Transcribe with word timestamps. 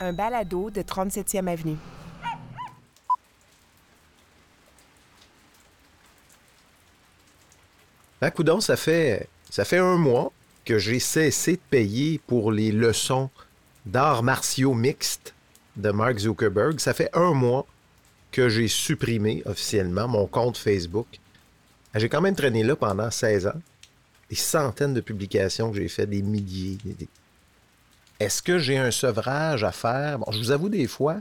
un 0.00 0.12
balado 0.12 0.70
de 0.70 0.82
37e 0.82 1.46
Avenue. 1.46 1.76
Ben, 8.20 8.30
coudon, 8.30 8.60
ça 8.60 8.76
fait, 8.76 9.28
ça 9.50 9.64
fait 9.64 9.78
un 9.78 9.96
mois 9.96 10.32
que 10.64 10.78
j'ai 10.78 10.98
cessé 10.98 11.52
de 11.52 11.60
payer 11.70 12.20
pour 12.26 12.52
les 12.52 12.72
leçons 12.72 13.28
d'arts 13.84 14.22
martiaux 14.22 14.72
mixtes 14.72 15.34
de 15.76 15.90
Mark 15.90 16.18
Zuckerberg. 16.18 16.78
Ça 16.78 16.94
fait 16.94 17.10
un 17.12 17.32
mois 17.34 17.66
que 18.32 18.48
j'ai 18.48 18.68
supprimé 18.68 19.42
officiellement 19.44 20.08
mon 20.08 20.26
compte 20.26 20.56
Facebook. 20.56 21.06
J'ai 21.94 22.08
quand 22.08 22.20
même 22.20 22.34
traîné 22.34 22.62
là 22.62 22.74
pendant 22.74 23.10
16 23.10 23.46
ans. 23.46 23.60
Des 24.30 24.36
centaines 24.36 24.94
de 24.94 25.00
publications 25.00 25.70
que 25.70 25.76
j'ai 25.76 25.88
fait, 25.88 26.06
des 26.06 26.22
milliers. 26.22 26.78
Est-ce 28.24 28.42
que 28.42 28.58
j'ai 28.58 28.78
un 28.78 28.90
sevrage 28.90 29.64
à 29.64 29.70
faire? 29.70 30.18
Je 30.30 30.38
vous 30.38 30.50
avoue, 30.50 30.70
des 30.70 30.86
fois, 30.86 31.16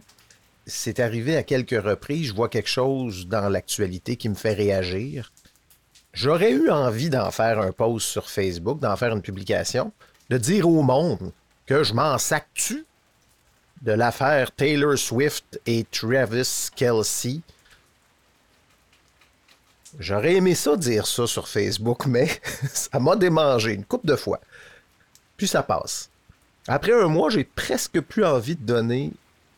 c'est 0.66 1.02
arrivé 1.02 1.36
à 1.36 1.44
quelques 1.44 1.84
reprises, 1.84 2.28
je 2.28 2.34
vois 2.34 2.48
quelque 2.48 2.70
chose 2.70 3.28
dans 3.28 3.50
l'actualité 3.50 4.16
qui 4.16 4.30
me 4.30 4.36
fait 4.36 4.54
réagir. 4.54 5.34
J'aurais 6.14 6.52
eu 6.52 6.70
envie 6.70 7.10
d'en 7.10 7.30
faire 7.30 7.60
un 7.60 7.74
post 7.74 8.08
sur 8.08 8.30
Facebook, 8.30 8.80
d'en 8.80 8.96
faire 8.96 9.12
une 9.12 9.22
publication, 9.22 9.92
de 10.30 10.38
dire 10.38 10.66
au 10.70 10.82
monde 10.82 11.34
que 11.66 11.84
je 11.84 11.94
m'en 11.94 12.18
sactue 12.18 12.86
de 13.82 13.92
l'affaire 13.92 14.54
Taylor 14.54 14.98
Swift 14.98 15.60
et 15.66 15.86
Travis 15.92 16.70
Kelsey. 16.74 17.42
J'aurais 20.00 20.36
aimé 20.36 20.56
ça 20.56 20.78
dire 20.78 21.06
ça 21.06 21.28
sur 21.28 21.50
Facebook, 21.50 22.06
mais 22.06 22.30
ça 22.74 22.98
m'a 23.02 23.18
démangé 23.18 23.74
une 23.74 23.84
couple 23.84 24.08
de 24.08 24.16
fois. 24.16 24.40
Puis 25.36 25.50
ça 25.50 25.64
passe. 25.64 26.10
Après 26.68 26.94
un 26.94 27.08
mois, 27.08 27.30
j'ai 27.30 27.44
presque 27.44 28.00
plus 28.00 28.24
envie 28.24 28.56
de 28.56 28.66
donner 28.66 29.12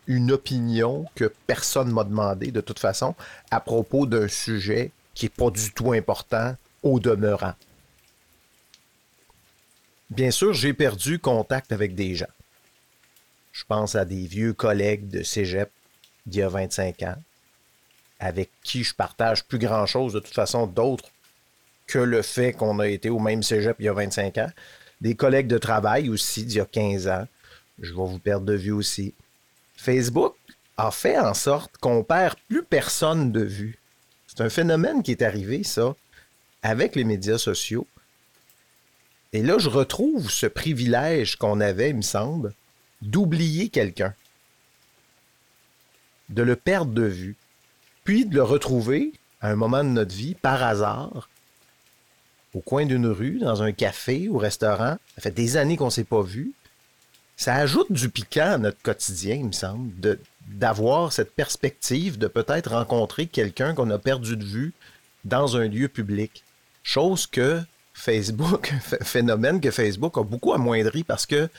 une 0.07 0.31
opinion 0.31 1.05
que 1.15 1.31
personne 1.47 1.91
m'a 1.91 2.03
demandé 2.03 2.51
de 2.51 2.62
toute 2.62 2.79
façon 2.79 3.15
à 3.51 3.59
propos 3.59 4.05
d'un 4.05 4.27
sujet 4.27 4.91
qui 5.13 5.25
n'est 5.25 5.29
pas 5.29 5.49
du 5.49 5.71
tout 5.71 5.93
important 5.93 6.55
au 6.84 6.99
demeurant. 6.99 7.53
Bien 10.09 10.31
sûr, 10.31 10.53
j'ai 10.53 10.73
perdu 10.73 11.20
contact 11.20 11.71
avec 11.71 11.95
des 11.95 12.15
gens. 12.15 12.25
Je 13.51 13.63
pense 13.65 13.95
à 13.95 14.05
des 14.05 14.27
vieux 14.27 14.53
collègues 14.53 15.07
de 15.07 15.23
cégep 15.23 15.71
d'il 16.25 16.41
y 16.41 16.43
a 16.43 16.49
25 16.49 17.03
ans, 17.03 17.15
avec 18.19 18.49
qui 18.63 18.84
je 18.84 18.93
partage 18.93 19.43
plus 19.45 19.57
grand-chose 19.59 20.13
de 20.13 20.19
toute 20.19 20.34
façon 20.34 20.67
d'autre 20.67 21.05
que 21.87 21.99
le 21.99 22.21
fait 22.21 22.53
qu'on 22.53 22.79
a 22.79 22.87
été 22.87 23.09
au 23.09 23.19
même 23.19 23.43
cégep 23.43 23.77
il 23.79 23.85
y 23.85 23.90
a 23.90 23.93
25 23.93 24.37
ans. 24.40 24.49
Des 25.05 25.13
collègues 25.13 25.45
de 25.45 25.59
travail 25.59 26.09
aussi 26.09 26.45
d'il 26.45 26.57
y 26.57 26.59
a 26.59 26.65
15 26.65 27.07
ans. 27.09 27.27
Je 27.79 27.91
vais 27.91 28.07
vous 28.07 28.17
perdre 28.17 28.48
de 28.48 28.55
vue 28.55 28.71
aussi. 28.71 29.13
Facebook 29.77 30.34
a 30.77 30.89
fait 30.89 31.20
en 31.20 31.35
sorte 31.35 31.77
qu'on 31.77 32.03
perd 32.03 32.34
plus 32.47 32.63
personne 32.63 33.31
de 33.31 33.41
vue. 33.41 33.77
C'est 34.25 34.41
un 34.41 34.49
phénomène 34.49 35.03
qui 35.03 35.12
est 35.12 35.21
arrivé, 35.21 35.63
ça, 35.63 35.95
avec 36.63 36.95
les 36.95 37.03
médias 37.03 37.37
sociaux. 37.37 37.85
Et 39.31 39.43
là, 39.43 39.59
je 39.59 39.70
retrouve 39.70 40.31
ce 40.31 40.47
privilège 40.47 41.35
qu'on 41.35 41.59
avait, 41.59 41.91
il 41.91 41.97
me 41.97 42.01
semble, 42.01 42.55
d'oublier 43.03 43.69
quelqu'un, 43.69 44.15
de 46.29 46.41
le 46.41 46.55
perdre 46.55 46.93
de 46.93 47.05
vue, 47.05 47.35
puis 48.05 48.25
de 48.25 48.34
le 48.34 48.41
retrouver 48.41 49.13
à 49.40 49.51
un 49.51 49.55
moment 49.55 49.84
de 49.84 49.90
notre 49.90 50.15
vie, 50.15 50.34
par 50.34 50.63
hasard, 50.63 51.29
au 52.55 52.61
coin 52.61 52.85
d'une 52.85 53.07
rue, 53.07 53.37
dans 53.39 53.61
un 53.61 53.73
café 53.73 54.29
ou 54.29 54.37
restaurant. 54.37 54.98
Ça 55.15 55.21
fait 55.21 55.31
des 55.31 55.57
années 55.57 55.75
qu'on 55.75 55.85
ne 55.85 55.91
s'est 55.91 56.05
pas 56.05 56.21
vu. 56.21 56.53
Ça 57.35 57.53
ajoute 57.55 57.91
du 57.91 58.07
piquant 58.09 58.53
à 58.53 58.57
notre 58.57 58.81
quotidien, 58.81 59.35
il 59.35 59.47
me 59.47 59.51
semble, 59.51 59.91
d'avoir 60.47 61.12
cette 61.12 61.35
perspective 61.35 62.17
de 62.17 62.27
peut-être 62.27 62.71
rencontrer 62.71 63.27
quelqu'un 63.27 63.75
qu'on 63.75 63.89
a 63.89 63.99
perdu 63.99 64.38
de 64.38 64.45
vue 64.45 64.73
dans 65.25 65.57
un 65.57 65.67
lieu 65.67 65.89
public. 65.89 66.44
Chose 66.81 67.28
que 67.28 67.62
Facebook, 67.94 68.74
phénomène 69.03 69.59
que 69.59 69.72
Facebook 69.72 70.18
a 70.18 70.24
beaucoup 70.24 70.53
amoindri 70.53 71.03
parce 71.03 71.25
que 71.25 71.50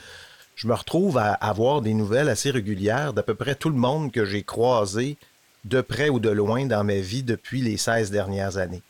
je 0.55 0.67
me 0.67 0.73
retrouve 0.73 1.19
à 1.19 1.35
avoir 1.35 1.83
des 1.83 1.93
nouvelles 1.93 2.31
assez 2.31 2.51
régulières 2.51 3.13
d'à 3.13 3.23
peu 3.23 3.35
près 3.35 3.55
tout 3.55 3.69
le 3.69 3.77
monde 3.77 4.13
que 4.13 4.25
j'ai 4.25 4.43
croisé 4.43 5.19
de 5.67 5.83
près 5.83 6.09
ou 6.09 6.21
de 6.21 6.31
loin 6.31 6.65
dans 6.65 6.85
ma 6.85 7.01
vie 7.01 7.23
depuis 7.23 7.61
les 7.61 7.77
16 7.77 8.11
dernières 8.11 8.57
années. 8.57 8.83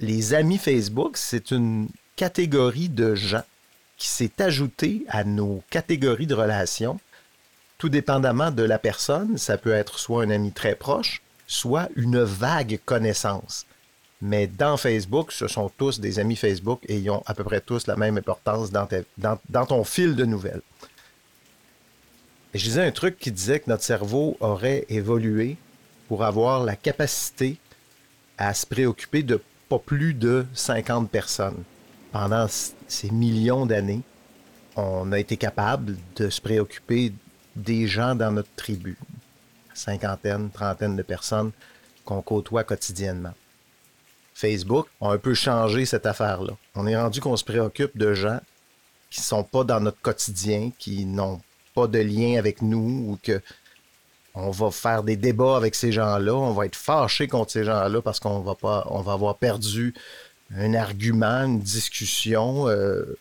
Les 0.00 0.34
amis 0.34 0.58
Facebook, 0.58 1.16
c'est 1.16 1.50
une 1.50 1.88
catégorie 2.14 2.88
de 2.88 3.14
gens 3.14 3.42
qui 3.96 4.06
s'est 4.06 4.40
ajoutée 4.40 5.04
à 5.08 5.24
nos 5.24 5.62
catégories 5.70 6.26
de 6.26 6.34
relations, 6.34 7.00
tout 7.78 7.88
dépendamment 7.88 8.50
de 8.50 8.62
la 8.62 8.78
personne. 8.78 9.38
Ça 9.38 9.58
peut 9.58 9.72
être 9.72 9.98
soit 9.98 10.22
un 10.22 10.30
ami 10.30 10.52
très 10.52 10.76
proche, 10.76 11.20
soit 11.48 11.88
une 11.96 12.22
vague 12.22 12.78
connaissance. 12.84 13.66
Mais 14.20 14.46
dans 14.46 14.76
Facebook, 14.76 15.32
ce 15.32 15.48
sont 15.48 15.68
tous 15.76 15.98
des 16.00 16.18
amis 16.18 16.36
Facebook 16.36 16.80
et 16.88 16.98
ils 16.98 17.10
ont 17.10 17.22
à 17.26 17.34
peu 17.34 17.44
près 17.44 17.60
tous 17.60 17.86
la 17.86 17.96
même 17.96 18.18
importance 18.18 18.70
dans, 18.70 19.66
ton 19.66 19.84
fil 19.84 20.16
de 20.16 20.24
nouvelles 20.24 20.62
je 22.54 22.64
disais 22.64 22.82
un 22.82 22.90
truc 22.90 23.18
qui 23.18 23.30
disait 23.30 23.60
que 23.60 23.68
notre 23.68 23.84
cerveau 23.84 24.36
aurait 24.40 24.86
évolué 24.88 25.56
pour 26.08 26.24
avoir 26.24 26.64
la 26.64 26.76
capacité 26.76 27.58
à 28.38 28.54
se 28.54 28.66
préoccuper 28.66 29.22
de 29.22 29.40
pas 29.68 29.78
plus 29.78 30.14
de 30.14 30.46
50 30.54 31.10
personnes. 31.10 31.62
Pendant 32.12 32.46
ces 32.48 33.10
millions 33.10 33.66
d'années, 33.66 34.02
on 34.76 35.12
a 35.12 35.18
été 35.18 35.36
capable 35.36 35.96
de 36.16 36.30
se 36.30 36.40
préoccuper 36.40 37.12
des 37.56 37.86
gens 37.86 38.14
dans 38.14 38.32
notre 38.32 38.54
tribu. 38.56 38.96
Cinquantaine, 39.74 40.50
trentaine 40.50 40.96
de 40.96 41.02
personnes 41.02 41.52
qu'on 42.04 42.22
côtoie 42.22 42.64
quotidiennement. 42.64 43.34
Facebook 44.34 44.86
a 45.00 45.10
un 45.10 45.18
peu 45.18 45.34
changé 45.34 45.84
cette 45.84 46.06
affaire-là. 46.06 46.54
On 46.74 46.86
est 46.86 46.96
rendu 46.96 47.20
qu'on 47.20 47.36
se 47.36 47.44
préoccupe 47.44 47.98
de 47.98 48.14
gens 48.14 48.40
qui 49.10 49.20
ne 49.20 49.24
sont 49.24 49.44
pas 49.44 49.64
dans 49.64 49.80
notre 49.80 50.00
quotidien, 50.00 50.70
qui 50.78 51.04
n'ont 51.04 51.40
de 51.86 52.00
lien 52.00 52.38
avec 52.38 52.62
nous 52.62 53.10
ou 53.10 53.18
que 53.22 53.40
on 54.38 54.50
va 54.50 54.70
faire 54.70 55.02
des 55.02 55.16
débats 55.16 55.56
avec 55.56 55.74
ces 55.74 55.90
gens-là, 55.90 56.34
on 56.34 56.52
va 56.52 56.66
être 56.66 56.76
fâché 56.76 57.26
contre 57.26 57.50
ces 57.50 57.64
gens-là 57.64 58.00
parce 58.00 58.20
qu'on 58.20 58.38
va 58.38 58.54
pas, 58.54 58.80
avoir 58.80 59.36
perdu 59.36 59.94
un 60.54 60.74
argument, 60.74 61.44
une 61.44 61.60
discussion. 61.60 62.68
Euh, 62.68 63.18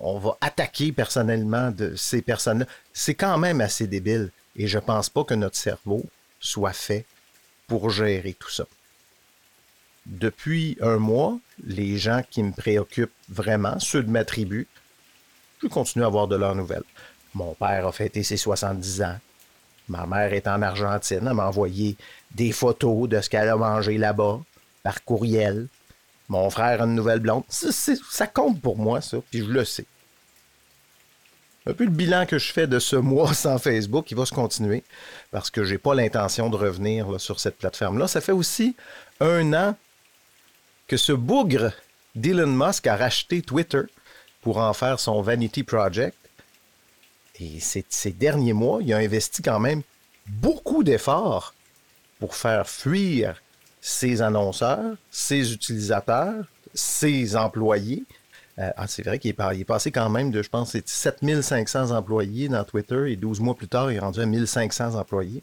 on 0.00 0.18
va 0.18 0.38
attaquer 0.40 0.92
personnellement 0.92 1.70
de 1.70 1.94
ces 1.94 2.22
personnes-là. 2.22 2.64
C'est 2.94 3.14
quand 3.14 3.36
même 3.36 3.60
assez 3.60 3.86
débile. 3.86 4.30
Et 4.56 4.66
je 4.66 4.78
pense 4.78 5.10
pas 5.10 5.24
que 5.24 5.34
notre 5.34 5.56
cerveau 5.56 6.04
soit 6.40 6.72
fait 6.72 7.04
pour 7.66 7.90
gérer 7.90 8.32
tout 8.32 8.50
ça. 8.50 8.64
Depuis 10.06 10.78
un 10.80 10.96
mois, 10.96 11.38
les 11.64 11.98
gens 11.98 12.22
qui 12.28 12.42
me 12.42 12.52
préoccupent 12.52 13.12
vraiment, 13.28 13.78
ceux 13.78 14.02
de 14.02 14.10
ma 14.10 14.24
tribu, 14.24 14.66
je 15.62 15.68
continue 15.68 16.02
à 16.02 16.06
avoir 16.06 16.26
de 16.28 16.36
leurs 16.36 16.54
nouvelles. 16.54 16.82
Mon 17.34 17.54
père 17.54 17.86
a 17.86 17.92
fêté 17.92 18.22
ses 18.22 18.38
70 18.38 19.02
ans. 19.02 19.18
Ma 19.90 20.06
mère 20.06 20.32
est 20.32 20.46
en 20.46 20.62
Argentine. 20.62 21.26
Elle 21.26 21.34
m'a 21.34 21.48
envoyé 21.48 21.96
des 22.30 22.52
photos 22.52 23.08
de 23.08 23.20
ce 23.20 23.28
qu'elle 23.28 23.48
a 23.48 23.56
mangé 23.56 23.98
là-bas 23.98 24.40
par 24.84 25.02
courriel. 25.04 25.66
Mon 26.28 26.48
frère 26.48 26.80
a 26.80 26.84
une 26.84 26.94
nouvelle 26.94 27.18
blonde. 27.18 27.42
Ça, 27.48 28.26
compte 28.28 28.60
pour 28.60 28.78
moi, 28.78 29.00
ça, 29.00 29.18
puis 29.30 29.40
je 29.40 29.50
le 29.50 29.64
sais. 29.64 29.86
Un 31.66 31.72
peu 31.72 31.84
le 31.84 31.90
bilan 31.90 32.24
que 32.24 32.38
je 32.38 32.52
fais 32.52 32.68
de 32.68 32.78
ce 32.78 32.94
mois 32.94 33.34
sans 33.34 33.58
Facebook, 33.58 34.10
il 34.12 34.16
va 34.16 34.24
se 34.24 34.32
continuer 34.32 34.84
parce 35.32 35.50
que 35.50 35.64
j'ai 35.64 35.76
pas 35.76 35.94
l'intention 35.94 36.48
de 36.48 36.56
revenir 36.56 37.20
sur 37.20 37.40
cette 37.40 37.58
plateforme-là. 37.58 38.06
Ça 38.06 38.20
fait 38.20 38.32
aussi 38.32 38.76
un 39.18 39.52
an 39.52 39.76
que 40.86 40.96
ce 40.96 41.12
bougre 41.12 41.72
d'Elon 42.14 42.46
Musk 42.46 42.86
a 42.86 42.96
racheté 42.96 43.42
Twitter 43.42 43.82
pour 44.40 44.58
en 44.58 44.72
faire 44.72 45.00
son 45.00 45.20
Vanity 45.20 45.64
Project. 45.64 46.16
Et 47.40 47.58
ces, 47.60 48.12
derniers 48.12 48.52
mois, 48.52 48.80
il 48.82 48.92
a 48.92 48.98
investi 48.98 49.42
quand 49.42 49.60
même 49.60 49.82
beaucoup 50.26 50.82
d'efforts 50.82 51.54
pour 52.18 52.34
faire 52.34 52.68
fuir 52.68 53.40
ses 53.80 54.20
annonceurs, 54.20 54.96
ses 55.10 55.52
utilisateurs, 55.52 56.44
ses 56.74 57.34
employés. 57.36 58.04
Euh, 58.58 58.70
ah, 58.76 58.86
c'est 58.86 59.02
vrai 59.02 59.18
qu'il 59.18 59.30
est, 59.30 59.64
passé 59.64 59.90
quand 59.90 60.10
même 60.10 60.30
de, 60.30 60.42
je 60.42 60.50
pense, 60.50 60.76
7500 60.84 61.92
employés 61.92 62.48
dans 62.48 62.62
Twitter 62.64 63.10
et 63.10 63.16
12 63.16 63.40
mois 63.40 63.54
plus 63.54 63.68
tard, 63.68 63.90
il 63.90 63.96
est 63.96 64.00
rendu 64.00 64.20
à 64.20 64.26
1500 64.26 64.96
employés. 64.96 65.42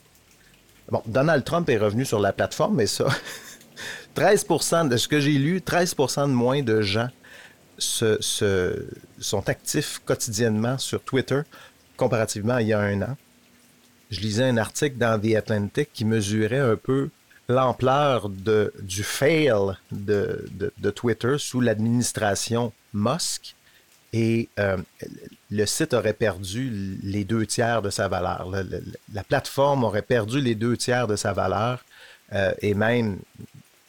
Bon, 0.92 1.02
Donald 1.08 1.44
Trump 1.44 1.68
est 1.70 1.78
revenu 1.78 2.06
sur 2.06 2.20
la 2.20 2.32
plateforme, 2.32 2.76
mais 2.76 2.86
ça, 2.86 3.08
13% 4.16 4.88
de 4.88 4.98
ce 4.98 5.08
que 5.08 5.20
j'ai 5.20 5.32
lu, 5.32 5.60
13% 5.60 6.28
de 6.28 6.34
moins 6.34 6.62
de 6.62 6.82
gens 6.82 7.10
sont 7.80 9.50
actifs 9.50 10.02
quotidiennement 10.06 10.78
sur 10.78 11.02
Twitter 11.04 11.42
comparativement 11.98 12.56
à 12.56 12.62
il 12.62 12.70
y 12.70 12.74
a 12.74 12.80
un 12.80 13.02
an. 13.02 13.18
Je 14.10 14.22
lisais 14.22 14.46
un 14.46 14.58
article 14.58 14.98
dans 14.98 15.20
The 15.20 15.36
Atlantic 15.36 15.90
qui 15.92 16.06
mesurait 16.06 16.60
un 16.60 16.78
peu 16.78 17.10
l'ampleur 17.50 18.30
du 18.30 19.04
fail 19.04 19.52
de, 19.92 20.46
Twitter 20.96 21.36
sous 21.38 21.62
l'administration 21.62 22.74
Musk. 22.94 23.56
et 24.14 24.50
euh, 24.60 24.78
le 25.50 25.66
site 25.66 25.94
aurait 25.94 26.14
perdu 26.14 26.98
les 27.04 27.24
deux 27.24 27.46
tiers 27.46 27.82
de 27.82 27.90
sa 27.90 28.08
valeur. 28.08 28.50
La, 29.14 29.24
plateforme 29.24 29.84
aurait 29.84 30.02
perdu 30.02 30.42
les 30.42 30.56
deux 30.56 30.78
tiers 30.78 31.08
de 31.08 31.16
sa 31.16 31.34
valeur 31.34 31.84
euh, 32.34 32.54
et 32.62 32.74
même, 32.74 33.20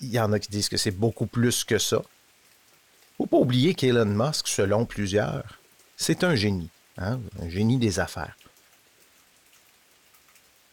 il 0.01 0.11
y 0.11 0.21
en 0.21 0.33
a 0.33 0.39
qui 0.39 0.51
disent 0.51 0.69
que 0.69 0.77
c'est 0.77 0.93
beaucoup 0.93 1.27
plus 1.27 1.65
que 1.65 1.79
ça. 1.79 2.03
Faut 3.17 3.27
pas 3.27 3.37
oublier 3.37 3.75
qu'Elon 3.75 4.07
Musk, 4.07 4.47
selon 4.47 4.85
plusieurs, 4.85 5.59
c'est 5.97 6.23
un 6.23 6.37
génie, 6.37 6.71
hein, 6.99 7.21
un 7.41 7.49
génie 7.49 7.79
des 7.79 8.01
affaires. 8.01 8.37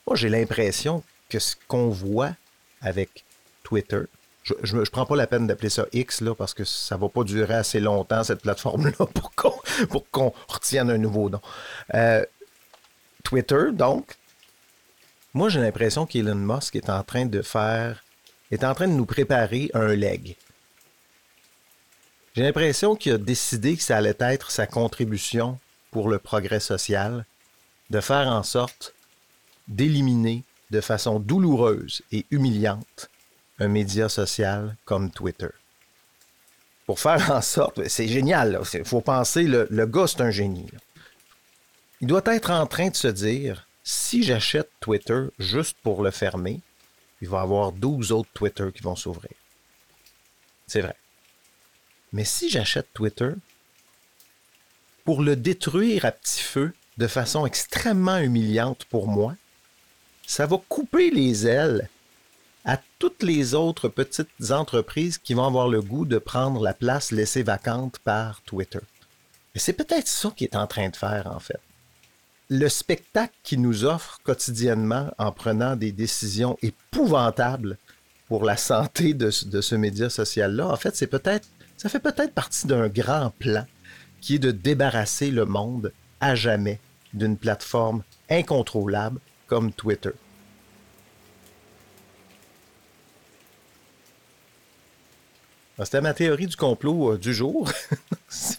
Moi, 0.08 0.16
j'ai 0.16 0.30
l'impression 0.30 1.04
que 1.30 1.40
ce 1.40 1.56
qu'on 1.68 1.90
voit 1.90 2.36
avec 2.82 3.26
Twitter, 3.64 4.02
je 4.62 4.78
ne 4.78 4.86
prends 4.86 5.06
pas 5.06 5.16
la 5.16 5.26
peine 5.26 5.48
d'appeler 5.48 5.70
ça 5.70 5.86
X 5.92 6.22
là, 6.22 6.36
parce 6.36 6.54
que 6.54 6.64
ça 6.64 6.96
ne 6.96 7.02
va 7.02 7.10
pas 7.10 7.24
durer 7.24 7.56
assez 7.56 7.80
longtemps, 7.80 8.24
cette 8.24 8.42
plateforme-là, 8.42 8.92
pour 9.90 10.10
qu'on 10.12 10.34
retienne 10.48 10.92
un 10.92 11.00
nouveau 11.00 11.30
nom. 11.30 11.42
Euh, 11.96 12.24
Twitter, 13.24 13.72
donc, 13.74 14.16
moi 15.34 15.50
j'ai 15.50 15.60
l'impression 15.60 16.06
qu'Elon 16.06 16.36
Musk 16.36 16.76
est 16.76 16.92
en 16.92 17.04
train 17.04 17.26
de 17.26 17.42
faire, 17.42 18.04
est 18.52 18.64
en 18.64 18.76
train 18.76 18.88
de 18.88 18.94
nous 18.94 19.08
préparer 19.08 19.72
un 19.74 19.96
leg. 19.96 20.36
J'ai 22.36 22.44
l'impression 22.44 22.96
qu'il 22.96 23.14
a 23.14 23.18
décidé 23.18 23.76
que 23.76 23.82
ça 23.82 23.98
allait 23.98 24.18
être 24.20 24.52
sa 24.52 24.68
contribution 24.68 25.58
pour 25.96 26.10
le 26.10 26.20
progrès 26.20 26.60
social, 26.60 27.26
de 27.90 28.02
faire 28.02 28.28
en 28.28 28.44
sorte 28.44 28.94
d'éliminer 29.70 30.44
de 30.70 30.82
façon 30.82 31.22
douloureuse 31.22 32.02
et 32.12 32.26
humiliante 32.32 33.10
un 33.60 33.70
média 33.70 34.10
social 34.10 34.76
comme 34.84 35.10
Twitter. 35.10 35.48
Pour 36.86 37.00
faire 37.00 37.32
en 37.32 37.42
sorte, 37.42 37.88
c'est 37.88 38.10
génial, 38.10 38.60
il 38.74 38.84
faut 38.84 39.00
penser, 39.00 39.44
le, 39.44 39.68
le 39.70 39.86
gars 39.86 40.08
c'est 40.08 40.20
un 40.20 40.32
génie. 40.32 40.68
Il 42.02 42.08
doit 42.08 42.24
être 42.26 42.52
en 42.52 42.68
train 42.68 42.90
de 42.90 42.96
se 42.98 43.08
dire, 43.08 43.66
si 43.82 44.22
j'achète 44.22 44.70
Twitter 44.82 45.28
juste 45.40 45.78
pour 45.82 46.04
le 46.04 46.12
fermer, 46.12 46.60
il 47.22 47.30
va 47.30 47.40
y 47.40 47.42
avoir 47.44 47.72
12 47.72 48.12
autres 48.12 48.32
Twitter 48.34 48.68
qui 48.76 48.84
vont 48.84 48.98
s'ouvrir. 48.98 49.32
C'est 50.68 50.82
vrai. 50.82 50.98
Mais 52.12 52.26
si 52.26 52.50
j'achète 52.50 52.92
Twitter 52.94 53.32
pour 55.06 55.22
le 55.22 55.36
détruire 55.36 56.04
à 56.04 56.12
petit 56.12 56.42
feu 56.42 56.74
de 56.98 57.08
façon 57.08 57.46
extrêmement 57.46 58.18
humiliante 58.18 58.86
pour 58.86 59.08
moi, 59.08 59.36
ça 60.26 60.48
va 60.48 60.58
couper 60.68 61.12
les 61.12 61.48
ailes 61.48 61.90
à 62.66 62.80
toutes 62.98 63.22
les 63.22 63.54
autres 63.54 63.88
petites 63.88 64.50
entreprises 64.50 65.20
qui 65.20 65.36
vont 65.36 65.46
avoir 65.46 65.68
le 65.68 65.82
goût 65.82 66.06
de 66.06 66.18
prendre 66.18 66.62
la 66.64 66.74
place 66.74 67.12
laissée 67.12 67.44
vacante 67.44 68.00
par 68.00 68.42
Twitter. 68.42 68.80
Et 69.54 69.60
c'est 69.60 69.74
peut-être 69.74 70.08
ça 70.08 70.32
qu'il 70.36 70.46
est 70.46 70.56
en 70.56 70.66
train 70.66 70.90
de 70.90 70.96
faire, 70.96 71.28
en 71.28 71.40
fait. 71.40 71.60
Le 72.50 72.68
spectacle 72.68 73.34
qu'il 73.44 73.62
nous 73.62 73.86
offre 73.86 74.20
quotidiennement 74.24 75.12
en 75.20 75.32
prenant 75.32 75.76
des 75.76 75.92
décisions 75.92 76.58
épouvantables 76.64 77.78
pour 78.28 78.44
la 78.44 78.58
santé 78.58 79.14
de, 79.14 79.32
de 79.46 79.62
ce 79.62 79.76
média 79.76 80.10
social-là, 80.10 80.68
en 80.68 80.76
fait, 80.76 80.96
c'est 80.96 81.08
peut-être, 81.08 81.48
ça 81.78 81.90
fait 81.90 82.00
peut-être 82.00 82.34
partie 82.34 82.66
d'un 82.66 82.88
grand 82.88 83.32
plan 83.38 83.66
qui 84.26 84.36
est 84.36 84.40
de 84.40 84.50
débarrasser 84.50 85.30
le 85.30 85.46
monde 85.46 85.94
à 86.20 86.34
jamais 86.34 86.80
d'une 87.14 87.38
plateforme 87.38 88.02
incontrôlable 88.28 89.20
comme 89.46 89.72
Twitter. 89.72 90.14
C'était 95.84 96.02
ma 96.02 96.16
théorie 96.16 96.48
du 96.48 96.56
complot 96.56 97.12
euh, 97.12 97.18
du 97.20 97.36
jour. 97.36 97.70
si, 98.28 98.58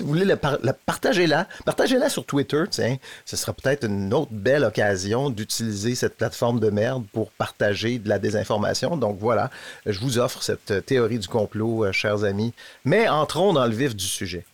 vous, 0.00 0.06
voulez 0.06 0.26
la, 0.26 0.36
partagez-la. 0.36 1.48
Partagez-la 1.64 2.10
sur 2.10 2.26
Twitter. 2.26 2.64
Tiens, 2.68 2.98
ce 3.24 3.38
sera 3.38 3.54
peut-être 3.54 3.86
une 3.86 4.12
autre 4.12 4.32
belle 4.32 4.64
occasion 4.64 5.30
d'utiliser 5.30 5.94
cette 5.94 6.18
plateforme 6.18 6.60
de 6.60 6.68
merde 6.68 7.06
pour 7.10 7.30
partager 7.30 7.98
de 7.98 8.10
la 8.10 8.18
désinformation. 8.18 8.98
Donc 8.98 9.16
voilà, 9.18 9.48
je 9.86 9.98
vous 10.00 10.18
offre 10.18 10.42
cette 10.42 10.84
théorie 10.84 11.20
du 11.20 11.28
complot, 11.28 11.86
euh, 11.86 11.92
chers 11.92 12.24
amis. 12.24 12.52
Mais 12.84 13.08
entrons 13.08 13.54
dans 13.54 13.64
le 13.64 13.74
vif 13.74 13.96
du 13.96 14.04
sujet. 14.04 14.44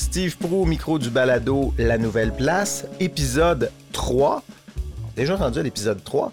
Steve 0.00 0.38
Pro, 0.38 0.64
micro 0.64 0.98
du 0.98 1.10
balado 1.10 1.74
La 1.76 1.98
Nouvelle 1.98 2.32
Place, 2.32 2.86
épisode 3.00 3.70
3. 3.92 4.42
Déjà 5.14 5.36
rendu 5.36 5.58
à 5.58 5.62
l'épisode 5.62 6.02
3. 6.02 6.32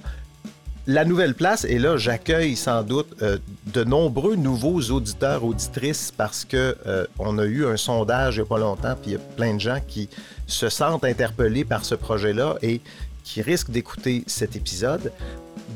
La 0.87 1.03
Nouvelle 1.03 1.35
Place, 1.35 1.65
et 1.65 1.77
là, 1.77 1.97
j'accueille 1.97 2.55
sans 2.55 2.81
doute 2.81 3.13
euh, 3.21 3.37
de 3.65 3.83
nombreux 3.83 4.37
nouveaux 4.37 4.79
auditeurs, 4.83 5.43
auditrices, 5.43 6.13
parce 6.15 6.45
que 6.45 6.77
euh, 6.87 7.05
on 7.19 7.37
a 7.39 7.43
eu 7.43 7.65
un 7.65 7.75
sondage 7.75 8.37
il 8.37 8.39
n'y 8.39 8.45
a 8.45 8.47
pas 8.47 8.57
longtemps, 8.57 8.95
puis 8.95 9.11
il 9.11 9.13
y 9.13 9.17
a 9.17 9.19
plein 9.35 9.55
de 9.55 9.59
gens 9.59 9.79
qui 9.85 10.07
se 10.47 10.69
sentent 10.69 11.03
interpellés 11.03 11.65
par 11.65 11.83
ce 11.83 11.93
projet-là 11.93 12.55
et 12.61 12.79
qui 13.25 13.41
risquent 13.41 13.71
d'écouter 13.71 14.23
cet 14.27 14.55
épisode 14.55 15.11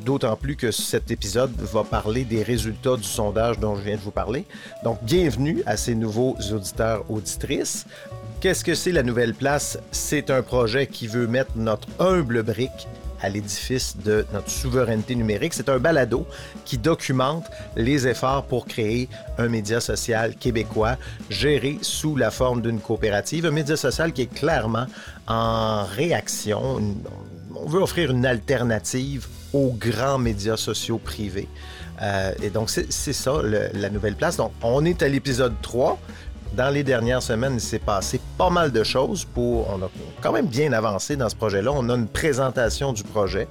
d'autant 0.04 0.36
plus 0.36 0.56
que 0.56 0.72
cet 0.72 1.12
épisode 1.12 1.52
va 1.58 1.84
parler 1.84 2.24
des 2.24 2.44
résultats 2.44 2.98
du 2.98 3.04
sondage 3.04 3.60
dont 3.60 3.76
je 3.76 3.82
viens 3.82 3.96
de 3.96 4.02
vous 4.02 4.12
parler. 4.12 4.46
Donc, 4.84 5.00
bienvenue 5.04 5.64
à 5.66 5.78
ces 5.78 5.96
nouveaux 5.96 6.36
auditeurs, 6.52 7.04
auditrices. 7.10 7.86
Qu'est-ce 8.40 8.64
que 8.64 8.74
c'est 8.74 8.92
la 8.92 9.04
Nouvelle 9.04 9.36
Place? 9.36 9.78
C'est 9.92 10.32
un 10.32 10.42
projet 10.42 10.88
qui 10.88 11.08
veut 11.08 11.28
mettre 11.28 11.52
notre 11.56 11.88
humble 12.00 12.42
brique 12.44 12.88
à 13.22 13.30
l'édifice 13.30 13.98
de 13.98 14.26
notre 14.34 14.50
souveraineté 14.50 15.14
numérique. 15.14 15.54
C'est 15.54 15.70
un 15.70 15.78
balado 15.78 16.26
qui 16.66 16.80
documente 16.80 17.46
les 17.76 18.08
efforts 18.08 18.46
pour 18.46 18.66
créer 18.66 19.10
un 19.38 19.48
média 19.48 19.80
social 19.80 20.36
québécois 20.36 20.98
géré 21.30 21.78
sous 21.84 22.16
la 22.16 22.32
forme 22.32 22.64
d'une 22.64 22.80
coopérative, 22.80 23.46
un 23.46 23.52
média 23.52 23.78
social 23.78 24.12
qui 24.12 24.24
est 24.24 24.34
clairement 24.34 24.88
en 25.28 25.84
réaction. 25.86 26.82
On 27.56 27.68
veut 27.68 27.82
offrir 27.82 28.10
une 28.10 28.26
alternative 28.26 29.28
aux 29.54 29.72
grands 29.72 30.18
médias 30.18 30.58
sociaux 30.58 30.98
privés. 30.98 31.48
Euh, 32.02 32.34
et 32.42 32.50
donc, 32.50 32.70
c'est 32.70 33.14
ça, 33.14 33.42
la 33.44 33.90
nouvelle 33.90 34.16
place. 34.16 34.38
Donc, 34.38 34.52
on 34.64 34.84
est 34.86 35.02
à 35.04 35.08
l'épisode 35.08 35.54
3. 35.62 36.00
Dans 36.54 36.70
les 36.70 36.84
dernières 36.84 37.24
semaines, 37.24 37.54
il 37.54 37.62
s'est 37.62 37.80
passé 37.80 38.20
pas 38.38 38.50
mal 38.50 38.74
de 38.74 38.84
choses 38.84 39.24
pour. 39.24 39.70
On 39.70 39.84
a 39.84 39.90
quand 40.22 40.34
même 40.34 40.48
bien 40.48 40.74
avancé 40.74 41.16
dans 41.16 41.30
ce 41.30 41.36
projet-là. 41.36 41.72
On 41.74 41.88
a 41.90 41.96
une 41.96 42.08
présentation 42.08 42.92
du 42.92 43.04
projet. 43.04 43.48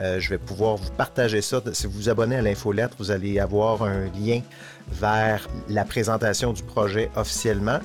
Euh, 0.00 0.20
je 0.20 0.28
vais 0.28 0.38
pouvoir 0.38 0.76
vous 0.76 0.90
partager 0.90 1.40
ça. 1.40 1.62
Si 1.72 1.86
vous 1.86 1.92
vous 1.92 2.08
abonnez 2.10 2.36
à 2.36 2.42
l'infolettre, 2.42 2.94
vous 2.98 3.10
allez 3.10 3.38
avoir 3.38 3.82
un 3.82 4.04
lien 4.18 4.40
vers 4.90 5.48
la 5.68 5.84
présentation 5.86 6.52
du 6.52 6.62
projet 6.62 7.10
officiellement. 7.16 7.78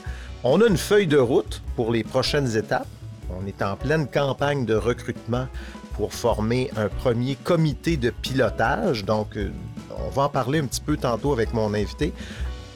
On 0.44 0.60
a 0.62 0.68
une 0.68 0.78
feuille 0.78 1.08
de 1.08 1.18
route 1.18 1.62
pour 1.78 1.92
les 1.92 2.04
prochaines 2.04 2.58
étapes. 2.58 2.88
On 3.42 3.46
est 3.48 3.62
en 3.62 3.78
pleine 3.78 4.08
campagne 4.08 4.66
de 4.66 4.76
recrutement 4.76 5.48
pour 5.98 6.14
former 6.14 6.72
un 6.78 6.88
premier 6.88 7.36
comité 7.36 7.98
de 7.98 8.12
pilotage. 8.12 9.04
Donc, 9.04 9.36
euh, 9.36 9.52
on 9.98 10.10
va 10.10 10.24
en 10.24 10.30
parler 10.30 10.60
un 10.60 10.66
petit 10.66 10.82
peu 10.82 10.96
tantôt 10.96 11.34
avec 11.34 11.54
mon 11.54 11.74
invité. 11.74 12.14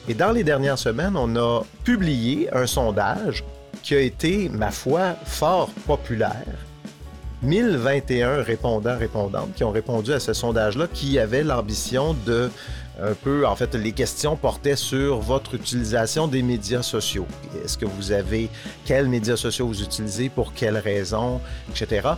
Et 0.08 0.14
dans 0.14 0.32
les 0.32 0.42
dernières 0.42 0.78
semaines, 0.78 1.16
on 1.16 1.36
a 1.36 1.62
publié 1.84 2.52
un 2.52 2.66
sondage 2.66 3.44
qui 3.82 3.94
a 3.94 4.00
été, 4.00 4.48
ma 4.48 4.70
foi, 4.70 5.14
fort 5.24 5.70
populaire. 5.86 6.58
1021 7.42 8.42
répondants, 8.42 8.96
répondantes 8.96 9.54
qui 9.54 9.64
ont 9.64 9.72
répondu 9.72 10.12
à 10.12 10.20
ce 10.20 10.32
sondage-là, 10.32 10.86
qui 10.92 11.18
avait 11.18 11.42
l'ambition 11.42 12.14
de 12.26 12.50
un 13.00 13.14
peu, 13.14 13.46
en 13.46 13.56
fait, 13.56 13.74
les 13.74 13.92
questions 13.92 14.36
portaient 14.36 14.76
sur 14.76 15.20
votre 15.20 15.54
utilisation 15.54 16.28
des 16.28 16.42
médias 16.42 16.82
sociaux. 16.82 17.26
Est-ce 17.64 17.78
que 17.78 17.86
vous 17.86 18.12
avez, 18.12 18.50
quels 18.84 19.08
médias 19.08 19.36
sociaux 19.36 19.66
vous 19.66 19.82
utilisez, 19.82 20.28
pour 20.28 20.52
quelles 20.52 20.76
raisons, 20.76 21.40
etc. 21.70 22.10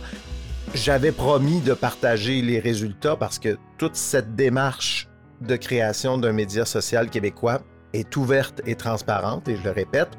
J'avais 0.73 1.11
promis 1.11 1.61
de 1.61 1.73
partager 1.73 2.41
les 2.41 2.59
résultats 2.59 3.15
parce 3.15 3.39
que 3.39 3.57
toute 3.77 3.95
cette 3.95 4.35
démarche 4.35 5.07
de 5.41 5.55
création 5.55 6.17
d'un 6.17 6.31
média 6.31 6.65
social 6.65 7.09
québécois 7.09 7.61
est 7.93 8.15
ouverte 8.17 8.61
et 8.65 8.75
transparente. 8.75 9.47
Et 9.47 9.55
je 9.55 9.63
le 9.63 9.71
répète, 9.71 10.09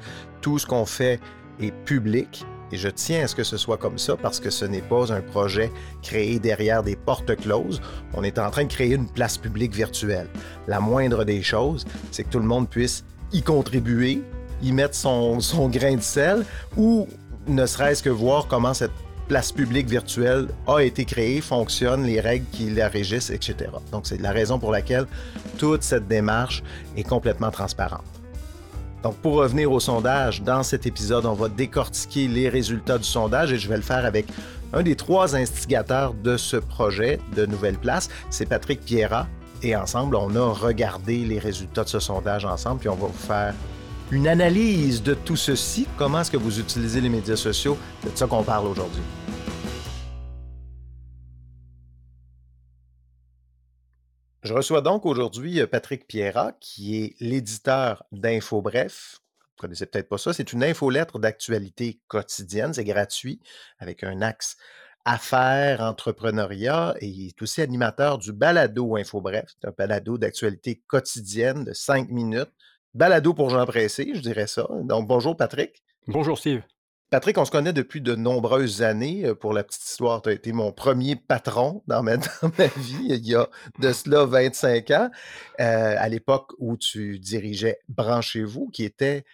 tout 0.40 0.58
ce 0.58 0.66
qu'on 0.66 0.86
fait 0.86 1.20
est 1.60 1.72
public. 1.84 2.46
Et 2.72 2.76
je 2.76 2.88
tiens 2.88 3.24
à 3.24 3.28
ce 3.28 3.34
que 3.34 3.44
ce 3.44 3.56
soit 3.56 3.76
comme 3.76 3.98
ça 3.98 4.16
parce 4.16 4.40
que 4.40 4.50
ce 4.50 4.64
n'est 4.64 4.82
pas 4.82 5.12
un 5.12 5.20
projet 5.20 5.70
créé 6.02 6.38
derrière 6.38 6.82
des 6.82 6.96
portes 6.96 7.36
closes. 7.36 7.80
On 8.14 8.24
est 8.24 8.38
en 8.38 8.50
train 8.50 8.64
de 8.64 8.72
créer 8.72 8.94
une 8.94 9.08
place 9.08 9.38
publique 9.38 9.74
virtuelle. 9.74 10.28
La 10.66 10.80
moindre 10.80 11.24
des 11.24 11.42
choses, 11.42 11.84
c'est 12.10 12.24
que 12.24 12.30
tout 12.30 12.40
le 12.40 12.46
monde 12.46 12.68
puisse 12.68 13.04
y 13.32 13.42
contribuer, 13.42 14.22
y 14.62 14.72
mettre 14.72 14.94
son, 14.94 15.38
grain 15.68 15.96
de 15.96 16.02
sel 16.02 16.44
ou 16.76 17.06
ne 17.46 17.66
serait-ce 17.66 18.02
que 18.02 18.10
voir 18.10 18.48
comment 18.48 18.74
cette 18.74 18.90
place 19.26 19.52
publique 19.52 19.88
virtuelle 19.88 20.48
a 20.66 20.80
été 20.80 21.04
créée, 21.04 21.40
fonctionne, 21.40 22.04
les 22.04 22.20
règles 22.20 22.46
qui 22.52 22.70
la 22.70 22.88
régissent, 22.88 23.30
etc. 23.30 23.70
Donc, 23.92 24.06
c'est 24.06 24.20
la 24.20 24.32
raison 24.32 24.58
pour 24.58 24.70
laquelle 24.70 25.06
toute 25.58 25.82
cette 25.82 26.06
démarche 26.06 26.62
est 26.96 27.02
complètement 27.02 27.50
transparente. 27.50 28.04
Donc, 29.02 29.16
pour 29.16 29.34
revenir 29.34 29.70
au 29.70 29.80
sondage, 29.80 30.42
dans 30.42 30.62
cet 30.62 30.86
épisode, 30.86 31.26
on 31.26 31.34
va 31.34 31.48
décortiquer 31.48 32.28
les 32.28 32.48
résultats 32.48 32.98
du 32.98 33.04
sondage 33.04 33.52
et 33.52 33.58
je 33.58 33.68
vais 33.68 33.76
le 33.76 33.82
faire 33.82 34.04
avec 34.04 34.26
un 34.72 34.82
des 34.82 34.96
trois 34.96 35.36
instigateurs 35.36 36.14
de 36.14 36.36
ce 36.36 36.56
projet 36.56 37.20
de 37.36 37.46
Nouvelle 37.46 37.78
Place. 37.78 38.08
C'est 38.30 38.46
Patrick 38.46 38.80
Pierrat. 38.84 39.26
Et 39.62 39.74
ensemble, 39.74 40.16
on 40.16 40.34
a 40.36 40.52
regardé 40.52 41.24
les 41.24 41.38
résultats 41.38 41.84
de 41.84 41.88
ce 41.88 41.98
sondage 41.98 42.44
ensemble, 42.44 42.80
puis 42.80 42.88
on 42.88 42.94
va 42.94 43.06
vous 43.06 43.12
faire 43.12 43.54
une 44.12 44.28
analyse 44.28 45.02
de 45.02 45.14
tout 45.14 45.36
ceci. 45.36 45.86
Comment 45.98 46.20
est-ce 46.20 46.30
que 46.30 46.36
vous 46.36 46.60
utilisez 46.60 47.00
les 47.00 47.08
médias 47.08 47.36
sociaux? 47.36 47.76
C'est 48.02 48.12
de 48.12 48.16
ça 48.16 48.26
qu'on 48.26 48.44
parle 48.44 48.66
aujourd'hui. 48.68 49.02
Je 54.42 54.54
reçois 54.54 54.80
donc 54.80 55.06
aujourd'hui 55.06 55.60
euh, 55.60 55.66
Patrick 55.66 56.06
Pierrat, 56.06 56.52
qui 56.60 57.02
est 57.02 57.16
l'éditeur 57.18 58.04
d'InfoBref. 58.12 59.18
Vous 59.40 59.60
connaissez 59.60 59.86
peut-être 59.86 60.08
pas 60.08 60.18
ça. 60.18 60.32
C'est 60.32 60.52
une 60.52 60.62
infolettre 60.62 61.18
d'actualité 61.18 62.00
quotidienne. 62.06 62.72
C'est 62.72 62.84
gratuit 62.84 63.40
avec 63.80 64.04
un 64.04 64.22
axe 64.22 64.56
affaires, 65.04 65.80
entrepreneuriat 65.80 66.94
et 67.00 67.06
il 67.06 67.28
est 67.28 67.42
aussi 67.42 67.60
animateur 67.60 68.18
du 68.18 68.32
Balado 68.32 68.96
InfoBref. 68.96 69.46
C'est 69.48 69.68
un 69.68 69.72
balado 69.76 70.16
d'actualité 70.16 70.82
quotidienne 70.86 71.64
de 71.64 71.72
cinq 71.72 72.08
minutes. 72.10 72.52
Balado 72.96 73.34
pour 73.34 73.50
Jean 73.50 73.66
Pressé, 73.66 74.12
je 74.14 74.20
dirais 74.20 74.46
ça. 74.46 74.66
Donc 74.84 75.06
bonjour 75.06 75.36
Patrick. 75.36 75.84
Bonjour 76.06 76.38
Steve. 76.38 76.62
Patrick, 77.10 77.36
on 77.36 77.44
se 77.44 77.50
connaît 77.50 77.74
depuis 77.74 78.00
de 78.00 78.14
nombreuses 78.14 78.80
années. 78.80 79.34
Pour 79.34 79.52
la 79.52 79.64
petite 79.64 79.84
histoire, 79.84 80.22
tu 80.22 80.30
as 80.30 80.32
été 80.32 80.52
mon 80.52 80.72
premier 80.72 81.14
patron 81.14 81.82
dans 81.86 82.02
ma, 82.02 82.16
vie 82.78 83.06
il 83.10 83.28
y 83.28 83.34
a 83.34 83.50
de 83.80 83.92
cela 83.92 84.24
25 84.24 84.90
ans, 84.92 85.10
euh, 85.60 85.94
à 85.98 86.08
l'époque 86.08 86.54
où 86.56 86.78
tu 86.78 87.18
dirigeais 87.18 87.80
Branchez-vous, 87.90 88.70
qui 88.70 88.84
était, 88.84 89.26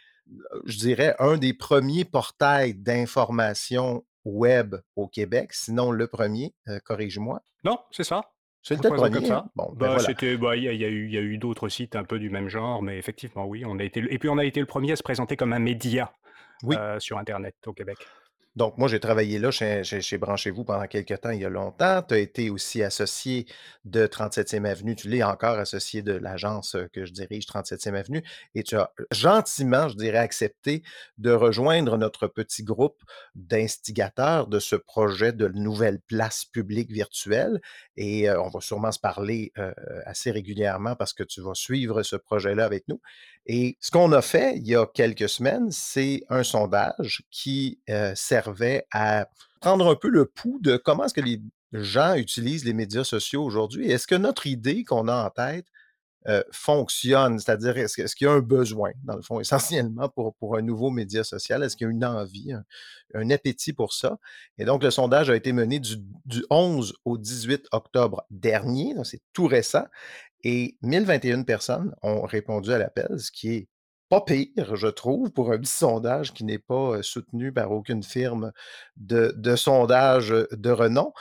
je 0.64 0.78
dirais, 0.78 1.14
un 1.21 1.37
des 1.37 1.54
premiers 1.54 2.04
portails 2.04 2.75
d'information 2.75 4.04
web 4.25 4.75
au 4.97 5.07
Québec, 5.07 5.52
sinon 5.52 5.92
le 5.92 6.09
premier, 6.09 6.52
euh, 6.66 6.81
corrige-moi. 6.81 7.40
Non, 7.62 7.78
c'est 7.92 8.02
ça. 8.02 8.23
C'est 8.62 8.83
le 8.83 8.90
premier. 8.90 9.11
Comme 9.11 9.26
ça. 9.26 9.47
Bon, 9.57 9.73
ben 9.75 9.95
bah, 9.95 9.99
c'était, 9.99 10.37
bah, 10.37 10.57
il 10.57 10.62
y, 10.62 10.69
a 10.69 10.73
eu, 10.88 11.07
il 11.07 11.12
y 11.12 11.19
a 11.19 11.21
eu 11.21 11.37
d'autres 11.37 11.69
sites 11.69 11.97
un 11.97 12.04
peu 12.04 12.19
du 12.19 12.31
même 12.31 12.49
genre, 12.49 12.83
mais 12.83 12.97
effectivement, 12.97 13.45
oui, 13.45 13.64
on 13.66 13.78
a 13.78 13.83
été. 13.83 14.00
Et 14.09 14.19
puis 14.19 14.28
on 14.28 14.38
a 14.38 14.45
été 14.45 14.61
le 14.61 14.66
premier 14.66 14.92
à 14.92 14.97
se 14.97 15.02
présenter 15.02 15.37
comme 15.37 15.52
un 15.52 15.59
média 15.59 16.12
oui. 16.62 16.76
Euh, 16.78 17.00
sur 17.00 17.19
Internet 17.19 17.57
au 17.66 17.73
Québec. 17.73 17.99
Donc, 18.54 18.76
moi, 18.76 18.87
j'ai 18.87 19.00
travaillé 19.00 19.38
là 19.38 19.50
chez, 19.50 19.82
chez, 19.82 20.18
Branchez-vous 20.18 20.64
pendant 20.64 20.87
quelques 20.87 21.21
temps, 21.21 21.30
il 21.30 21.40
y 21.40 21.44
a 21.44 21.49
longtemps. 21.49 22.02
Tu 22.02 22.14
as 22.14 22.18
été 22.18 22.50
aussi 22.50 22.82
associé 22.82 23.47
de 23.87 24.06
37e 24.06 24.66
Avenue. 24.66 24.94
Tu 24.94 25.09
l'es 25.09 25.23
encore 25.23 25.59
associé 25.59 26.02
de 26.02 26.12
l'agence 26.12 26.75
euh, 26.75 26.87
que 26.92 27.06
je 27.06 27.12
dirige, 27.12 27.47
37e 27.47 27.94
Avenue. 27.94 28.23
Et 28.54 28.62
tu 28.62 28.76
as 28.76 28.92
gentiment, 29.11 29.88
je 29.88 29.97
dirais, 29.97 30.18
accepté 30.18 30.82
de 31.16 31.30
rejoindre 31.30 31.97
notre 31.97 32.26
petit 32.26 32.62
groupe 32.62 33.02
d'instigateurs 33.35 34.47
de 34.49 34.59
ce 34.59 34.76
projet 34.76 35.32
de 35.32 35.49
nouvelle 35.49 36.00
place 36.00 36.44
publique 36.44 36.90
virtuelle. 36.90 37.61
Et 37.97 38.28
euh, 38.28 38.42
on 38.42 38.50
va 38.50 38.61
sûrement 38.61 38.92
se 38.92 39.00
parler 39.00 39.52
assez 40.04 40.30
régulièrement 40.30 40.94
parce 40.97 41.12
que 41.12 41.23
tu 41.23 41.40
vas 41.40 41.54
suivre 41.54 42.02
ce 42.02 42.16
projet-là 42.16 42.64
avec 42.64 42.87
nous. 42.88 43.00
Et 43.46 43.76
ce 43.80 43.90
qu'on 43.90 44.12
a 44.12 44.22
fait 44.22 44.56
il 44.56 44.66
y 44.66 44.76
a 44.76 44.87
quelques 44.87 45.28
semaines, 45.28 45.70
c'est 45.70 46.22
un 46.28 46.42
sondage 46.42 47.25
qui 47.30 47.80
euh, 47.90 48.14
servait 48.14 48.87
à 48.92 49.26
prendre 49.61 49.90
un 49.90 49.96
peu 49.96 50.08
le 50.08 50.26
pouls 50.26 50.61
de 50.61 50.76
comment 50.76 51.04
est-ce 51.04 51.14
que 51.14 51.20
les 51.20 51.40
gens 51.72 52.14
utilisent 52.14 52.64
les 52.64 52.75
médias 52.75 53.04
sociaux 53.04 53.42
aujourd'hui. 53.42 53.90
Est-ce 53.90 54.06
que 54.06 54.14
notre 54.14 54.46
idée 54.46 54.84
qu'on 54.84 55.08
a 55.08 55.25
en 55.25 55.30
tête 55.30 55.66
euh, 56.28 56.42
fonctionne? 56.52 57.38
C'est-à-dire, 57.38 57.76
est-ce, 57.78 58.14
qu'il 58.14 58.26
y 58.26 58.30
a 58.30 58.32
un 58.32 58.40
besoin, 58.40 58.92
dans 59.04 59.16
le 59.16 59.22
fond, 59.22 59.40
essentiellement 59.40 60.08
pour, 60.08 60.34
pour 60.34 60.56
un 60.56 60.62
nouveau 60.62 60.90
média 60.90 61.25
social? 61.25 61.62
Est-ce 61.62 61.76
qu'il 61.76 61.87
y 61.87 61.88
a 61.88 61.92
une 61.92 62.04
envie, 62.04 62.52
un, 63.14 63.30
appétit 63.30 63.72
pour 63.72 63.92
ça? 63.92 64.18
Et 64.58 64.64
donc, 64.64 64.84
le 64.84 64.90
sondage 64.90 65.30
a 65.30 65.37
été 65.37 65.52
mené 65.52 65.80
du, 65.80 65.96
du 66.26 66.44
11 66.50 66.94
au 67.04 67.18
18 67.18 67.66
octobre 67.72 68.25
dernier, 68.30 68.94
donc 68.94 69.06
c'est 69.06 69.22
tout 69.32 69.46
récent. 69.46 69.84
Et 70.44 70.76
1021 70.82 71.42
personnes 71.44 71.94
ont 72.02 72.22
répondu 72.22 72.72
à 72.72 72.78
l'appel, 72.78 73.08
ce 73.18 73.30
qui 73.30 73.54
est 73.54 73.68
pas 74.08 74.20
pire, 74.20 74.76
je 74.76 74.88
trouve, 74.88 75.30
pour 75.32 75.52
un 75.52 75.58
petit 75.58 75.72
sondage 75.72 76.34
qui 76.34 76.44
n'est 76.44 76.58
pas 76.58 77.02
soutenu 77.02 77.50
par 77.50 77.72
aucune 77.72 78.02
firme 78.02 78.52
de, 78.96 79.32
de 79.38 79.56
sondage 79.56 80.28
de 80.28 80.70
renom 80.70 81.14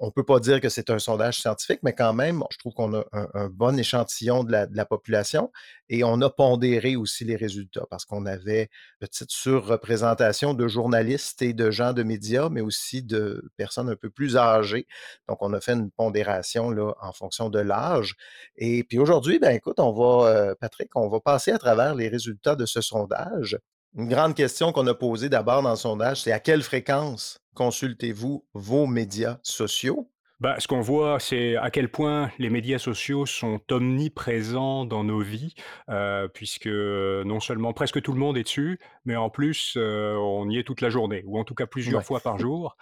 on 0.00 0.06
ne 0.06 0.10
peut 0.10 0.24
pas 0.24 0.40
dire 0.40 0.60
que 0.60 0.68
c'est 0.68 0.90
un 0.90 0.98
sondage 0.98 1.40
scientifique, 1.40 1.80
mais 1.82 1.92
quand 1.92 2.12
même, 2.12 2.42
je 2.50 2.58
trouve 2.58 2.74
qu'on 2.74 2.94
a 2.94 3.04
un, 3.12 3.48
bon 3.48 3.78
échantillon 3.78 4.44
de 4.44 4.52
la, 4.52 4.86
population 4.86 5.50
et 5.88 6.04
on 6.04 6.20
a 6.20 6.30
pondéré 6.30 6.96
aussi 6.96 7.24
les 7.24 7.36
résultats 7.36 7.86
parce 7.90 8.04
qu'on 8.04 8.26
avait 8.26 8.62
une 8.62 9.08
petite 9.08 9.30
surreprésentation 9.30 10.54
de 10.54 10.68
journalistes 10.68 11.42
et 11.42 11.52
de 11.52 11.70
gens 11.70 11.92
de 11.92 12.02
médias, 12.02 12.48
mais 12.48 12.60
aussi 12.60 13.02
de 13.02 13.50
personnes 13.56 13.88
un 13.88 13.96
peu 13.96 14.10
plus 14.10 14.36
âgées. 14.36 14.86
Donc, 15.28 15.38
on 15.40 15.52
a 15.52 15.60
fait 15.60 15.72
une 15.72 15.90
pondération 15.90 16.74
en 17.00 17.12
fonction 17.12 17.50
de 17.50 17.58
l'âge. 17.58 18.14
Et 18.56 18.84
puis 18.84 18.98
aujourd'hui, 18.98 19.38
ben 19.38 19.54
écoute, 19.54 19.80
on 19.80 19.92
va, 19.92 20.28
euh, 20.28 20.54
Patrick, 20.60 20.90
on 20.94 21.08
va 21.08 21.20
passer 21.20 21.52
à 21.52 21.58
travers 21.58 21.94
les 21.94 22.08
résultats 22.08 22.56
de 22.56 22.66
ce 22.66 22.80
sondage. 22.80 23.58
Une 23.96 24.08
grande 24.08 24.34
question 24.34 24.72
qu'on 24.72 24.86
a 24.86 24.94
posée 24.94 25.28
d'abord 25.28 25.62
dans 25.62 25.70
le 25.70 25.76
sondage, 25.76 26.22
c'est 26.22 26.32
à 26.32 26.38
quelle 26.38 26.62
fréquence 26.62 27.40
consultez-vous 27.56 28.44
vos 28.52 28.86
médias 28.86 29.38
sociaux? 29.42 30.10
Bah, 30.38 30.56
ce 30.58 30.68
qu'on 30.68 30.82
voit, 30.82 31.18
c'est 31.18 31.56
à 31.56 31.70
quel 31.70 31.90
point 31.90 32.30
les 32.38 32.50
médias 32.50 32.78
sociaux 32.78 33.24
sont 33.24 33.58
omniprésents 33.70 34.84
dans 34.84 35.02
nos 35.02 35.20
vies, 35.20 35.54
euh, 35.88 36.28
puisque 36.28 36.66
non 36.68 37.40
seulement 37.40 37.72
presque 37.72 38.02
tout 38.02 38.12
le 38.12 38.18
monde 38.18 38.36
est 38.36 38.42
dessus, 38.42 38.78
mais 39.06 39.16
en 39.16 39.30
plus, 39.30 39.74
euh, 39.78 40.14
on 40.16 40.50
y 40.50 40.58
est 40.58 40.64
toute 40.64 40.82
la 40.82 40.90
journée, 40.90 41.22
ou 41.24 41.38
en 41.38 41.44
tout 41.44 41.54
cas 41.54 41.66
plusieurs 41.66 42.04
fois 42.04 42.20
par 42.20 42.38
jour. 42.38 42.76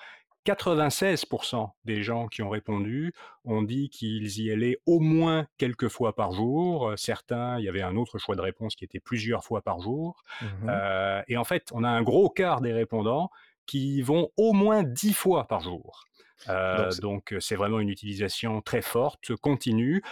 96% 0.44 1.70
des 1.84 2.02
gens 2.02 2.26
qui 2.26 2.42
ont 2.42 2.50
répondu 2.50 3.14
ont 3.44 3.62
dit 3.62 3.88
qu'ils 3.88 4.40
y 4.40 4.50
allaient 4.50 4.78
au 4.84 5.00
moins 5.00 5.46
quelques 5.56 5.88
fois 5.88 6.14
par 6.14 6.32
jour. 6.32 6.92
Certains, 6.96 7.58
il 7.58 7.64
y 7.64 7.68
avait 7.68 7.82
un 7.82 7.96
autre 7.96 8.18
choix 8.18 8.36
de 8.36 8.42
réponse 8.42 8.74
qui 8.76 8.84
était 8.84 9.00
plusieurs 9.00 9.42
fois 9.42 9.62
par 9.62 9.80
jour. 9.80 10.22
Mmh 10.42 10.46
euh, 10.68 11.22
et 11.28 11.36
en 11.38 11.44
fait, 11.44 11.70
on 11.72 11.82
a 11.82 11.88
un 11.88 12.02
gros 12.02 12.28
quart 12.28 12.60
des 12.60 12.72
répondants 12.72 13.30
qui 13.66 14.02
vont 14.02 14.30
au 14.36 14.52
moins 14.52 14.82
10 14.82 15.12
fois 15.12 15.46
par 15.46 15.60
jour. 15.60 16.04
Euh, 16.48 16.90
donc 17.00 17.34
c'est 17.40 17.56
vraiment 17.56 17.80
une 17.80 17.88
utilisation 17.88 18.60
très 18.60 18.82
forte, 18.82 19.34
continue. 19.36 20.02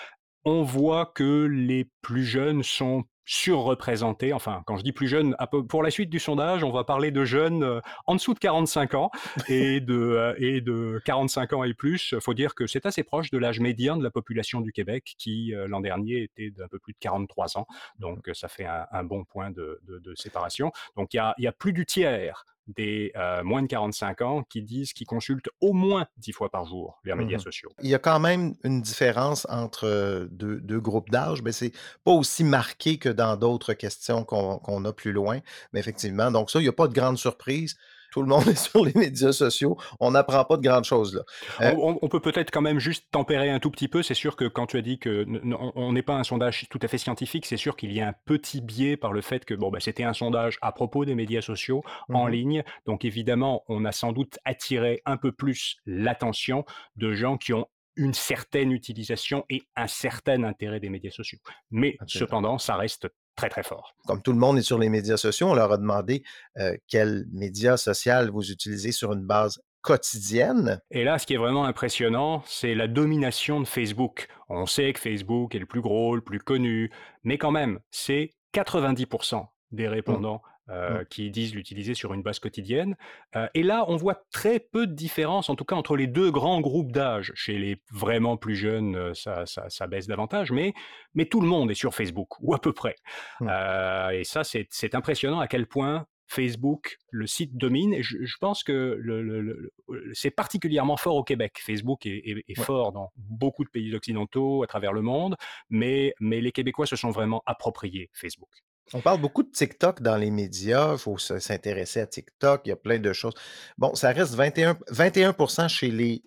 On 0.45 0.63
voit 0.63 1.07
que 1.07 1.45
les 1.45 1.89
plus 2.01 2.25
jeunes 2.25 2.63
sont 2.63 3.05
surreprésentés. 3.25 4.33
Enfin, 4.33 4.63
quand 4.67 4.77
je 4.77 4.83
dis 4.83 4.93
plus 4.93 5.07
jeunes, 5.07 5.37
pour 5.69 5.83
la 5.83 5.91
suite 5.91 6.11
du 6.11 6.19
sondage, 6.19 6.65
on 6.65 6.71
va 6.71 6.85
parler 6.85 7.11
de 7.11 7.25
jeunes 7.25 7.63
euh, 7.63 7.81
en 8.07 8.15
dessous 8.15 8.35
de 8.35 8.39
45 8.39 8.95
ans 8.95 9.11
et 9.49 9.81
de, 9.81 9.95
euh, 9.95 10.35
et 10.39 10.61
de 10.61 11.01
45 11.05 11.53
ans 11.53 11.65
et 11.65 11.75
plus. 11.75 12.13
Il 12.13 12.21
faut 12.21 12.35
dire 12.35 12.55
que 12.55 12.67
c'est 12.67 12.87
assez 12.87 13.05
proche 13.05 13.31
de 13.31 13.39
l'âge 13.39 13.61
médian 13.61 13.97
de 13.97 14.03
la 14.03 14.11
population 14.11 14.61
du 14.61 14.73
Québec 14.73 15.15
qui, 15.19 15.55
euh, 15.55 15.69
l'an 15.69 15.81
dernier, 15.81 16.23
était 16.23 16.51
d'un 16.51 16.69
peu 16.69 16.79
plus 16.79 16.93
de 16.93 16.99
43 16.99 17.59
ans. 17.59 17.67
Donc, 17.99 18.29
ça 18.35 18.49
fait 18.49 18.67
un, 18.67 19.05
bon 19.05 19.25
point 19.25 19.51
de, 19.51 19.81
séparation. 20.17 20.73
Donc, 20.97 21.15
il 21.15 21.19
y 21.19 21.21
a, 21.21 21.35
y 21.39 21.47
a 21.47 21.53
plus 21.53 21.73
du 21.73 21.87
tiers 21.87 22.45
des 22.69 23.13
euh, 23.17 23.43
moins 23.43 23.63
de 23.63 23.67
45 23.67 24.21
ans 24.23 24.43
qui 24.49 24.63
disent 24.63 24.93
qu'ils 24.93 25.07
consultent 25.07 25.49
au 25.61 25.73
moins 25.73 26.07
10 26.19 26.33
fois 26.33 26.51
par 26.51 26.65
jour 26.67 27.01
les 27.05 27.15
médias 27.15 27.39
mmh 27.39 27.41
sociaux. 27.41 27.73
Il 27.83 27.89
y 27.89 27.95
a 27.95 27.99
quand 27.99 28.21
même 28.21 28.55
une 28.65 28.83
différence 28.83 29.47
entre 29.51 29.87
euh, 29.87 30.27
deux, 30.31 30.81
groupes 30.81 31.11
d'âge, 31.11 31.43
mais 31.43 31.53
c'est 31.53 31.73
pas 32.05 32.13
aussi 32.13 32.45
marqué 32.45 32.99
que 32.99 33.09
dans 33.09 33.37
d'autres 33.37 33.75
questions 33.75 34.25
qu'on 34.25 34.85
a 34.85 34.93
plus 34.93 35.13
loin. 35.13 35.41
Mais 35.73 35.81
effectivement, 35.81 36.31
donc 36.31 36.51
ça, 36.51 36.59
il 36.61 36.63
n'y 36.63 36.69
a 36.69 36.73
pas 36.73 36.89
de 36.89 36.95
grande 36.95 37.19
surprise 37.19 37.77
tout 38.13 38.23
le 38.23 38.29
monde 38.29 38.47
est 38.49 38.55
sur 38.55 38.85
les 38.85 38.93
médias 38.95 39.33
sociaux. 39.33 39.77
On 39.99 40.13
n'apprend 40.13 40.45
pas 40.45 40.57
de 40.57 40.63
grandes 40.63 40.85
choses 40.85 41.15
là. 41.17 41.23
Euh, 41.63 41.75
on, 41.79 42.09
peut 42.09 42.21
peut-être 42.21 42.51
quand 42.51 42.61
même 42.61 42.79
juste 42.79 43.07
tempérer 43.11 43.51
un 43.51 43.59
tout 43.59 43.71
petit 43.71 43.89
peu. 43.89 44.03
C'est 44.03 44.15
sûr 44.15 44.37
que 44.37 44.45
quand 44.45 44.67
tu 44.67 44.77
as 44.77 44.83
dit 44.83 44.99
que 44.99 45.27
on 45.75 45.93
n'est 45.93 46.03
pas 46.03 46.15
un 46.15 46.25
sondage 46.25 46.69
tout 46.69 46.79
à 46.83 46.89
fait 46.89 46.99
scientifique, 46.99 47.47
c'est 47.47 47.57
sûr 47.57 47.75
qu'il 47.75 47.93
y 47.93 48.01
a 48.01 48.09
un 48.09 48.15
petit 48.25 48.61
biais 48.61 48.97
par 48.97 49.13
le 49.13 49.23
fait 49.23 49.45
que 49.45 49.55
bon, 49.55 49.71
bah, 49.71 49.81
c'était 49.81 50.05
un 50.05 50.13
sondage 50.13 50.59
à 50.61 50.73
propos 50.73 51.05
des 51.05 51.15
médias 51.15 51.43
sociaux 51.43 51.83
en 52.09 52.27
mmh 52.27 52.31
ligne. 52.33 52.65
Donc 52.87 53.05
évidemment, 53.05 53.65
on 53.69 53.85
a 53.85 53.93
sans 53.93 54.13
doute 54.13 54.39
attiré 54.45 55.03
un 55.05 55.17
peu 55.17 55.33
plus 55.33 55.77
l'attention 55.87 56.65
de 56.97 57.13
gens 57.13 57.37
qui 57.37 57.53
ont 57.53 57.67
une 57.97 58.15
certaine 58.15 58.73
utilisation 58.73 59.45
et 59.51 59.63
un 59.77 59.87
certain 59.87 60.45
intérêt 60.45 60.81
des 60.81 60.89
médias 60.89 61.11
sociaux. 61.11 61.39
Mais 61.71 61.97
cependant, 62.07 62.59
ça 62.59 62.77
reste 62.77 63.09
très 63.37 63.49
très 63.49 63.63
fort. 63.63 63.95
Comme 64.07 64.23
tout 64.23 64.33
le 64.33 64.39
monde 64.39 64.59
est 64.59 64.63
sur 64.63 64.79
les 64.79 64.89
médias 64.89 65.17
sociaux, 65.17 65.49
on 65.49 65.55
leur 65.55 65.73
a 65.73 65.77
demandé 65.77 66.23
euh, 66.59 66.77
quel 66.89 67.25
média 67.33 67.77
social 67.77 68.31
vous 68.31 68.51
utilisez 68.51 68.93
sur 68.93 69.13
une 69.13 69.25
base 69.25 69.61
quotidienne. 69.81 70.81
Et 70.91 71.05
là, 71.05 71.19
ce 71.19 71.27
qui 71.27 71.35
est 71.35 71.39
vraiment 71.39 71.65
impressionnant, 71.65 72.43
c'est 72.47 72.75
la 72.75 72.87
domination 72.87 73.61
de 73.61 73.67
Facebook. 73.67 74.29
On 74.49 74.67
sait 74.67 74.93
que 74.93 75.01
Facebook 75.01 75.55
est 75.55 75.59
le 75.59 75.67
plus 75.67 75.81
gros, 75.81 76.15
le 76.15 76.23
plus 76.23 76.39
connu, 76.39 76.91
mais 77.25 77.37
quand 77.37 77.51
même, 77.51 77.81
c'est 77.91 78.31
90% 78.55 79.45
des 79.73 79.89
mmh. 79.89 79.91
répondants 79.91 80.43
euh, 80.73 81.01
Mmh. 81.01 81.05
qui 81.11 81.31
disent 81.31 81.55
l'utiliser 81.55 81.95
sur 81.95 82.15
une 82.15 82.23
base 82.23 82.39
quotidienne. 82.39 82.97
Euh, 83.37 83.47
et 83.55 83.63
là, 83.63 83.85
on 83.89 83.97
voit 83.97 84.23
très 84.33 84.59
peu 84.59 84.87
de 84.87 84.95
différence, 84.95 85.49
en 85.51 85.55
tout 85.55 85.65
cas 85.65 85.77
entre 85.77 85.97
les 85.97 86.07
deux 86.07 86.31
grands 86.31 86.61
groupes 86.61 86.91
d'âge. 86.93 87.33
Chez 87.35 87.59
les 87.59 87.77
vraiment 87.93 88.37
plus 88.37 88.57
jeunes, 88.57 89.15
ça, 89.15 89.47
ça- 89.47 89.69
ça 89.69 89.87
baisse 89.87 90.07
davantage, 90.07 90.51
mais, 90.51 90.73
mais 91.15 91.27
tout 91.27 91.41
le 91.41 91.47
monde 91.49 91.71
est 91.71 91.75
sur 91.75 91.95
Facebook, 91.95 92.29
ou 92.41 92.55
à 92.55 92.61
peu 92.61 92.73
près. 92.73 92.95
Mmh. 93.41 93.49
Euh, 93.51 94.11
et 94.11 94.25
ça, 94.25 94.43
c'est 94.45 94.95
impressionnant 94.95 95.41
à 95.41 95.47
quel 95.47 95.67
point 95.67 96.07
Facebook, 96.29 96.97
le 97.11 97.27
site 97.27 97.59
domine. 97.59 97.93
Et 97.93 98.03
je, 98.03 98.17
je 98.25 98.37
pense 98.41 98.65
que 98.65 98.97
le- 98.99 99.21
le- 99.23 99.43
le- 99.43 99.71
le- 99.91 100.15
c'est 100.15 100.31
particulièrement 100.31 100.97
fort 100.97 101.17
au 101.17 101.25
Québec. 101.25 101.59
Facebook 101.61 102.07
est, 102.07 102.23
est- 102.25 102.45
est 102.49 102.59
Ouais. 102.59 102.65
fort 102.65 102.93
dans 102.93 103.11
beaucoup 103.17 103.65
de 103.65 103.69
pays 103.69 103.95
occidentaux 103.95 104.63
à 104.63 104.67
travers 104.67 104.95
le 104.95 105.03
monde, 105.03 105.37
mais, 105.69 106.15
mais 106.21 106.41
les 106.41 106.51
Québécois 106.51 106.87
se 106.87 106.97
sont 106.97 107.11
vraiment 107.11 107.43
appropriés 107.45 108.09
Facebook. 108.15 108.49
On 108.95 109.01
parle 109.01 109.21
beaucoup 109.21 109.43
de 109.43 109.51
TikTok 109.51 110.03
dans 110.03 110.17
les 110.17 110.31
médias. 110.31 110.93
Il 110.93 110.99
faut 110.99 111.19
s'intéresser 111.19 112.01
à 112.01 112.07
TikTok. 112.07 112.63
Il 112.65 112.71
y 112.71 112.73
a 112.73 112.77
plein 112.77 112.99
de 112.99 113.13
choses. 113.13 113.35
Bon, 113.79 113.95
ça 113.95 114.11
reste 114.11 114.35
21, 114.35 114.79
21 114.91 115.69
chez 115.69 115.91
les 115.91 116.23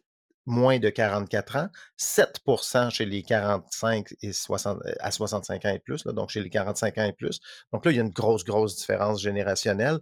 moins 0.46 0.80
de 0.80 0.90
44 0.90 1.56
ans, 1.58 1.70
7% 2.00 2.92
chez 2.92 3.06
les 3.06 3.24
45 3.24 4.14
et 4.22 4.32
60, 4.32 4.80
euh, 4.86 4.94
à 5.00 5.12
65 5.12 5.66
ans 5.66 5.74
et 5.74 5.80
plus, 5.80 6.06
là, 6.06 6.14
donc 6.14 6.30
chez 6.30 6.42
les 6.42 6.50
45 6.50 6.98
ans 7.00 7.06
et 7.06 7.14
plus. 7.14 7.40
Donc 7.74 7.86
là, 7.86 7.92
il 7.92 7.98
y 7.98 8.00
a 8.00 8.04
une 8.04 8.12
grosse, 8.12 8.44
grosse 8.44 8.76
différence 8.78 9.22
générationnelle. 9.22 10.00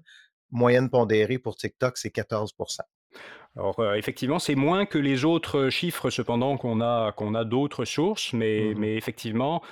Moyenne 0.52 0.90
pondérée 0.90 1.40
pour 1.40 1.56
TikTok, 1.56 1.98
c'est 1.98 2.14
14% 2.14 2.80
Alors 3.56 3.80
euh, 3.80 3.96
effectivement, 3.96 4.38
c'est 4.38 4.56
moins 4.56 4.86
que 4.86 4.98
les 4.98 5.26
autres 5.26 5.70
chiffres 5.70 6.10
cependant 6.10 6.58
qu'on 6.58 6.82
a, 6.82 7.12
qu'on 7.14 7.34
a 7.34 7.44
d'autres 7.44 7.86
sources, 7.86 8.34
mais, 8.34 8.74
mais 8.78 8.96
effectivement, 8.96 9.64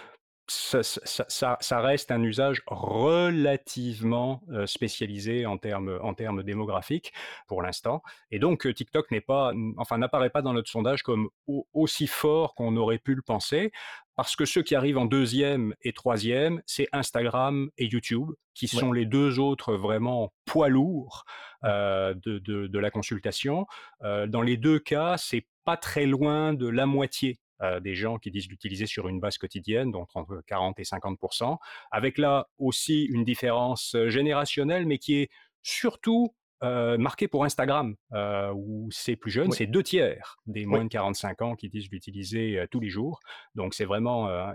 ça, 0.51 0.83
ça- 0.83 1.25
ça- 1.27 1.57
ça 1.59 1.79
reste 1.81 2.11
un 2.11 2.21
usage 2.23 2.61
relativement 2.67 4.41
spécialisé 4.65 5.45
en 5.45 5.57
termes, 5.57 5.97
en 6.01 6.13
termes 6.13 6.43
démographiques 6.43 7.11
pour 7.47 7.61
l'instant. 7.61 8.01
Et 8.31 8.39
donc 8.39 8.71
TikTok 8.73 9.11
n'est 9.11 9.21
pas, 9.21 9.53
enfin 9.77 9.97
n'apparaît 9.97 10.29
pas 10.29 10.41
dans 10.41 10.53
notre 10.53 10.69
sondage 10.69 11.03
comme 11.03 11.29
au- 11.47 11.67
aussi 11.73 12.07
fort 12.07 12.55
qu'on 12.55 12.75
aurait 12.77 12.97
pu 12.99 13.15
le 13.15 13.21
penser, 13.21 13.71
parce 14.15 14.35
que 14.35 14.45
ceux 14.45 14.61
qui 14.61 14.75
arrivent 14.75 14.97
en 14.97 15.05
deuxième 15.05 15.73
et 15.81 15.93
troisième, 15.93 16.61
c'est 16.65 16.87
Instagram 16.91 17.69
et 17.77 17.85
YouTube, 17.85 18.29
qui 18.53 18.65
Ouais. 18.73 18.79
sont 18.79 18.91
les 18.91 19.05
deux 19.05 19.39
autres 19.39 19.73
vraiment 19.75 20.31
poids 20.45 20.69
lourds 20.69 21.23
euh, 21.63 22.13
de, 22.25 22.39
de- 22.39 22.67
de 22.67 22.79
la 22.79 22.89
consultation. 22.91 23.65
Euh, 24.03 24.25
dans 24.27 24.41
les 24.41 24.57
deux 24.57 24.79
cas, 24.79 25.15
c'est 25.17 25.45
pas 25.63 25.77
très 25.77 26.05
loin 26.07 26.53
de 26.53 26.67
la 26.67 26.85
moitié 26.87 27.37
des 27.79 27.95
gens 27.95 28.17
qui 28.17 28.31
disent 28.31 28.49
l'utiliser 28.49 28.85
sur 28.87 29.07
une 29.07 29.19
base 29.19 29.37
quotidienne, 29.37 29.91
donc 29.91 30.09
entre 30.15 30.41
40 30.47 30.79
et 30.79 30.83
50% 30.83 31.57
avec 31.91 32.17
là 32.17 32.47
aussi 32.57 33.03
une 33.05 33.23
différence 33.23 33.95
euh, 33.95 34.09
générationnelle, 34.09 34.85
mais 34.85 34.97
qui 34.97 35.15
est 35.15 35.29
surtout 35.61 36.33
euh, 36.63 36.97
marquée 36.97 37.27
pour 37.27 37.43
Instagram, 37.43 37.95
euh, 38.13 38.51
où 38.55 38.87
c'est 38.91 39.15
plus 39.15 39.31
jeune, 39.31 39.47
Oui. 39.49 39.55
c'est 39.57 39.65
deux 39.65 39.81
tiers 39.83 40.37
des 40.45 40.65
moins 40.67 40.79
Oui. 40.79 40.85
de 40.85 40.89
45 40.89 41.41
ans 41.41 41.55
qui 41.55 41.69
disent 41.69 41.89
l'utiliser 41.91 42.59
euh, 42.59 42.67
tous 42.69 42.79
les 42.79 42.89
jours. 42.89 43.19
Donc 43.55 43.73
c'est 43.73 43.85
vraiment, 43.85 44.27
euh, 44.29 44.51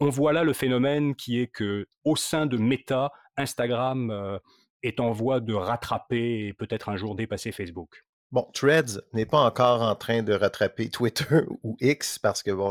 on 0.00 0.10
voit 0.10 0.32
là 0.34 0.44
le 0.44 0.52
phénomène 0.52 1.14
qui 1.14 1.40
est 1.40 1.46
que 1.48 1.86
au 2.04 2.16
sein 2.16 2.44
de 2.46 2.56
Meta, 2.58 3.12
Instagram 3.36 4.10
euh, 4.10 4.38
est 4.82 5.00
en 5.00 5.10
voie 5.12 5.40
de 5.40 5.54
rattraper 5.54 6.46
et 6.48 6.52
peut-être 6.52 6.88
un 6.90 6.96
jour 6.96 7.14
dépasser 7.14 7.50
Facebook. 7.50 8.05
Bon, 8.32 8.48
Threads 8.52 9.00
n'est 9.12 9.26
pas 9.26 9.38
encore 9.40 9.82
en 9.82 9.94
train 9.94 10.22
de 10.22 10.32
rattraper 10.32 10.90
Twitter 10.90 11.42
ou 11.62 11.76
X 11.80 12.18
parce 12.18 12.42
que, 12.42 12.50
bon, 12.50 12.70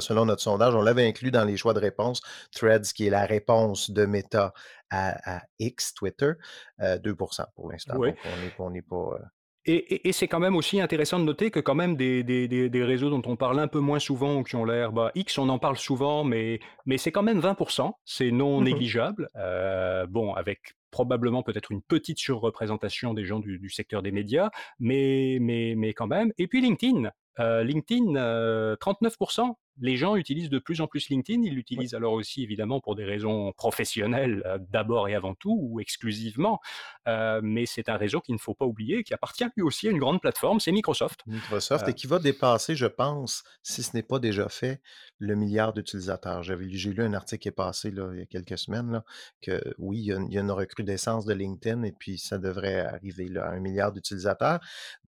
selon 0.00 0.26
notre 0.26 0.42
sondage, 0.42 0.74
on 0.74 0.82
l'avait 0.82 1.06
inclus 1.06 1.30
dans 1.30 1.44
les 1.44 1.56
choix 1.56 1.74
de 1.74 1.80
réponse. 1.80 2.20
Threads, 2.52 2.92
qui 2.94 3.06
est 3.06 3.10
la 3.10 3.24
réponse 3.24 3.90
de 3.90 4.04
Meta 4.04 4.52
à, 4.90 5.36
à 5.38 5.42
X, 5.58 5.94
Twitter, 5.94 6.32
euh, 6.80 6.98
2% 6.98 7.44
pour 7.54 7.70
l'instant. 7.70 7.96
Oui. 7.96 8.10
Donc, 8.10 8.18
on 8.24 8.36
n'est 8.40 8.54
on 8.58 8.70
n'est 8.70 8.82
pas. 8.82 8.96
euh, 9.20 9.24
Et, 9.66 9.74
et- 9.94 10.08
et 10.08 10.12
c'est 10.12 10.28
quand 10.28 10.38
même 10.40 10.54
aussi 10.56 10.80
intéressant 10.80 11.18
de 11.18 11.24
noter 11.24 11.50
que 11.50 11.60
quand 11.60 11.74
même 11.74 11.96
des, 11.96 12.22
des- 12.22 12.46
des- 12.48 12.68
des 12.70 12.84
réseaux 12.84 13.10
dont 13.10 13.22
on 13.26 13.36
parle 13.36 13.58
un 13.58 13.68
peu 13.68 13.80
moins 13.80 13.98
souvent 13.98 14.36
ou 14.36 14.42
qui 14.44 14.54
ont 14.56 14.64
l'air, 14.64 14.92
bah, 14.92 15.10
X, 15.14 15.38
on 15.38 15.48
en 15.48 15.58
parle 15.58 15.76
souvent, 15.76 16.22
mais, 16.24 16.60
mais 16.86 16.98
c'est 16.98 17.10
quand 17.12 17.22
même 17.24 17.40
20%, 17.40 17.92
c'est 18.04 18.30
non 18.30 18.58
Mhm. 18.58 18.64
négligeable. 18.64 19.28
Euh, 19.36 20.06
bon, 20.06 20.32
avec 20.34 20.74
probablement 20.92 21.42
peut-être 21.42 21.72
une 21.72 21.82
petite 21.82 22.18
surreprésentation 22.18 23.12
des 23.12 23.24
gens 23.24 23.40
du, 23.40 23.58
du 23.58 23.68
secteur 23.68 24.02
des 24.02 24.12
médias, 24.12 24.50
mais, 24.78 25.38
mais, 25.40 25.74
mais 25.76 25.92
quand 25.94 26.06
même. 26.06 26.32
Et 26.38 26.46
puis 26.46 26.60
LinkedIn, 26.60 27.10
euh, 27.40 27.62
LinkedIn, 27.64 28.16
euh, 28.16 28.76
39%. 28.76 29.54
Les 29.78 29.96
gens 29.98 30.16
utilisent 30.16 30.48
de 30.48 30.58
plus 30.58 30.80
en 30.80 30.86
plus 30.86 31.10
LinkedIn. 31.10 31.42
Ils 31.42 31.54
l'utilisent 31.54 31.94
alors 31.94 32.14
aussi 32.14 32.42
évidemment 32.42 32.80
pour 32.80 32.96
des 32.96 33.04
raisons 33.04 33.52
professionnelles 33.52 34.42
euh, 34.46 34.58
d'abord 34.70 35.06
et 35.08 35.14
avant 35.14 35.34
tout 35.34 35.54
ou 35.60 35.80
exclusivement. 35.80 36.60
Euh, 37.08 37.40
mais 37.42 37.66
c'est 37.66 37.90
un 37.90 37.98
réseau 37.98 38.20
qu'il 38.22 38.34
ne 38.34 38.40
faut 38.40 38.54
pas 38.54 38.64
oublier, 38.64 39.04
qui 39.04 39.12
appartient 39.12 39.44
lui 39.54 39.62
aussi 39.62 39.86
à 39.86 39.90
une 39.90 39.98
grande 39.98 40.22
plateforme, 40.22 40.60
c'est 40.60 40.72
Microsoft. 40.72 41.20
Microsoft 41.26 41.86
Euh. 41.86 41.90
et 41.90 41.94
qui 41.94 42.06
va 42.06 42.18
dépasser, 42.18 42.74
je 42.74 42.86
pense, 42.86 43.44
si 43.62 43.82
ce 43.82 43.94
n'est 43.94 44.02
pas 44.02 44.18
déjà 44.18 44.48
fait, 44.48 44.80
le 45.18 45.34
milliard 45.34 45.74
d'utilisateurs. 45.74 46.42
J'ai 46.42 46.56
lu 46.56 47.02
un 47.02 47.12
article 47.12 47.42
qui 47.42 47.48
est 47.48 47.52
passé 47.52 47.90
là, 47.90 48.10
il 48.14 48.20
y 48.20 48.22
a 48.22 48.26
quelques 48.26 48.56
semaines 48.56 48.90
là, 48.90 49.04
que 49.42 49.60
oui, 49.76 49.98
il 49.98 50.04
y, 50.06 50.12
a 50.12 50.16
une, 50.16 50.26
il 50.28 50.34
y 50.34 50.38
a 50.38 50.40
une 50.40 50.50
recrudescence 50.50 51.26
de 51.26 51.34
LinkedIn 51.34 51.82
et 51.82 51.92
puis 51.92 52.16
ça 52.16 52.38
devrait 52.38 52.80
arriver 52.80 53.28
là, 53.28 53.44
à 53.44 53.50
un 53.50 53.60
milliard 53.60 53.92
d'utilisateurs. 53.92 54.60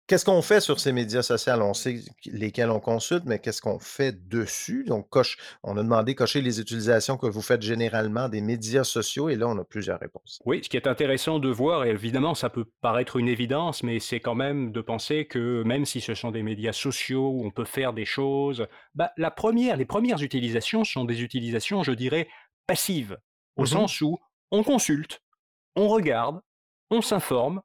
Qu'est-ce 0.07 0.23
qu'on 0.23 0.41
fait 0.41 0.61
sur 0.61 0.79
ces 0.79 0.93
médias 0.93 1.21
sociaux? 1.21 1.53
On 1.61 1.73
sait 1.73 1.99
lesquels 2.25 2.69
on 2.69 2.79
consulte, 2.79 3.25
mais 3.25 3.39
qu'est-ce 3.39 3.61
qu'on 3.61 3.77
fait 3.77 4.27
dessus? 4.29 4.85
Donc, 4.87 5.09
coche, 5.09 5.37
on 5.63 5.75
a 5.75 5.83
demandé 5.83 6.15
cocher 6.15 6.41
les 6.41 6.61
utilisations 6.61 7.17
que 7.17 7.25
vous 7.27 7.41
faites 7.41 7.61
généralement 7.61 8.29
des 8.29 8.39
médias 8.39 8.85
sociaux 8.85 9.27
et 9.27 9.35
là, 9.35 9.49
on 9.49 9.57
a 9.57 9.65
plusieurs 9.65 9.99
réponses. 9.99 10.39
Oui, 10.45 10.61
ce 10.63 10.69
qui 10.69 10.77
est 10.77 10.87
intéressant 10.87 11.39
de 11.39 11.49
voir, 11.49 11.83
et 11.83 11.89
évidemment 11.89 12.35
ça 12.35 12.49
peut 12.49 12.65
paraître 12.79 13.17
une 13.17 13.27
évidence, 13.27 13.83
mais 13.83 13.99
c'est 13.99 14.21
quand 14.21 14.35
même 14.35 14.71
de 14.71 14.79
penser 14.79 15.27
que 15.27 15.63
même 15.63 15.83
si 15.83 15.99
ce 15.99 16.13
sont 16.13 16.31
des 16.31 16.43
médias 16.43 16.71
sociaux 16.71 17.29
où 17.29 17.45
on 17.45 17.51
peut 17.51 17.65
faire 17.65 17.91
des 17.91 18.05
choses, 18.05 18.65
bah, 18.95 19.11
la 19.17 19.29
première, 19.29 19.75
les 19.75 19.85
premières 19.85 20.21
utilisations 20.23 20.85
sont 20.85 21.03
des 21.03 21.21
utilisations, 21.21 21.83
je 21.83 21.91
dirais, 21.91 22.29
passives, 22.65 23.17
au 23.57 23.63
Mhm. 23.63 23.67
sens 23.67 23.99
où 23.99 24.17
on 24.51 24.63
consulte, 24.63 25.21
on 25.75 25.89
regarde, 25.89 26.39
on 26.91 27.01
s'informe 27.01 27.61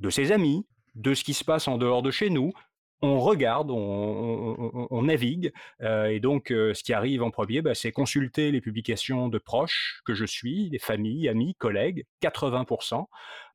de 0.00 0.10
ses 0.10 0.32
amis, 0.32 0.66
de 0.98 1.14
ce 1.14 1.24
qui 1.24 1.32
se 1.32 1.44
passe 1.44 1.68
en 1.68 1.78
dehors 1.78 2.02
de 2.02 2.10
chez 2.10 2.28
nous, 2.28 2.52
on 3.00 3.20
regarde, 3.20 3.70
on, 3.70 5.02
navigue, 5.02 5.52
euh, 5.82 6.06
et 6.06 6.18
donc 6.18 6.50
euh, 6.50 6.74
ce 6.74 6.82
qui 6.82 6.92
arrive 6.92 7.22
en 7.22 7.30
premier, 7.30 7.62
bah, 7.62 7.74
c'est 7.74 7.92
consulter 7.92 8.50
les 8.50 8.60
publications 8.60 9.28
de 9.28 9.38
proches 9.38 10.02
que 10.04 10.14
je 10.14 10.24
suis, 10.24 10.68
des 10.68 10.80
familles, 10.80 11.28
amis, 11.28 11.54
collègues, 11.54 12.04
80%. 12.22 13.06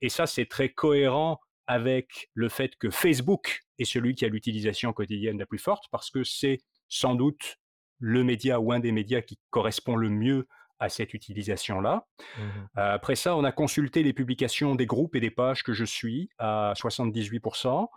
Et 0.01 0.08
ça, 0.08 0.27
c'est 0.27 0.45
très 0.45 0.69
cohérent 0.69 1.41
avec 1.67 2.29
le 2.34 2.47
fait 2.47 2.77
que 2.77 2.89
Facebook 2.89 3.63
est 3.79 3.86
celui 3.86 4.15
qui 4.15 4.23
a 4.23 4.29
l'utilisation 4.29 4.93
quotidienne 4.93 5.38
la 5.38 5.45
plus 5.45 5.60
forte, 5.60 5.86
parce 5.91 6.10
que 6.10 6.23
c'est 6.23 6.60
sans 6.88 7.15
doute 7.15 7.58
le 7.99 8.23
média 8.23 8.62
ou 8.62 8.71
un 8.71 8.79
des 8.79 8.91
médias 8.93 9.21
qui 9.21 9.39
correspond 9.49 9.97
le 9.97 10.10
mieux 10.10 10.47
à 10.79 10.89
cette 10.89 11.13
utilisation-là. 11.13 12.05
Mhm. 12.38 12.43
Euh, 12.77 12.93
Après 12.93 13.15
ça, 13.15 13.36
on 13.36 13.43
a 13.43 13.51
consulté 13.51 14.03
les 14.03 14.13
publications 14.13 14.75
des 14.75 14.86
groupes 14.86 15.15
et 15.15 15.19
des 15.19 15.31
pages 15.31 15.63
que 15.63 15.73
je 15.73 15.86
suis 15.86 16.29
à 16.38 16.73
78%, 16.75 17.88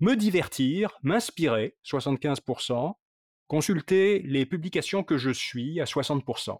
me 0.00 0.14
divertir, 0.14 0.98
m'inspirer 1.02 1.76
75%, 1.84 2.94
consulter 3.46 4.20
les 4.20 4.46
publications 4.46 5.02
que 5.02 5.18
je 5.18 5.30
suis 5.30 5.80
à 5.80 5.84
60%. 5.84 6.58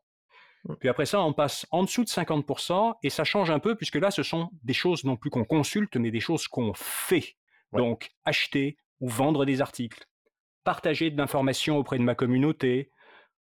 Mm. 0.65 0.75
Puis 0.77 0.88
après 0.88 1.07
ça, 1.07 1.21
on 1.23 1.33
passe 1.33 1.67
en 1.71 1.83
dessous 1.83 2.05
de 2.05 2.09
50% 2.09 2.95
et 3.03 3.11
ça 3.11 3.25
change 3.25 3.51
un 3.51 3.59
peu 3.59 3.77
puisque 3.77 3.97
là, 3.97 4.11
ce 4.11 4.23
sont 4.23 4.51
des 4.62 4.75
choses 4.75 5.05
non 5.05 5.17
plus 5.17 5.31
qu'on 5.31 5.45
consulte, 5.45 5.97
mais 5.97 6.11
des 6.11 6.21
choses 6.21 6.49
qu'on 6.49 6.73
fait. 6.75 7.37
Ouais. 7.73 7.81
Donc, 7.81 8.11
acheter 8.25 8.77
ou 9.01 9.09
vendre 9.09 9.45
des 9.45 9.61
articles, 9.61 10.05
partager 10.65 11.11
de 11.11 11.17
l'information 11.17 11.79
auprès 11.79 11.99
de 11.99 12.05
ma 12.05 12.15
communauté, 12.15 12.91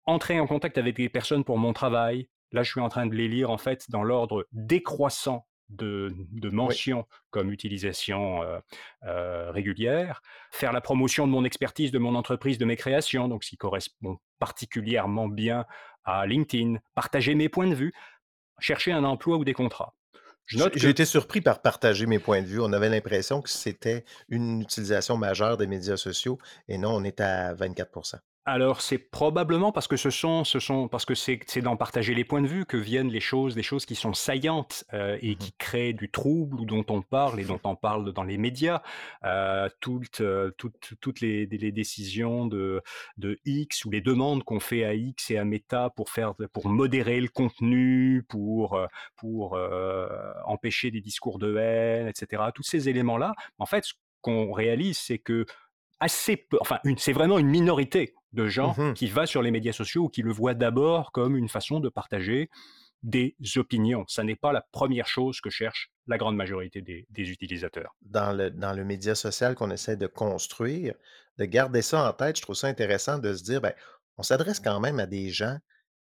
entrer 0.08 0.40
en 0.40 0.46
contact 0.46 0.78
avec 0.78 0.96
des 0.96 1.08
personnes 1.08 1.44
pour 1.44 1.58
mon 1.58 1.72
travail. 1.72 2.28
Là, 2.52 2.62
je 2.62 2.70
suis 2.70 2.80
en 2.80 2.88
train 2.88 3.06
de 3.06 3.14
les 3.14 3.28
lire 3.28 3.50
en 3.50 3.58
fait 3.58 3.90
dans 3.90 4.02
l'ordre 4.02 4.46
décroissant 4.52 5.46
de, 5.68 6.14
de 6.32 6.48
mentions 6.48 7.06
comme 7.30 7.52
utilisation 7.52 8.42
euh, 8.42 8.58
euh, 9.04 9.50
régulière, 9.50 10.22
faire 10.50 10.72
la 10.72 10.80
promotion 10.80 11.26
de 11.26 11.32
mon 11.32 11.44
expertise, 11.44 11.90
de 11.90 11.98
mon 11.98 12.14
entreprise, 12.14 12.56
de 12.56 12.64
mes 12.64 12.76
créations, 12.76 13.28
donc 13.28 13.44
ce 13.44 13.50
qui 13.50 13.58
correspond 13.58 14.16
particulièrement 14.38 15.28
bien 15.28 15.66
à 16.04 16.26
LinkedIn, 16.26 16.78
partager 16.94 17.34
mes 17.34 17.50
points 17.50 17.68
de 17.68 17.74
vue, 17.74 17.92
chercher 18.60 18.92
un 18.92 19.04
emploi 19.04 19.36
ou 19.36 19.44
des 19.44 19.52
contrats. 19.52 19.94
J'ai 20.46 20.70
que 20.70 20.86
été 20.86 21.04
surpris 21.04 21.42
par 21.42 21.60
partager 21.60 22.06
mes 22.06 22.18
points 22.18 22.40
de 22.40 22.46
vue. 22.46 22.60
On 22.60 22.72
avait 22.72 22.88
l'impression 22.88 23.42
que 23.42 23.50
c'était 23.50 24.06
une 24.30 24.62
utilisation 24.62 25.18
majeure 25.18 25.58
des 25.58 25.66
médias 25.66 25.98
sociaux 25.98 26.38
et 26.68 26.78
non, 26.78 26.92
on 26.92 27.04
est 27.04 27.20
à 27.20 27.52
24 27.52 27.90
Alors, 28.50 28.80
c'est 28.80 28.96
probablement 28.96 29.72
parce 29.72 29.86
que 29.86 29.98
ce 29.98 30.08
sont, 30.08 30.42
ce 30.42 30.58
sont 30.58 30.88
parce 30.88 31.04
que 31.04 31.14
c'est, 31.14 31.38
d'en 31.60 31.76
partager 31.76 32.14
les 32.14 32.24
points 32.24 32.40
de 32.40 32.46
vue 32.46 32.64
que 32.64 32.78
viennent 32.78 33.10
les 33.10 33.20
choses, 33.20 33.54
des 33.54 33.62
choses 33.62 33.84
qui 33.84 33.94
sont 33.94 34.14
saillantes 34.14 34.84
euh, 34.94 35.18
et 35.20 35.34
Mmh 35.34 35.38
qui 35.38 35.52
créent 35.52 35.92
du 35.92 36.10
trouble 36.10 36.60
ou 36.60 36.64
dont 36.64 36.84
on 36.88 37.02
parle 37.02 37.38
et 37.40 37.44
dont 37.44 37.60
on 37.64 37.76
parle 37.76 38.12
dans 38.14 38.22
les 38.22 38.38
médias. 38.38 38.80
Euh, 39.24 39.68
toutes, 39.80 40.22
euh, 40.22 40.50
toutes, 40.56 40.94
toutes 41.00 41.20
les, 41.20 41.44
les 41.46 41.72
décisions 41.72 42.46
de, 42.46 42.80
de 43.18 43.38
X 43.44 43.84
ou 43.84 43.90
les 43.90 44.00
demandes 44.00 44.42
qu'on 44.44 44.60
fait 44.60 44.84
à 44.84 44.94
X 44.94 45.30
et 45.30 45.36
à 45.36 45.44
Meta 45.44 45.90
pour 45.90 46.08
faire, 46.08 46.34
pour 46.52 46.68
modérer 46.68 47.20
le 47.20 47.28
contenu, 47.28 48.24
pour, 48.28 48.80
pour 49.16 49.56
euh, 49.56 50.08
empêcher 50.46 50.90
des 50.90 51.02
discours 51.02 51.38
de 51.38 51.56
haine, 51.56 52.08
etc. 52.08 52.44
Tous 52.54 52.62
ces 52.62 52.88
éléments-là, 52.88 53.34
en 53.58 53.66
fait, 53.66 53.84
ce 53.84 53.92
qu'on 54.22 54.52
réalise, 54.52 54.98
c'est 54.98 55.18
que 55.18 55.44
assez 56.00 56.36
peu, 56.36 56.58
enfin, 56.60 56.78
c'est 56.96 57.12
vraiment 57.12 57.38
une 57.38 57.48
minorité 57.48 58.14
de 58.32 58.46
gens 58.46 58.74
Mmh 58.76 58.94
qui 58.94 59.06
va 59.06 59.26
sur 59.26 59.42
les 59.42 59.50
médias 59.50 59.72
sociaux 59.72 60.04
ou 60.04 60.08
qui 60.08 60.22
le 60.22 60.32
voient 60.32 60.54
d'abord 60.54 61.12
comme 61.12 61.36
une 61.36 61.48
façon 61.48 61.80
de 61.80 61.88
partager 61.88 62.50
des 63.02 63.36
opinions. 63.56 64.04
Ça 64.08 64.24
n'est 64.24 64.36
pas 64.36 64.52
la 64.52 64.60
première 64.60 65.06
chose 65.06 65.40
que 65.40 65.50
cherche 65.50 65.90
la 66.06 66.18
grande 66.18 66.36
majorité 66.36 66.82
des, 66.82 67.06
des 67.10 67.30
utilisateurs. 67.30 67.94
Dans 68.02 68.32
le 68.36 68.50
dans 68.50 68.72
le 68.72 68.84
média 68.84 69.14
social 69.14 69.54
qu'on 69.54 69.70
essaie 69.70 69.96
de 69.96 70.06
construire, 70.06 70.94
de 71.38 71.44
garder 71.44 71.82
ça 71.82 72.08
en 72.08 72.12
tête, 72.12 72.36
je 72.36 72.42
trouve 72.42 72.56
ça 72.56 72.66
intéressant 72.66 73.18
de 73.18 73.32
se 73.34 73.44
dire, 73.44 73.60
ben, 73.60 73.72
on 74.18 74.22
s'adresse 74.22 74.60
quand 74.60 74.80
même 74.80 74.98
à 74.98 75.06
des 75.06 75.30
gens 75.30 75.58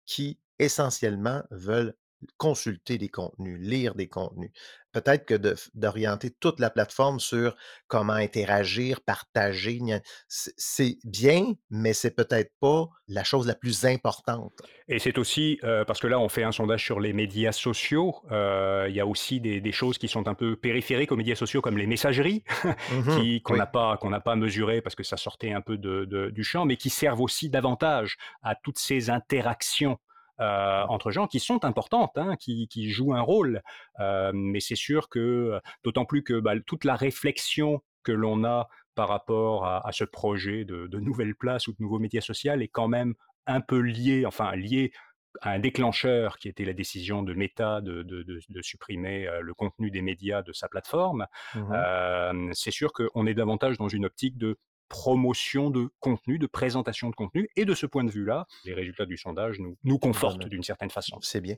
qui, 0.05 0.38
essentiellement, 0.59 1.42
veulent 1.50 1.94
consulter 2.37 2.98
des 2.98 3.09
contenus, 3.09 3.59
lire 3.61 3.94
des 3.94 4.09
contenus. 4.09 4.50
Peut-être 4.92 5.24
que 5.26 5.35
de 5.35 5.55
d'orienter 5.74 6.31
toute 6.31 6.59
la 6.61 6.70
plateforme 6.70 7.20
sur 7.20 7.57
comment 7.87 8.12
interagir, 8.14 9.00
partager, 9.00 9.79
gna 9.79 10.00
c'est 10.29 10.53
c'est 10.57 10.98
bien, 11.05 11.53
mais 11.70 11.92
c'est 11.92 12.11
peut-être 12.14 12.53
pas 12.61 12.88
la 13.09 13.24
chose 13.24 13.46
la 13.46 13.55
plus 13.55 13.85
importante. 13.85 14.53
Et 14.88 14.98
c'est 14.98 15.18
aussi, 15.18 15.59
euh, 15.64 15.85
parce 15.85 16.00
que 16.00 16.07
là 16.09 16.18
on 16.18 16.29
fait 16.29 16.42
un 16.42 16.53
sondage 16.53 16.85
sur 16.85 16.98
les 17.00 17.12
médias 17.12 17.53
sociaux, 17.53 18.14
euh, 18.33 18.87
il 18.88 18.94
y 18.94 19.00
a 19.00 19.07
aussi 19.07 19.40
des, 19.40 19.61
des 19.61 19.72
choses 19.72 19.98
qui 19.98 20.09
sont 20.09 20.26
un 20.29 20.35
peu 20.35 20.57
périphériques 20.57 21.12
aux 21.12 21.16
médias 21.16 21.37
sociaux 21.37 21.61
comme 21.61 21.79
les 21.79 21.87
messageries, 21.87 22.42
Mmh 22.90 23.16
qui, 23.20 23.42
qu'on 23.42 23.55
Oui. 23.55 23.59
n'a 23.59 23.66
pas, 23.66 23.96
qu'on 23.98 24.11
n'a 24.11 24.20
pas 24.20 24.37
mesurées 24.37 24.81
parce 24.83 24.94
que 24.96 25.03
ça 25.05 25.16
sortait 25.16 25.53
un 25.53 25.61
peu 25.61 25.76
de, 25.79 26.05
de- 26.05 26.31
du 26.31 26.42
champ, 26.44 26.64
mais 26.64 26.76
qui 26.76 26.90
servent 26.90 27.20
aussi 27.20 27.48
davantage 27.50 28.16
à 28.42 28.55
toutes 28.55 28.79
ces 28.79 29.11
interactions 29.11 29.98
euh, 30.40 30.85
entre 30.88 31.11
gens 31.11 31.26
qui 31.26 31.40
sont 31.40 31.64
importantes, 31.64 32.16
hein, 32.16 32.37
qui, 32.37 32.66
qui 32.68 32.88
jouent 32.90 33.14
un 33.14 33.20
rôle. 33.20 33.62
Euh, 34.00 34.31
mais 34.35 34.61
c'est 34.61 34.74
sûr 34.76 35.09
que, 35.09 35.61
d'autant 35.85 36.05
plus 36.05 36.22
que 36.22 36.40
bah, 36.40 36.55
toute 36.66 36.85
la 36.85 36.96
réflexion 36.96 37.81
que 38.03 38.12
l'on 38.12 38.44
a 38.44 38.68
par 38.94 39.09
rapport 39.09 39.66
à, 39.66 39.87
à 39.87 39.92
ce 39.92 40.05
projet 40.05 40.64
de, 40.64 40.87
de 40.87 40.98
nouvelles 40.98 41.35
places 41.35 41.68
ou 41.68 41.72
de 41.72 41.76
nouveaux 41.81 41.98
médias 41.98 42.20
sociaux 42.22 42.55
est 42.55 42.68
quand 42.68 42.88
même 42.88 43.14
un 43.46 43.61
peu 43.61 43.79
liée, 43.81 44.24
enfin 44.26 44.55
liée 44.57 44.92
à 45.42 45.50
un 45.53 45.59
déclencheur 45.61 46.38
qui 46.38 46.48
était 46.48 46.64
la 46.64 46.72
décision 46.72 47.22
de 47.22 47.35
Meta 47.35 47.81
de, 47.81 48.03
de- 48.03 48.24
de- 48.24 48.40
de 48.48 48.62
supprimer 48.62 49.29
euh, 49.29 49.40
le 49.42 49.55
contenu 49.55 49.90
des 49.92 50.03
médias 50.03 50.42
de 50.42 50.53
sa 50.53 50.68
plateforme, 50.68 51.26
Mmh 51.55 51.72
euh, 51.72 52.50
c'est 52.53 52.72
sûr 52.72 52.92
qu'on 52.92 53.26
est 53.26 53.35
davantage 53.35 53.79
dans 53.79 53.88
une 53.88 54.07
optique 54.07 54.37
de 54.38 54.59
promotion 54.90 55.70
de 55.70 55.88
contenu, 56.00 56.38
de 56.38 56.46
présentation 56.46 57.09
de 57.09 57.14
contenu, 57.14 57.48
et 57.57 57.64
de 57.64 57.74
ce 57.74 57.87
point 57.87 58.05
de 58.05 58.11
vue-là, 58.11 58.46
les 58.66 58.74
résultats 58.74 59.07
du 59.07 59.16
sondage 59.16 59.59
nous, 59.59 59.79
nous 59.85 59.98
confortent 59.98 60.46
d'une 60.46 60.64
certaine 60.64 60.90
façon. 60.90 61.16
C'est 61.22 61.40
bien. 61.40 61.55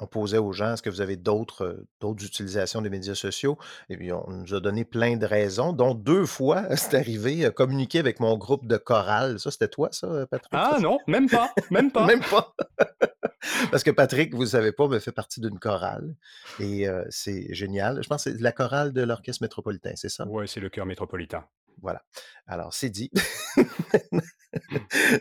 On 0.00 0.06
posait 0.06 0.38
aux 0.38 0.52
gens: 0.52 0.74
«Est-ce 0.74 0.82
que 0.82 0.90
vous 0.90 1.00
avez 1.00 1.16
d'autres, 1.16 1.84
d'autres 2.00 2.24
utilisations 2.24 2.80
des 2.80 2.88
médias 2.88 3.16
sociaux?» 3.16 3.58
et 3.88 3.96
puis 3.96 4.12
on 4.12 4.30
nous 4.30 4.54
a 4.54 4.60
donné 4.60 4.84
plein 4.84 5.16
de 5.16 5.26
raisons, 5.26 5.72
dont 5.72 5.92
2 5.92 6.24
fois, 6.24 6.64
c'est 6.76 6.96
arrivé, 6.96 7.44
heu, 7.44 7.50
communiquer 7.50 7.98
avec 7.98 8.20
mon 8.20 8.38
groupe 8.38 8.66
de 8.66 8.76
chorale. 8.76 9.40
Ça, 9.40 9.50
c'était 9.50 9.66
toi 9.66 9.88
ça, 9.90 10.06
heu, 10.06 10.26
Patrick, 10.30 10.52
ça? 10.52 10.74
Ah 10.76 10.80
non, 10.80 11.00
même 11.08 11.28
pas, 11.28 11.52
même 11.70 11.90
pas. 11.90 12.06
Même 12.06 12.20
pas? 12.20 12.54
Parce 13.70 13.82
que 13.82 13.90
Patrick, 13.90 14.34
vous 14.34 14.42
ne 14.42 14.46
savez 14.46 14.72
pas, 14.72 14.86
mais 14.86 15.00
fait 15.00 15.12
partie 15.12 15.40
d'une 15.40 15.58
chorale 15.58 16.14
et 16.60 16.86
c'est 17.10 17.52
génial. 17.54 18.02
Je 18.02 18.08
pense 18.08 18.24
que 18.24 18.30
c'est 18.30 18.40
la 18.40 18.52
chorale 18.52 18.92
de 18.92 19.02
l'Orchestre 19.02 19.42
métropolitain, 19.42 19.92
c'est 19.94 20.08
ça? 20.08 20.26
Ouais, 20.26 20.46
c'est 20.46 20.60
le 20.60 20.68
cœur 20.68 20.86
métropolitain. 20.86 21.44
Voilà. 21.82 22.02
Alors, 22.46 22.72
c'est 22.74 22.90
dit. 22.90 23.10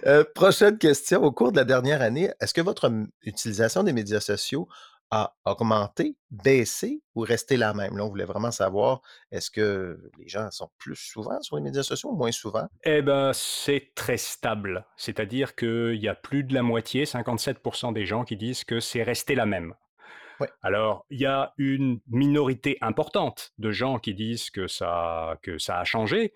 Heu, 0.06 0.26
prochaine 0.36 0.78
question. 0.78 1.24
Au 1.24 1.32
cours 1.32 1.52
de 1.52 1.58
la 1.58 1.66
dernière 1.66 2.02
année, 2.02 2.32
est-ce 2.40 2.54
que 2.54 2.62
votre, 2.62 2.92
utilisation 3.24 3.84
des 3.84 3.94
médias 3.94 4.20
sociaux 4.20 4.68
a 5.10 5.36
augmenté, 5.46 6.18
baissé 6.32 7.02
ou 7.16 7.22
resté 7.22 7.58
la 7.58 7.74
même? 7.74 7.98
Là, 7.98 8.06
on 8.06 8.10
voulait 8.10 8.26
vraiment 8.26 8.52
savoir, 8.52 9.02
est-ce 9.32 9.50
que 9.50 10.00
les 10.18 10.28
gens 10.28 10.50
sont 10.52 10.70
plus 10.78 10.96
souvent 10.96 11.42
sur 11.42 11.56
les 11.56 11.62
médias 11.62 11.84
sociaux 11.84 12.12
ou 12.12 12.16
moins 12.16 12.32
souvent? 12.32 12.68
Eh 12.84 13.02
ben, 13.02 13.32
c'est 13.34 13.92
très 13.96 14.18
stable. 14.18 14.86
C'est-à-dire 14.98 15.56
qu'il 15.56 15.96
y 15.96 16.08
a 16.08 16.16
plus 16.16 16.44
de 16.44 16.54
la 16.54 16.64
moitié, 16.64 17.06
57% 17.06 17.94
des 17.94 18.06
gens 18.06 18.26
qui 18.26 18.38
disent 18.38 18.64
que 18.64 18.80
c'est 18.80 19.04
resté 19.04 19.36
la 19.36 19.46
même. 19.46 19.74
Alors, 20.62 21.06
il 21.10 21.20
y 21.20 21.26
a 21.26 21.54
une 21.58 22.00
minorité 22.08 22.78
importante 22.82 23.54
de 23.58 23.72
gens 23.72 24.00
qui 24.00 24.14
disent 24.14 24.50
que 24.50 24.68
ça, 24.68 25.38
que 25.42 25.58
ça 25.58 25.80
a 25.80 25.84
changé, 25.84 26.34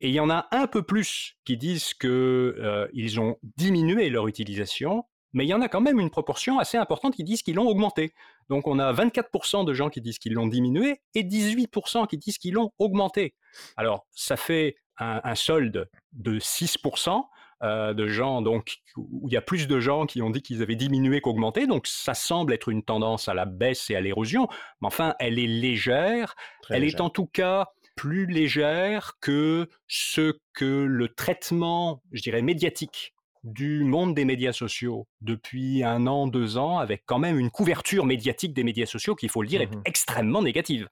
et 0.00 0.08
il 0.08 0.14
y 0.14 0.20
en 0.20 0.30
a 0.30 0.48
un 0.50 0.66
peu 0.66 0.82
plus 0.82 1.36
qui 1.44 1.56
disent 1.56 1.92
que 1.94 2.56
euh, 2.58 3.20
ont 3.20 3.36
diminué 3.56 4.08
leur 4.08 4.28
utilisation, 4.28 5.04
mais 5.32 5.44
il 5.44 5.48
y 5.48 5.54
en 5.54 5.60
a 5.60 5.68
quand 5.68 5.80
même 5.80 6.00
une 6.00 6.10
proportion 6.10 6.58
assez 6.58 6.78
importante 6.78 7.14
qui 7.14 7.22
disent 7.22 7.42
qu'ils 7.42 7.56
l'ont 7.56 7.68
augmenté. 7.68 8.14
Donc, 8.48 8.66
on 8.66 8.78
a 8.78 8.92
24% 8.92 9.64
de 9.64 9.74
gens 9.74 9.90
qui 9.90 10.00
disent 10.00 10.18
qu'ils 10.18 10.32
l'ont 10.32 10.46
diminué 10.46 11.00
et 11.14 11.22
18% 11.22 12.06
qui 12.08 12.18
disent 12.18 12.38
qu'ils 12.38 12.54
l'ont 12.54 12.72
augmenté. 12.78 13.34
Alors, 13.76 14.06
ça 14.12 14.36
fait 14.36 14.76
un, 14.98 15.20
un 15.22 15.34
solde 15.34 15.88
de 16.12 16.38
6%. 16.38 17.22
Euh, 17.62 17.94
de 17.94 18.06
gens 18.06 18.42
donc 18.42 18.78
où 18.96 19.28
il 19.28 19.32
y 19.32 19.36
a 19.36 19.42
plus 19.42 19.68
de 19.68 19.80
gens 19.80 20.06
qui 20.06 20.22
ont 20.22 20.30
dit 20.30 20.42
qu'ils 20.42 20.62
avaient 20.62 20.76
diminué 20.76 21.20
qu'augmenté. 21.20 21.66
Donc 21.66 21.86
ça 21.86 22.14
semble 22.14 22.52
être 22.52 22.68
une 22.68 22.82
tendance 22.82 23.28
à 23.28 23.34
la 23.34 23.44
baisse 23.44 23.90
et 23.90 23.96
à 23.96 24.00
l'érosion 24.00 24.48
mais 24.80 24.86
enfin 24.86 25.14
elle 25.18 25.38
est 25.38 25.46
légère. 25.46 26.34
Très 26.62 26.76
elle 26.76 26.84
est 26.84 27.00
en 27.00 27.10
tout 27.10 27.26
cas 27.26 27.68
plus 27.96 28.24
légère 28.24 29.18
que 29.20 29.68
ce 29.86 30.38
que 30.54 30.64
le 30.64 31.08
traitement, 31.08 32.02
je 32.12 32.22
dirais, 32.22 32.40
médiatique 32.40 33.14
du 33.44 33.84
monde 33.84 34.14
des 34.14 34.24
médias 34.24 34.52
sociaux 34.52 35.06
depuis 35.20 35.82
un 35.82 36.06
an, 36.06 36.26
deux 36.26 36.56
ans, 36.56 36.78
avec 36.78 37.02
quand 37.06 37.18
même 37.18 37.38
une 37.38 37.50
couverture 37.50 38.04
médiatique 38.04 38.54
des 38.54 38.64
médias 38.64 38.86
sociaux 38.86 39.14
qui, 39.14 39.26
il 39.26 39.28
faut 39.28 39.42
le 39.42 39.48
dire, 39.48 39.60
est 39.60 39.66
Mmh 39.66 39.82
extrêmement 39.84 40.42
négative. 40.42 40.88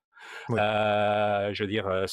Euh, 0.50 1.50
je 1.52 1.62
veux 1.62 1.68
dire, 1.68 1.86
euh, 1.86 2.06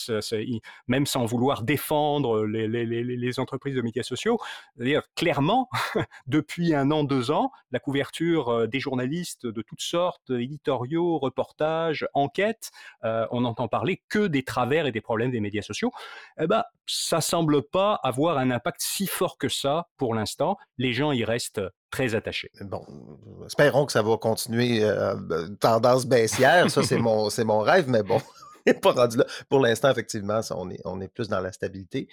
même 0.88 1.06
sans 1.06 1.26
vouloir 1.26 1.64
défendre 1.64 2.46
les, 2.46 3.40
entreprises 3.40 3.76
de 3.76 3.82
médias 3.82 4.04
sociaux, 4.04 4.40
c'est-à-dire 4.76 5.04
clairement, 5.16 5.70
depuis 6.28 6.74
un 6.74 6.92
an, 6.92 7.04
deux 7.04 7.32
ans, 7.32 7.52
la 7.72 7.80
couverture 7.80 8.50
euh, 8.50 8.68
des 8.68 8.80
journalistes 8.80 9.46
de 9.46 9.62
toutes 9.62 9.82
sortes, 9.82 10.30
éditoriaux, 10.30 11.18
reportages, 11.18 12.08
enquêtes, 12.14 12.72
on 13.04 13.42
n'entend 13.42 13.68
parler 13.68 14.02
que 14.10 14.28
des 14.28 14.44
travers 14.44 14.86
et 14.86 14.92
des 14.92 15.02
problèmes 15.02 15.32
des 15.32 15.40
médias 15.40 15.62
sociaux. 15.62 15.92
Eh 16.40 16.48
ben, 16.48 16.64
ça 16.86 17.22
semble 17.22 17.62
pas 17.64 18.00
avoir 18.04 18.38
un 18.38 18.52
impact 18.52 18.82
si 18.82 19.08
fort 19.08 19.38
que 19.38 19.50
ça 19.50 19.88
pour 19.98 20.14
l'instant. 20.16 20.58
Les 20.78 20.94
gens 20.94 21.12
y 21.12 21.24
restent 21.24 21.62
très 21.90 22.16
attachés. 22.16 22.52
Bon, 22.62 22.84
euh, 22.90 23.46
espérons 23.46 23.86
que 23.86 23.92
ça 23.92 24.02
va 24.02 24.18
continuer, 24.18 24.84
heu, 24.84 25.16
b 25.16 25.58
tendance 25.60 26.06
baissière. 26.06 26.70
Ça, 26.70 26.82
c'est 26.84 26.98
mon 26.98 27.60
rêve, 27.60 27.90
mais 27.90 28.04
bon, 28.04 28.18
on 28.68 28.72
n'est 28.72 28.74
pas 28.74 28.92
rendu 28.92 29.18
là. 29.18 29.26
Pour 29.50 29.60
l'instant, 29.60 29.92
effectivement, 29.92 30.42
on 30.52 30.70
est 30.70 30.82
on 30.86 31.00
est 31.02 31.08
plus 31.08 31.28
dans 31.28 31.40
la 31.40 31.52
stabilité. 31.52 32.08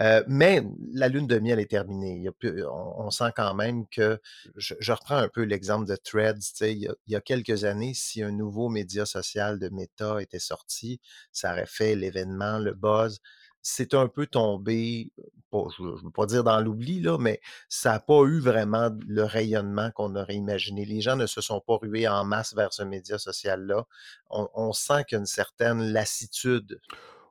Heu, 0.00 0.24
mais 0.28 0.62
la 0.92 1.08
lune 1.08 1.26
de 1.26 1.38
miel 1.38 1.58
est 1.60 1.70
terminée. 1.70 2.16
Il 2.16 2.22
y 2.22 2.28
a 2.28 2.32
plus 2.32 2.64
on 2.64 3.06
on 3.06 3.10
sent 3.10 3.30
quand 3.36 3.54
même 3.54 3.86
que 3.88 4.18
je 4.56 4.74
je 4.80 4.92
reprends 4.92 5.16
un 5.16 5.28
peu 5.28 5.42
l'exemple 5.42 5.86
de 5.86 5.96
Threads, 5.96 6.40
il 6.62 6.78
y 6.78 6.88
a 6.88 6.94
il 7.06 7.12
y 7.12 7.16
a 7.16 7.20
quelques 7.20 7.64
années, 7.64 7.94
si 7.94 8.22
un 8.22 8.30
nouveau 8.30 8.68
média 8.68 9.06
social 9.06 9.58
de 9.58 9.68
Meta 9.68 10.20
était 10.22 10.38
sorti, 10.38 11.00
ça 11.32 11.52
aurait 11.52 11.66
fait 11.66 11.94
l'événement, 11.94 12.58
le 12.58 12.74
buzz. 12.74 13.20
C'est 13.68 13.94
un 13.94 14.06
peu 14.06 14.26
tombé, 14.26 15.10
je 15.52 15.82
ne 15.82 16.04
veux 16.04 16.10
pas 16.10 16.26
dire 16.26 16.44
dans 16.44 16.60
l'oubli 16.60 17.00
là, 17.00 17.18
mais 17.18 17.40
ça 17.68 17.94
n'a 17.94 17.98
pas 17.98 18.22
eu 18.22 18.38
vraiment 18.38 18.90
le 19.08 19.24
rayonnement 19.24 19.90
qu'on 19.90 20.14
aurait 20.14 20.36
imaginé. 20.36 20.84
Les 20.84 21.00
gens 21.00 21.16
ne 21.16 21.26
se 21.26 21.40
sont 21.40 21.60
pas 21.60 21.76
rués 21.76 22.06
en 22.06 22.24
masse 22.24 22.54
vers 22.54 22.72
ce 22.72 22.84
média 22.84 23.18
social-là. 23.18 23.84
On, 24.30 24.48
on 24.54 24.72
sent 24.72 25.02
qu'il 25.08 25.16
y 25.16 25.18
a 25.18 25.20
une 25.20 25.26
certaine 25.26 25.82
lassitude. 25.82 26.80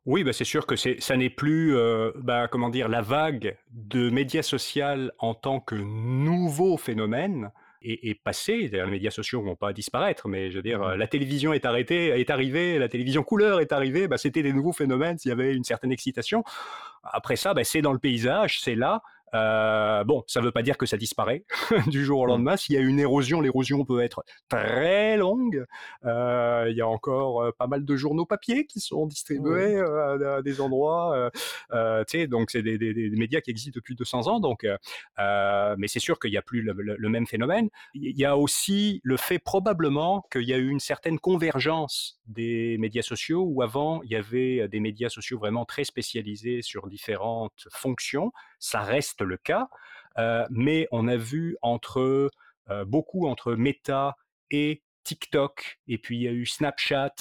Oui, 0.06 0.26
bah, 0.26 0.34
c'est 0.34 0.44
sûr 0.44 0.68
que 0.68 0.76
c'est, 0.76 1.00
ça 1.00 1.16
n'est 1.16 1.30
plus, 1.30 1.74
euh, 1.78 2.12
bah, 2.18 2.50
comment 2.50 2.70
dire, 2.70 2.90
la 2.90 3.02
vague 3.02 3.58
de 3.72 4.10
médias 4.10 4.44
sociaux 4.44 5.10
en 5.20 5.36
tant 5.36 5.62
que 5.62 5.76
nouveau 5.76 6.76
phénomène 6.76 7.50
est, 7.86 8.10
est 8.10 8.16
passée. 8.16 8.70
D'ailleurs, 8.70 8.88
les 8.88 8.94
médias 8.94 9.12
sociaux 9.12 9.42
vont 9.42 9.56
pas 9.56 9.74
disparaître, 9.74 10.28
mais 10.28 10.52
je 10.52 10.58
veux 10.58 10.64
dire, 10.64 10.82
euh, 10.82 10.98
la 10.98 11.08
télévision 11.08 11.54
est 11.54 11.66
arrêtée, 11.66 12.08
est 12.20 12.30
arrivée, 12.30 12.80
la 12.80 12.90
télévision 12.90 13.24
couleur 13.24 13.60
est 13.62 13.72
arrivée. 13.72 14.08
Bah, 14.08 14.18
c'était 14.18 14.44
des 14.44 14.54
nouveaux 14.54 14.74
phénomènes. 14.74 15.18
S'il 15.18 15.30
y 15.30 15.32
avait 15.32 15.54
une 15.54 15.64
certaine 15.64 15.92
excitation. 15.92 16.44
Après 17.04 17.36
ça, 17.36 17.54
bah, 17.54 17.64
c'est 17.64 17.82
dans 17.82 17.94
le 17.94 18.00
paysage, 18.00 18.60
c'est 18.62 18.76
là. 18.76 19.02
Euh, 19.36 20.04
bon, 20.06 20.24
ça 20.28 20.40
ne 20.40 20.46
veut 20.46 20.52
pas 20.52 20.62
dire 20.64 20.78
que 20.78 20.86
ça 20.86 20.98
disparaît 20.98 21.44
du 21.88 22.04
jour 22.06 22.20
au 22.22 22.26
Mmh. 22.26 22.30
lendemain. 22.30 22.58
S'il 22.58 22.76
y 22.76 22.78
a 22.78 22.82
une 22.82 23.00
érosion, 23.00 23.42
l'érosion 23.42 23.84
peut 23.86 24.02
être 24.02 24.24
très 24.50 25.18
longue. 25.18 25.66
Euh, 26.06 26.68
il 26.70 26.78
y 26.78 26.82
a 26.82 26.88
encore 26.88 27.42
euh, 27.44 27.52
pas 27.58 27.68
mal 27.68 27.84
de 27.86 27.96
journaux 27.96 28.26
papier 28.26 28.66
qui 28.66 28.80
sont 28.80 29.06
distribués 29.06 29.80
à 29.80 30.42
des 30.42 30.62
endroits. 30.62 31.30
donc 32.30 32.52
c'est 32.52 32.62
des, 32.62 32.78
des- 32.78 32.94
des 32.94 33.10
médias 33.18 33.42
qui 33.42 33.52
existent 33.52 33.76
depuis 33.76 33.96
200 33.96 34.28
ans. 34.28 34.40
Donc, 34.40 34.66
mais 35.18 35.88
c'est 35.88 36.00
sûr 36.00 36.20
qu'il 36.20 36.32
n'y 36.32 36.38
a 36.38 36.42
plus 36.42 36.62
le, 36.62 36.74
le- 36.74 36.96
le 36.98 37.10
même 37.10 37.28
phénomène. 37.28 37.70
Il 37.94 38.18
y 38.18 38.26
a 38.26 38.38
aussi 38.38 39.02
le 39.04 39.18
fait 39.18 39.40
probablement 39.40 40.24
qu'il 40.32 40.44
y 40.44 40.54
a 40.54 40.58
eu 40.58 40.70
une 40.70 40.80
certaine 40.80 41.20
convergence 41.20 42.20
des 42.28 42.78
médias 42.80 43.02
sociaux 43.02 43.44
où 43.48 43.62
avant 43.62 44.02
il 44.04 44.12
y 44.12 44.16
avait 44.16 44.68
des 44.68 44.80
médias 44.80 45.10
sociaux 45.10 45.38
vraiment 45.38 45.66
très 45.66 45.84
spécialisés 45.84 46.62
sur 46.62 46.88
différentes 46.88 47.68
fonctions. 47.72 48.32
Ça 48.60 48.80
reste 48.82 49.22
le 49.26 49.38
cas, 49.38 49.68
euh, 50.18 50.46
mais 50.50 50.88
on 50.92 51.08
a 51.08 51.18
vu 51.18 51.58
entre 51.62 52.30
euh, 52.70 52.86
beaucoup 52.86 53.28
entre 53.28 53.54
Meta 53.54 54.16
et 54.50 54.82
TikTok, 55.04 55.80
et 55.88 55.98
puis 55.98 56.18
il 56.18 56.24
y 56.24 56.28
a 56.28 56.32
eu 56.32 56.46
Snapchat 56.46 57.14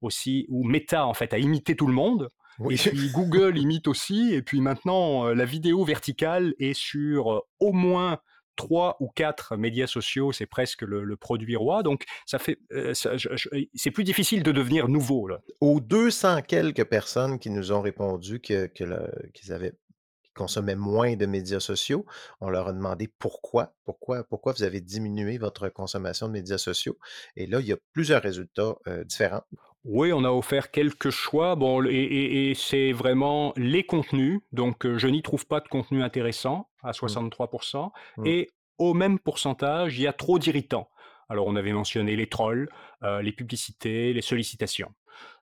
aussi, 0.00 0.46
où 0.48 0.64
Meta 0.64 1.06
en 1.06 1.14
fait 1.14 1.34
a 1.34 1.38
imité 1.38 1.76
tout 1.76 1.86
le 1.86 1.92
monde. 1.92 2.28
Oui. 2.58 2.74
Et 2.74 2.90
puis 2.90 3.10
Google 3.12 3.58
imite 3.58 3.88
aussi, 3.88 4.32
et 4.34 4.42
puis 4.42 4.60
maintenant 4.60 5.26
euh, 5.26 5.34
la 5.34 5.44
vidéo 5.44 5.84
verticale 5.84 6.54
est 6.58 6.74
sur 6.74 7.44
au 7.58 7.72
moins 7.72 8.20
trois 8.56 8.96
ou 9.00 9.08
quatre 9.08 9.56
médias 9.56 9.86
sociaux, 9.86 10.32
c'est 10.32 10.46
presque 10.46 10.82
le, 10.82 11.04
le 11.04 11.16
produit 11.16 11.56
roi. 11.56 11.82
Donc 11.82 12.04
ça 12.26 12.38
fait, 12.38 12.58
euh, 12.72 12.92
c'est 12.94 13.90
plus 13.90 14.04
difficile 14.04 14.42
de 14.42 14.52
devenir 14.52 14.88
nouveau 14.88 15.26
là. 15.26 15.40
Aux 15.60 15.80
200 15.80 16.42
quelques 16.42 16.84
personnes 16.84 17.38
qui 17.38 17.50
nous 17.50 17.72
ont 17.72 17.80
répondu 17.80 18.40
que, 18.40 18.66
que 18.66 18.84
qu'ils 19.32 19.52
avaient 19.52 19.72
qu'ils 19.72 19.81
consommaient 20.34 20.76
moins 20.76 21.16
de 21.16 21.26
médias 21.26 21.60
sociaux, 21.60 22.06
on 22.40 22.48
leur 22.50 22.68
a 22.68 22.72
demandé 22.72 23.08
pourquoi, 23.18 23.74
pourquoi, 23.84 24.24
pourquoi 24.24 24.52
vous 24.52 24.62
avez 24.62 24.80
diminué 24.80 25.38
votre 25.38 25.68
consommation 25.68 26.26
de 26.28 26.32
médias 26.32 26.58
sociaux? 26.58 26.98
Et 27.36 27.46
là, 27.46 27.60
il 27.60 27.66
y 27.66 27.72
a 27.72 27.76
plusieurs 27.92 28.22
résultats 28.22 28.74
euh, 28.86 29.04
différents. 29.04 29.42
Oui, 29.84 30.12
on 30.12 30.22
a 30.24 30.30
offert 30.30 30.70
quelques 30.70 31.10
choix. 31.10 31.56
Bon, 31.56 31.84
et, 31.84 31.88
et- 31.90 32.50
et 32.50 32.54
c'est 32.54 32.92
vraiment 32.92 33.52
les 33.56 33.84
contenus. 33.84 34.40
Donc, 34.52 34.86
euh, 34.86 34.96
je 34.96 35.08
n'y 35.08 35.22
trouve 35.22 35.46
pas 35.46 35.60
de 35.60 35.68
contenu 35.68 36.02
intéressant 36.02 36.68
à 36.84 36.92
63%. 36.92 37.90
Mm. 38.18 38.26
Et 38.26 38.50
au 38.78 38.94
même 38.94 39.18
pourcentage, 39.18 39.98
il 39.98 40.02
y 40.02 40.06
a 40.06 40.12
trop 40.12 40.38
d'irritants. 40.38 40.88
Alors, 41.28 41.46
on 41.46 41.56
avait 41.56 41.72
mentionné 41.72 42.14
les 42.14 42.28
trolls, 42.28 42.68
euh, 43.02 43.22
les 43.22 43.32
publicités, 43.32 44.12
les 44.12 44.22
sollicitations. 44.22 44.92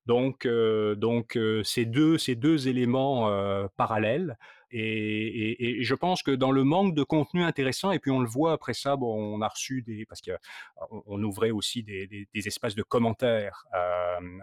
Donc, 0.06 0.46
euh, 0.46 0.94
donc 0.94 1.36
euh, 1.36 1.62
ces, 1.62 1.84
deux, 1.84 2.16
ces 2.16 2.34
deux 2.34 2.68
éléments 2.68 3.28
parallèles. 3.76 4.38
Et, 4.72 4.80
et- 4.80 5.80
et 5.80 5.82
je 5.82 5.94
pense 5.94 6.22
que 6.22 6.30
dans 6.30 6.50
le 6.52 6.62
manque 6.64 6.94
de 6.94 7.02
contenu 7.02 7.42
intéressant, 7.42 7.90
et 7.92 7.98
puis 7.98 8.10
on 8.10 8.20
le 8.20 8.28
voit 8.28 8.52
après 8.52 8.74
ça, 8.74 8.96
bon, 8.96 9.12
on 9.34 9.40
a 9.42 9.48
reçu 9.48 9.82
des. 9.82 10.06
Parce 10.06 10.20
qu'on 10.20 11.02
on 11.06 11.22
ouvrait 11.22 11.50
aussi 11.50 11.82
des, 11.82 12.06
des- 12.06 12.28
des 12.32 12.46
espaces 12.48 12.74
de 12.74 12.82
commentaires 12.82 13.64
euh, 13.74 13.78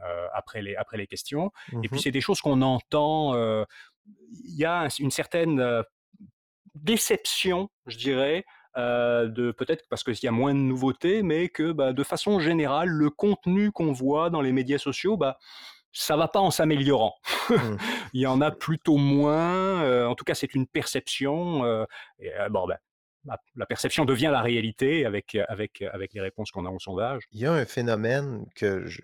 euh, 0.06 0.28
après, 0.34 0.62
les, 0.62 0.76
après 0.76 0.98
les 0.98 1.08
questions. 1.08 1.52
Et 1.84 1.88
puis 1.90 2.00
c'est 2.02 2.12
des 2.12 2.22
choses 2.22 2.42
qu'on 2.42 2.62
entend. 2.62 3.36
euh, 3.36 3.64
Il 4.32 4.56
y 4.58 4.66
a 4.66 4.82
un- 4.84 4.90
une 5.00 5.12
certaine 5.12 5.84
déception, 6.76 7.70
je 7.88 7.98
dirais, 7.98 8.46
euh, 8.78 9.28
de 9.28 9.52
peut-être 9.52 9.86
parce 9.90 10.04
qu'il 10.04 10.16
y 10.22 10.28
a 10.28 10.32
moins 10.32 10.54
de 10.54 10.60
nouveautés, 10.60 11.24
mais 11.24 11.50
que 11.50 11.72
bah, 11.72 11.94
de 11.94 12.04
façon 12.04 12.40
générale, 12.40 12.90
le 12.90 13.10
contenu 13.10 13.72
qu'on 13.72 13.92
voit 13.92 14.30
dans 14.30 14.42
les 14.42 14.52
médias 14.52 14.78
sociaux, 14.78 15.18
bah, 15.18 15.40
ça 15.98 16.16
va 16.16 16.28
pas 16.28 16.40
en 16.40 16.52
s'améliorant. 16.52 17.16
Mm. 17.50 17.56
Il 18.14 18.22
y 18.22 18.28
en 18.28 18.40
a 18.42 18.52
plutôt 18.52 18.98
moins. 18.98 19.82
euh, 19.84 20.06
en 20.06 20.16
tout 20.16 20.24
cas, 20.26 20.36
c'est 20.36 20.54
une 20.54 20.68
perception. 20.68 21.66
euh, 21.66 21.86
et, 22.20 22.34
euh, 22.36 22.50
bon, 22.50 22.68
ben, 22.68 22.78
la, 23.56 23.66
perception 23.66 24.06
devient 24.06 24.30
la 24.32 24.42
réalité 24.42 25.06
avec, 25.06 25.36
avec, 25.50 25.82
avec 25.82 26.14
les 26.14 26.22
réponses 26.22 26.50
qu'on 26.52 26.66
a 26.66 26.70
au 26.70 26.80
sondage. 26.80 27.24
Il 27.32 27.42
y 27.42 27.46
a 27.46 27.52
un 27.52 27.66
phénomène 27.66 28.46
que 28.56 28.86
je- 28.86 29.02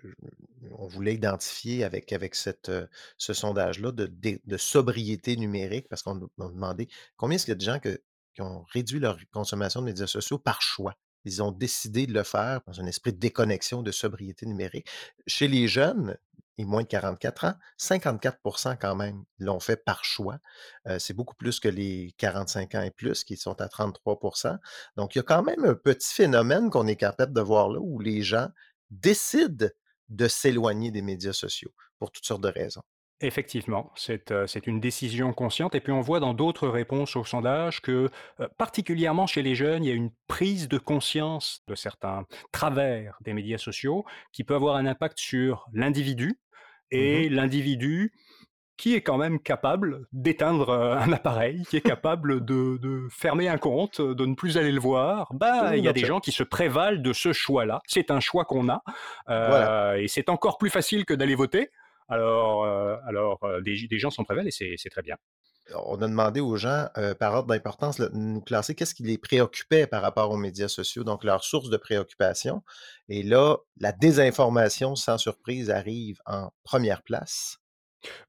on 0.78 0.86
voulait 0.86 1.12
identifier 1.14 1.84
avec, 1.84 2.10
avec 2.12 2.34
cette, 2.34 2.72
ce 3.18 3.34
sondage-là 3.34 3.92
de, 3.92 4.56
sobriété 4.56 5.36
numérique, 5.36 5.88
parce 5.90 6.02
qu'on 6.02 6.14
nous 6.14 6.30
demandait 6.38 6.88
combien 7.16 7.36
est-ce 7.36 7.44
qu'il 7.44 7.52
y 7.52 7.56
a 7.56 7.56
de 7.56 7.60
gens 7.64 7.78
que- 7.80 8.00
qui 8.34 8.40
ont 8.40 8.64
réduit 8.72 8.98
leur 8.98 9.18
consommation 9.30 9.80
de 9.80 9.86
médias 9.86 10.06
sociaux 10.06 10.38
par 10.38 10.62
choix? 10.62 10.94
Ils 11.26 11.42
ont 11.42 11.52
décidé 11.52 12.06
de 12.06 12.14
le 12.14 12.22
faire 12.22 12.60
dans 12.66 12.80
un 12.80 12.86
esprit 12.86 13.12
de 13.12 13.18
déconnexion, 13.18 13.82
de 13.82 13.90
sobriété 13.90 14.46
numérique. 14.46 14.86
Chez 15.26 15.48
les 15.48 15.68
jeunes, 15.68 16.16
et 16.58 16.64
moins 16.64 16.82
de 16.82 16.88
44 16.88 17.44
ans, 17.44 17.54
54% 17.78 18.76
quand 18.80 18.94
même 18.94 19.24
l'ont 19.38 19.60
fait 19.60 19.76
par 19.76 20.04
choix. 20.04 20.38
C'est 20.98 21.14
beaucoup 21.14 21.34
plus 21.34 21.60
que 21.60 21.68
les 21.68 22.14
45 22.18 22.74
ans 22.76 22.82
et 22.82 22.90
plus 22.90 23.24
qui 23.24 23.36
sont 23.36 23.60
à 23.60 23.66
33% 23.66 24.58
Donc, 24.96 25.14
il 25.14 25.18
y 25.18 25.20
a 25.20 25.24
quand 25.24 25.42
même 25.42 25.64
un 25.64 25.74
petit 25.74 26.14
phénomène 26.14 26.70
qu'on 26.70 26.86
est 26.86 26.96
capable 26.96 27.32
de 27.32 27.40
voir 27.40 27.68
là 27.68 27.80
où 27.80 27.98
les 27.98 28.22
gens 28.22 28.48
décident 28.90 29.66
de 30.08 30.28
s'éloigner 30.28 30.90
des 30.90 31.02
médias 31.02 31.32
sociaux 31.32 31.72
pour 31.98 32.10
toutes 32.10 32.26
sortes 32.26 32.42
de 32.42 32.48
raisons. 32.48 32.82
Effectivement, 33.20 33.92
c'est 33.94 34.32
euh, 34.32 34.46
une 34.66 34.80
décision 34.80 35.32
consciente. 35.32 35.74
Et 35.74 35.80
puis 35.80 35.92
on 35.92 36.00
voit 36.00 36.20
dans 36.20 36.34
d'autres 36.34 36.68
réponses 36.68 37.16
au 37.16 37.24
sondage 37.24 37.80
que, 37.80 38.10
particulièrement 38.58 39.26
chez 39.26 39.42
les 39.42 39.54
jeunes, 39.54 39.84
il 39.84 39.88
y 39.88 39.90
a 39.92 39.94
une 39.94 40.10
prise 40.26 40.68
de 40.68 40.78
conscience 40.78 41.62
de 41.68 41.74
certains 41.74 42.26
travers 42.52 43.16
des 43.22 43.32
médias 43.32 43.58
sociaux 43.58 44.04
qui 44.32 44.42
peut 44.42 44.54
avoir 44.54 44.76
un 44.76 44.86
impact 44.86 45.18
sur 45.18 45.66
l'individu. 45.72 46.38
Et 46.94 47.28
l'individu 47.28 48.12
qui 48.76 48.94
est 48.94 49.02
quand 49.02 49.18
même 49.18 49.38
capable 49.38 50.06
d'éteindre 50.12 50.70
euh, 50.70 50.96
un 50.96 51.12
appareil, 51.12 51.62
qui 51.70 51.76
est 51.76 51.80
capable 51.80 52.44
de, 52.44 52.76
de 52.82 53.06
fermer 53.08 53.48
un 53.48 53.56
compte, 53.56 54.00
de 54.00 54.26
ne 54.26 54.34
plus 54.34 54.58
aller 54.58 54.72
le 54.72 54.80
voir, 54.80 55.32
bah, 55.32 55.68
Tout 55.68 55.74
il 55.76 55.84
y 55.84 55.88
a 55.88 55.92
des 55.92 56.04
gens 56.04 56.18
qui 56.18 56.32
se 56.32 56.42
prévalent 56.42 57.00
de 57.00 57.12
ce 57.12 57.32
choix-là. 57.32 57.80
C'est 57.86 58.10
un 58.10 58.18
choix 58.18 58.44
qu'on 58.44 58.68
a, 58.68 58.82
euh, 59.28 59.46
Voilà. 59.48 59.98
et 60.00 60.08
c'est 60.08 60.28
encore 60.28 60.58
plus 60.58 60.70
facile 60.70 61.04
que 61.04 61.14
d'aller 61.14 61.36
voter. 61.36 61.70
Alors, 62.08 62.64
euh, 62.64 62.96
alors 63.06 63.38
euh, 63.44 63.60
des, 63.60 63.86
des 63.86 63.98
gens 63.98 64.10
s'en 64.10 64.24
prévalent 64.24 64.46
et 64.48 64.76
c'est 64.76 64.90
très 64.90 65.02
bien. 65.02 65.16
On 65.74 66.02
a 66.02 66.08
demandé 66.08 66.40
aux 66.40 66.56
gens, 66.56 66.88
euh, 66.98 67.14
par 67.14 67.34
ordre 67.34 67.48
d'importance, 67.48 67.98
de 67.98 68.10
nous 68.12 68.40
classer 68.42 68.74
qu'est-ce 68.74 68.94
qui 68.94 69.02
les 69.02 69.18
préoccupait 69.18 69.86
par 69.86 70.02
rapport 70.02 70.30
aux 70.30 70.36
médias 70.36 70.68
sociaux, 70.68 71.04
donc 71.04 71.24
leur 71.24 71.42
source 71.42 71.70
de 71.70 71.76
préoccupation. 71.76 72.62
Et 73.08 73.22
là, 73.22 73.56
la 73.78 73.92
désinformation, 73.92 74.94
sans 74.94 75.18
surprise, 75.18 75.70
arrive 75.70 76.20
en 76.26 76.50
première 76.64 77.02
place. 77.02 77.58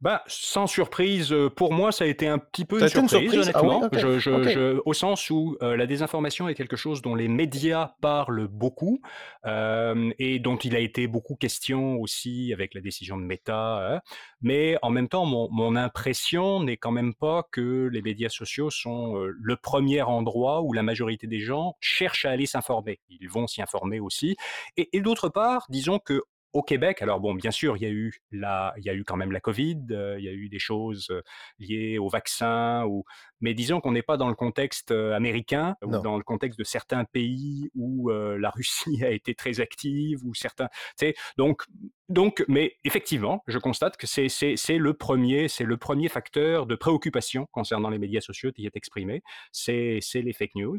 Bah, 0.02 0.24
sans 0.28 0.68
surprise, 0.68 1.32
euh, 1.32 1.50
pour 1.50 1.74
moi, 1.74 1.92
ça 1.92 2.04
a 2.06 2.08
été 2.08 2.28
un 2.28 2.38
petit 2.38 2.66
peu 2.66 2.80
une 2.82 3.08
surprise? 3.08 3.52
Ah 3.54 3.62
oui? 3.64 3.70
honnêtement. 3.70 3.88
OK. 3.88 3.98
Je, 3.98 4.20
je- 4.20 4.30
OK. 4.30 4.48
je- 4.50 4.82
au 4.86 4.94
sens 4.94 5.30
où 5.30 5.58
euh, 5.62 5.76
la 5.76 5.86
désinformation 5.88 6.48
est 6.50 6.56
quelque 6.56 6.76
chose 6.76 7.02
dont 7.02 7.16
les 7.16 7.28
médias 7.28 7.94
parlent 8.02 8.48
beaucoup 8.48 9.00
euh, 9.46 10.12
et 10.20 10.40
dont 10.40 10.58
il 10.58 10.76
a 10.76 10.80
été 10.80 11.08
beaucoup 11.08 11.36
question 11.36 11.98
aussi 11.98 12.52
avec 12.54 12.74
la 12.74 12.82
décision 12.82 13.18
de 13.18 13.24
Meta. 13.24 13.96
hein. 13.96 14.02
Mais 14.42 14.78
en 14.82 14.90
même 14.90 15.08
temps, 15.08 15.26
mon, 15.26 15.50
mon 15.52 15.76
impression 15.76 16.62
n'est 16.64 16.78
quand 16.78 16.92
même 16.92 17.14
pas 17.14 17.44
que 17.52 17.90
les 17.92 18.02
médias 18.02 18.30
sociaux 18.30 18.70
sont 18.70 19.16
le 19.16 19.56
premier 19.56 20.02
endroit 20.02 20.62
où 20.62 20.74
la 20.74 20.84
majorité 20.84 21.28
des 21.28 21.40
gens 21.40 21.76
cherchent 21.80 22.26
à 22.26 22.32
aller 22.32 22.46
s'informer. 22.46 23.00
Ils 23.10 23.28
vont 23.30 23.48
s'y 23.48 23.62
informer 23.62 24.00
aussi. 24.00 24.36
Et, 24.78 24.90
et 24.96 25.02
d'autre 25.02 25.30
part, 25.30 25.66
disons 25.70 26.00
que 26.00 26.22
au 26.56 26.64
Québec, 26.64 27.02
alors 27.02 27.20
bon, 27.20 27.36
bien 27.36 27.52
sûr, 27.52 27.76
il 27.76 27.84
y 27.84 27.86
a 27.86 27.90
eu 27.90 28.22
la, 28.32 28.74
il 28.78 28.86
y 28.86 28.90
a 28.90 28.94
eu 28.94 29.04
quand 29.04 29.18
même 29.18 29.34
la 29.34 29.42
Covid, 29.42 29.88
euh, 29.92 30.16
il 30.18 30.24
y 30.24 30.30
a 30.30 30.32
eu 30.32 30.48
des 30.48 30.58
choses 30.58 31.08
euh, 31.12 31.22
liées 31.60 31.98
au 31.98 32.08
vaccin, 32.08 32.86
ou, 32.86 33.04
mais 33.42 33.54
disons 33.54 33.82
qu'on 33.82 33.92
n'est 33.92 34.02
pas 34.02 34.16
dans 34.16 34.30
le 34.30 34.36
contexte 34.36 34.92
euh, 34.92 35.14
américain 35.14 35.76
ou 35.84 35.98
dans 36.00 36.16
le 36.16 36.24
contexte 36.24 36.58
de 36.58 36.64
certains 36.64 37.04
pays 37.04 37.70
où 37.76 38.10
euh, 38.10 38.38
la 38.40 38.52
Russie 38.52 39.04
a 39.04 39.12
été 39.12 39.36
très 39.36 39.60
active, 39.60 40.20
ou 40.24 40.34
certains, 40.34 40.70
tu 40.98 41.08
sais, 41.08 41.16
donc, 41.38 41.64
donc, 42.08 42.46
mais 42.48 42.78
effectivement, 42.86 43.44
je 43.48 43.58
constate 43.58 43.98
que 43.98 44.08
c'est 44.08 44.30
c'est 44.30 44.56
c'est 44.56 44.78
le 44.78 44.94
premier, 44.94 45.50
c'est 45.50 45.66
le 45.66 45.76
premier 45.76 46.08
facteur 46.08 46.68
de 46.68 46.76
préoccupation 46.76 47.48
concernant 47.52 47.90
les 47.90 48.00
médias 48.00 48.22
sociaux 48.22 48.54
qui 48.54 48.66
est 48.66 48.78
exprimé, 48.78 49.24
c'est 49.52 50.00
c'est 50.02 50.22
les 50.22 50.32
fake 50.32 50.56
news. 50.56 50.78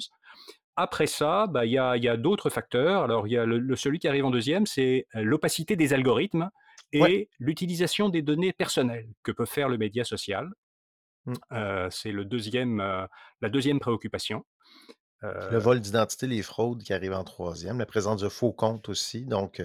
Après 0.77 1.07
ça, 1.07 1.47
bah, 1.47 1.65
il 1.65 1.73
y 1.73 1.79
a, 1.79 2.17
d'autres 2.17 2.51
facteurs. 2.51 3.03
Alors, 3.03 3.27
il 3.27 3.33
y 3.33 3.39
a 3.39 3.47
le, 3.47 3.59
le- 3.59 3.77
celui 3.77 3.99
qui 3.99 4.09
arrive 4.09 4.27
en 4.27 4.31
deuxième, 4.31 4.67
c'est 4.67 5.07
euh, 5.15 5.23
l'opacité 5.23 5.75
des 5.77 5.93
algorithmes 5.95 6.51
et 6.93 7.01
Ouais. 7.01 7.29
l'utilisation 7.39 8.09
des 8.09 8.23
données 8.23 8.53
personnelles 8.53 9.09
que 9.23 9.33
peut 9.33 9.47
faire 9.47 9.69
le 9.69 9.79
média 9.79 10.05
social. 10.05 10.49
Mm. 11.25 11.35
Euh, 11.53 11.89
c'est 11.91 12.13
le 12.13 12.25
deuxième, 12.25 12.81
euh, 12.81 13.07
la 13.41 13.49
deuxième 13.49 13.81
préoccupation. 13.81 14.45
Le 15.23 15.59
vol 15.59 15.81
d'identité, 15.81 16.29
les 16.29 16.43
fraudes 16.43 16.85
qui 16.85 16.93
arrivent 16.93 17.15
en 17.15 17.25
troisième, 17.25 17.79
la 17.79 17.87
présence 17.87 18.21
de 18.21 18.29
faux 18.29 18.53
comptes 18.53 18.89
aussi. 18.89 19.25
Donc, 19.25 19.61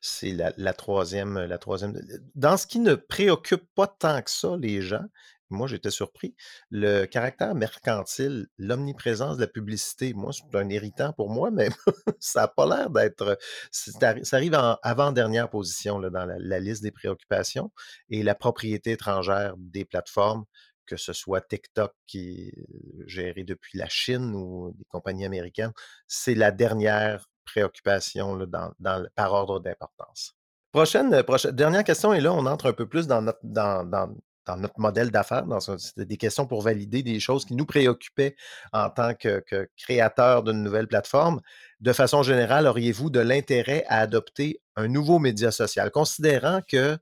c'est 0.00 0.32
la, 0.32 0.52
la 0.56 0.72
troisième, 0.72 1.38
la 1.38 1.58
troisième. 1.58 1.94
Dans 2.34 2.56
ce 2.56 2.66
qui 2.66 2.80
ne 2.80 2.96
préoccupe 2.96 3.62
pas 3.76 3.86
tant 3.86 4.20
que 4.22 4.30
ça 4.30 4.56
les 4.58 4.80
gens, 4.80 5.04
moi 5.50 5.66
j'étais 5.66 5.90
surpris, 5.90 6.34
le 6.70 7.06
caractère 7.06 7.54
mercantile, 7.54 8.46
l'omniprésence 8.58 9.36
de 9.36 9.42
la 9.42 9.46
publicité, 9.46 10.12
moi 10.14 10.32
c'est 10.32 10.56
un 10.56 10.68
irritant 10.68 11.12
pour 11.12 11.30
moi, 11.30 11.50
mais 11.50 11.68
ça 12.20 12.42
n'a 12.42 12.48
pas 12.48 12.66
l'air 12.66 12.90
d'être. 12.90 13.38
Ça 13.70 14.14
arrive 14.32 14.54
en 14.54 14.78
avant-dernière 14.82 15.48
position 15.48 15.98
là, 15.98 16.10
dans 16.10 16.26
la, 16.26 16.58
liste 16.58 16.82
des 16.82 16.90
préoccupations 16.90 17.70
et 18.08 18.22
la 18.22 18.34
propriété 18.34 18.92
étrangère 18.92 19.54
des 19.58 19.84
plateformes 19.84 20.44
que 20.86 20.96
ce 20.96 21.12
soit 21.12 21.40
TikTok 21.40 21.92
qui 22.06 22.48
est 22.48 23.06
géré 23.06 23.42
depuis 23.42 23.76
la 23.76 23.88
Chine 23.88 24.34
ou 24.36 24.72
des 24.78 24.84
compagnies 24.84 25.24
américaines, 25.24 25.72
c'est 26.06 26.36
la 26.36 26.52
dernière 26.52 27.28
préoccupation 27.44 28.36
là, 28.36 28.46
dans, 28.78 29.06
par 29.14 29.32
ordre 29.32 29.60
d'importance. 29.60 30.34
Prochaine, 30.72 31.22
prochaine, 31.22 31.52
dernière 31.52 31.84
question, 31.84 32.12
et 32.12 32.20
là, 32.20 32.32
on 32.34 32.44
entre 32.44 32.66
un 32.66 32.72
peu 32.72 32.86
plus 32.86 33.06
dans 33.06 33.22
notre, 33.22 33.38
dans, 33.42 33.88
dans- 33.88 34.14
dans 34.46 34.56
notre 34.56 34.78
modèle 34.78 35.10
d'affaires. 35.10 35.44
C'était 35.78 36.04
des 36.04 36.16
questions 36.16 36.46
pour 36.46 36.62
valider 36.62 37.02
des 37.02 37.20
choses 37.20 37.44
qui 37.44 37.54
nous 37.54 37.66
préoccupaient 37.66 38.36
en 38.72 38.88
tant 38.90 39.14
que, 39.14 39.40
que 39.40 39.68
créateurs 39.76 40.42
d'une 40.42 40.62
nouvelle 40.62 40.86
plateforme. 40.86 41.40
De 41.80 41.92
façon 41.92 42.22
générale, 42.22 42.66
auriez-vous 42.66 43.10
de 43.10 43.20
l'intérêt 43.20 43.84
à 43.88 43.98
adopter 44.00 44.62
un 44.76 44.88
nouveau 44.88 45.18
média 45.18 45.50
social, 45.50 45.90
considérant 45.90 46.60
que 46.66 46.96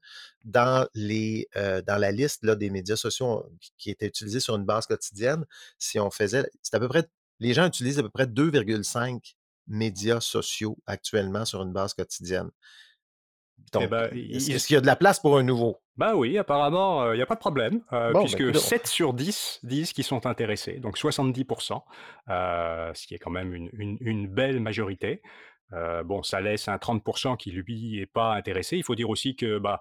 dans, 0.45 0.87
euh, 0.97 1.83
la 1.87 2.13
liste 2.13 2.45
des 2.45 2.71
médias 2.71 2.97
sociaux 2.97 3.47
qui, 3.61 3.73
qui 3.79 3.91
étaient 3.91 4.07
utilisés 4.07 4.41
sur 4.41 4.57
une 4.57 4.65
base 4.65 4.87
quotidienne, 4.87 5.45
si 5.79 5.99
on 6.01 6.11
faisait, 6.11 6.49
c'est 6.63 6.75
à 6.75 6.81
peu 6.81 6.89
près, 6.89 7.05
les 7.41 7.55
gens 7.55 7.67
utilisent 7.67 7.99
à 7.99 8.03
peu 8.03 8.11
près 8.11 8.27
2,5 8.27 9.35
médias 9.67 10.21
sociaux 10.21 10.77
actuellement 10.87 11.45
sur 11.45 11.63
une 11.63 11.73
base 11.73 11.95
quotidienne. 11.95 12.51
Eh 13.81 13.87
ben, 13.89 14.05
est-ce 14.13 14.53
est-ce 14.53 14.67
qu'il 14.69 14.75
y 14.75 14.77
a 14.77 14.81
de 14.81 14.87
la 14.87 14.95
place 14.97 15.19
pour 15.19 15.37
un 15.37 15.43
nouveau? 15.43 15.81
Bah 15.97 16.15
oui, 16.15 16.39
apparemment, 16.39 17.13
il 17.13 17.17
n'y 17.17 17.23
a 17.23 17.27
pas 17.27 17.35
de 17.35 17.41
problème, 17.41 17.81
euh, 17.93 18.13
Bon, 18.13 18.21
ben, 18.21 18.25
puisque 18.25 18.45
coudonc. 18.45 18.59
7 18.61 18.87
sur 18.87 19.15
10 19.15 19.61
disent 19.65 19.93
qu'ils 19.93 20.05
sont 20.05 20.27
intéressés, 20.27 20.75
donc 20.79 20.97
70%, 20.97 21.83
euh, 22.29 22.93
ce 22.95 23.07
qui 23.07 23.15
est 23.15 23.19
quand 23.19 23.31
même 23.31 23.53
une, 23.55 23.69
une- 23.73 23.99
une 24.01 24.29
belle 24.29 24.61
majorité. 24.61 25.23
Euh, 25.73 26.05
bon, 26.05 26.23
ça 26.23 26.41
laisse 26.41 26.69
un 26.69 26.77
30% 26.79 27.37
qui, 27.37 27.51
lui, 27.51 27.97
n'est 27.99 28.07
pas 28.07 28.35
intéressé. 28.35 28.77
Il 28.77 28.85
faut 28.85 28.95
dire 28.95 29.11
aussi 29.11 29.35
que 29.35 29.59
bah, 29.59 29.81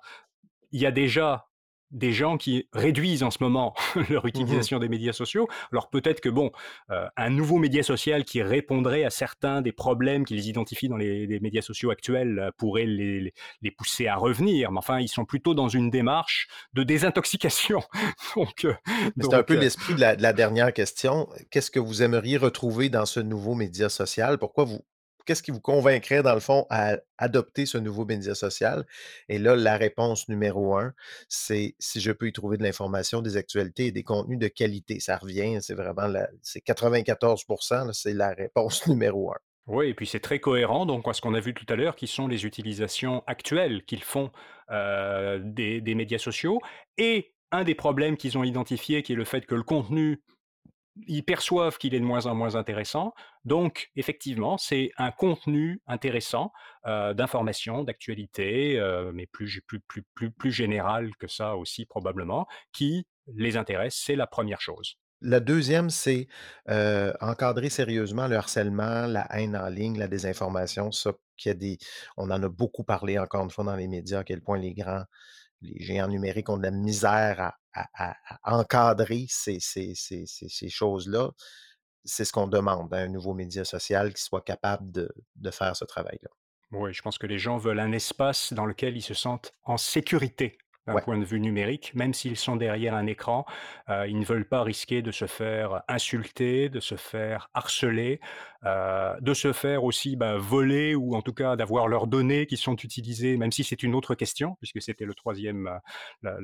il 0.71 0.81
y 0.81 0.85
a 0.87 0.91
déjà 0.91 1.45
des 1.93 2.11
gens 2.11 2.37
qui 2.37 2.67
réduisent 2.73 3.23
en 3.23 3.31
ce 3.31 3.37
moment 3.41 3.73
leur 4.09 4.23
Mhm. 4.23 4.29
utilisation 4.29 4.79
des 4.79 4.89
médias 4.89 5.13
sociaux. 5.13 5.47
Alors 5.71 5.89
peut-être 5.89 6.19
que 6.21 6.29
bon, 6.29 6.51
euh, 6.89 7.07
un 7.17 7.29
nouveau 7.29 7.57
média 7.57 7.83
social 7.83 8.25
qui 8.25 8.41
répondrait 8.41 9.03
à 9.03 9.09
certains 9.09 9.61
des 9.61 9.71
problèmes 9.71 10.25
qu'ils 10.25 10.47
identifient 10.47 10.89
dans 10.89 10.97
les, 10.97 11.27
les 11.27 11.39
médias 11.39 11.61
sociaux 11.61 11.91
actuels 11.91 12.39
euh, 12.39 12.51
pourrait 12.57 12.85
les, 12.85 13.33
pousser 13.77 14.07
à 14.07 14.15
revenir. 14.15 14.71
Mais 14.71 14.77
enfin, 14.77 14.99
ils 14.99 15.07
sont 15.07 15.25
plutôt 15.25 15.53
dans 15.53 15.69
une 15.69 15.89
démarche 15.89 16.47
de 16.73 16.83
désintoxication. 16.83 17.81
donc, 18.35 18.65
euh, 18.65 18.73
C'est 19.19 19.33
un 19.33 19.43
peu 19.43 19.55
l'esprit 19.55 19.93
de 19.93 20.03
de 20.03 20.21
la 20.21 20.33
dernière 20.33 20.73
question. 20.73 21.29
Qu'est-ce 21.49 21.71
que 21.71 21.79
vous 21.79 22.03
aimeriez 22.03 22.37
retrouver 22.37 22.89
dans 22.89 23.05
ce 23.05 23.19
nouveau 23.19 23.55
média 23.55 23.89
social? 23.89 24.37
Pourquoi 24.37 24.65
vous, 24.65 24.81
qu'est-ce 25.25 25.43
qui 25.43 25.51
vous 25.51 25.61
convaincrait, 25.61 26.23
dans 26.23 26.33
le 26.33 26.39
fond, 26.39 26.65
à 26.69 26.97
adopter 27.17 27.65
ce 27.65 27.77
nouveau 27.77 28.05
média 28.05 28.35
social? 28.35 28.85
Et 29.29 29.39
là, 29.39 29.55
la 29.55 29.77
réponse 29.77 30.27
numéro 30.29 30.77
un, 30.77 30.93
c'est 31.29 31.75
si 31.79 32.01
je 32.01 32.11
peux 32.11 32.27
y 32.27 32.33
trouver 32.33 32.57
de 32.57 32.63
l'information, 32.63 33.21
des 33.21 33.37
actualités 33.37 33.87
et 33.87 33.91
des 33.91 34.03
contenus 34.03 34.39
de 34.39 34.47
qualité. 34.47 34.99
Ça 34.99 35.17
revient, 35.17 35.59
c'est 35.61 35.75
vraiment 35.75 36.07
la, 36.07 36.27
c'est 36.41 36.61
94 36.61 37.45
là, 37.71 37.93
c'est 37.93 38.13
la 38.13 38.29
réponse 38.33 38.87
numéro 38.87 39.31
un. 39.31 39.37
Oui, 39.65 39.87
et 39.87 39.93
puis 39.93 40.05
c'est 40.05 40.19
très 40.19 40.39
cohérent 40.39 40.85
donc 40.85 41.07
à 41.07 41.13
ce 41.13 41.21
qu'on 41.21 41.33
a 41.33 41.39
vu 41.39 41.53
tout 41.53 41.65
à 41.69 41.75
l'heure, 41.75 41.95
qui 41.95 42.07
sont 42.07 42.27
les 42.27 42.45
utilisations 42.45 43.23
actuelles 43.27 43.85
qu'ils 43.85 44.03
font 44.03 44.29
euh, 44.71 45.39
des, 45.41 45.79
des 45.79 45.95
médias 45.95 46.17
sociaux. 46.17 46.59
Et 46.97 47.33
un 47.51 47.63
des 47.63 47.75
problèmes 47.75 48.17
qu'ils 48.17 48.37
ont 48.37 48.43
identifié, 48.43 49.03
qui 49.03 49.13
est 49.13 49.15
le 49.15 49.23
fait 49.23 49.45
que 49.45 49.55
le 49.55 49.63
contenu, 49.63 50.21
ils 51.07 51.23
perçoivent 51.23 51.77
qu'il 51.77 51.95
est 51.95 51.99
de 51.99 52.05
moins 52.05 52.25
en 52.25 52.35
moins 52.35 52.55
intéressant. 52.55 53.13
Donc, 53.45 53.89
effectivement, 53.95 54.57
c'est 54.57 54.91
un 54.97 55.11
contenu 55.11 55.81
intéressant 55.87 56.51
euh, 56.85 57.13
d'information, 57.13 57.83
d'actualité, 57.83 58.79
euh, 58.79 59.11
mais 59.13 59.25
plus, 59.25 59.61
plus, 59.67 59.79
plus, 59.81 60.03
plus, 60.13 60.31
plus 60.31 60.51
général 60.51 61.15
que 61.17 61.27
ça 61.27 61.55
aussi 61.55 61.85
probablement, 61.85 62.47
qui 62.71 63.07
les 63.35 63.57
intéresse. 63.57 63.95
C'est 63.95 64.15
la 64.15 64.27
première 64.27 64.61
chose. 64.61 64.97
La 65.25 65.39
deuxième, 65.39 65.89
c'est 65.89 66.27
euh, 66.69 67.13
encadrer 67.21 67.69
sérieusement 67.69 68.27
le 68.27 68.35
harcèlement, 68.35 69.07
la 69.07 69.25
haine 69.31 69.55
en 69.55 69.69
ligne, 69.69 69.97
la 69.97 70.09
désinformation. 70.09 70.91
Ça, 70.91 71.13
y 71.45 71.49
a 71.49 71.53
des, 71.53 71.77
on 72.17 72.29
en 72.29 72.43
a 72.43 72.49
beaucoup 72.49 72.83
parlé 72.83 73.17
encore 73.17 73.43
une 73.43 73.49
fois 73.49 73.63
dans 73.63 73.75
les 73.77 73.87
médias, 73.87 74.19
à 74.19 74.23
quel 74.25 74.41
point 74.41 74.57
les 74.57 74.73
grands, 74.73 75.05
les 75.63 75.83
géants 75.83 76.07
numériques 76.07 76.49
ont 76.49 76.57
de 76.57 76.63
la 76.63 76.71
misère 76.71 77.39
à, 77.39 77.55
à- 77.73 78.11
à- 78.11 78.15
à 78.43 78.57
encadrer 78.57 79.25
ces, 79.29 79.59
ces- 79.59 79.95
ces- 79.95 80.25
ces- 80.27 80.49
ces 80.49 80.69
choses-là. 80.69 81.31
C'est 82.05 82.25
ce 82.25 82.33
qu'on 82.33 82.47
demande 82.47 82.93
à 82.93 82.97
un 82.97 83.07
nouveau 83.07 83.33
média 83.33 83.63
social 83.65 84.13
qui 84.13 84.21
soit 84.21 84.41
capable 84.43 84.91
de, 84.91 85.09
de 85.35 85.51
faire 85.51 85.75
ce 85.75 85.85
travail-là. 85.85 86.29
Oui, 86.71 86.93
je 86.93 87.01
pense 87.01 87.17
que 87.17 87.27
les 87.27 87.37
gens 87.37 87.57
veulent 87.57 87.79
un 87.79 87.91
espace 87.91 88.51
dans 88.51 88.65
lequel 88.65 88.97
ils 88.97 89.01
se 89.03 89.13
sentent 89.13 89.53
en 89.63 89.77
sécurité 89.77 90.57
d'un 90.85 90.95
Ouais. 90.95 91.01
point 91.01 91.17
de 91.17 91.23
vue 91.23 91.39
numérique, 91.39 91.93
même 91.95 92.13
s'ils 92.13 92.35
sont 92.35 92.57
derrière 92.57 92.93
un 92.93 93.05
écran. 93.07 93.45
euh, 93.89 94.05
ils 94.05 94.19
ne 94.19 94.25
veulent 94.25 94.47
pas 94.49 94.63
risquer 94.63 95.01
de 95.01 95.11
se 95.11 95.27
faire 95.27 95.81
insulter, 95.87 96.67
de 96.67 96.81
se 96.81 96.95
faire 96.95 97.49
harceler, 97.53 98.19
euh, 98.65 99.15
de 99.19 99.33
se 99.33 99.51
faire 99.53 99.83
aussi 99.83 100.15
bah, 100.15 100.37
voler 100.37 100.95
ou 100.95 101.15
en 101.15 101.21
tout 101.21 101.33
cas 101.33 101.55
d'avoir 101.55 101.87
leurs 101.87 102.07
données 102.07 102.45
qui 102.45 102.57
sont 102.57 102.75
utilisées, 102.75 103.37
même 103.37 103.51
si 103.51 103.63
c'est 103.63 103.83
une 103.83 103.95
autre 103.95 104.15
question, 104.15 104.55
puisque 104.59 104.81
c'était 104.81 105.05
le 105.05 105.13
troisième, 105.13 105.69
la, 106.21 106.37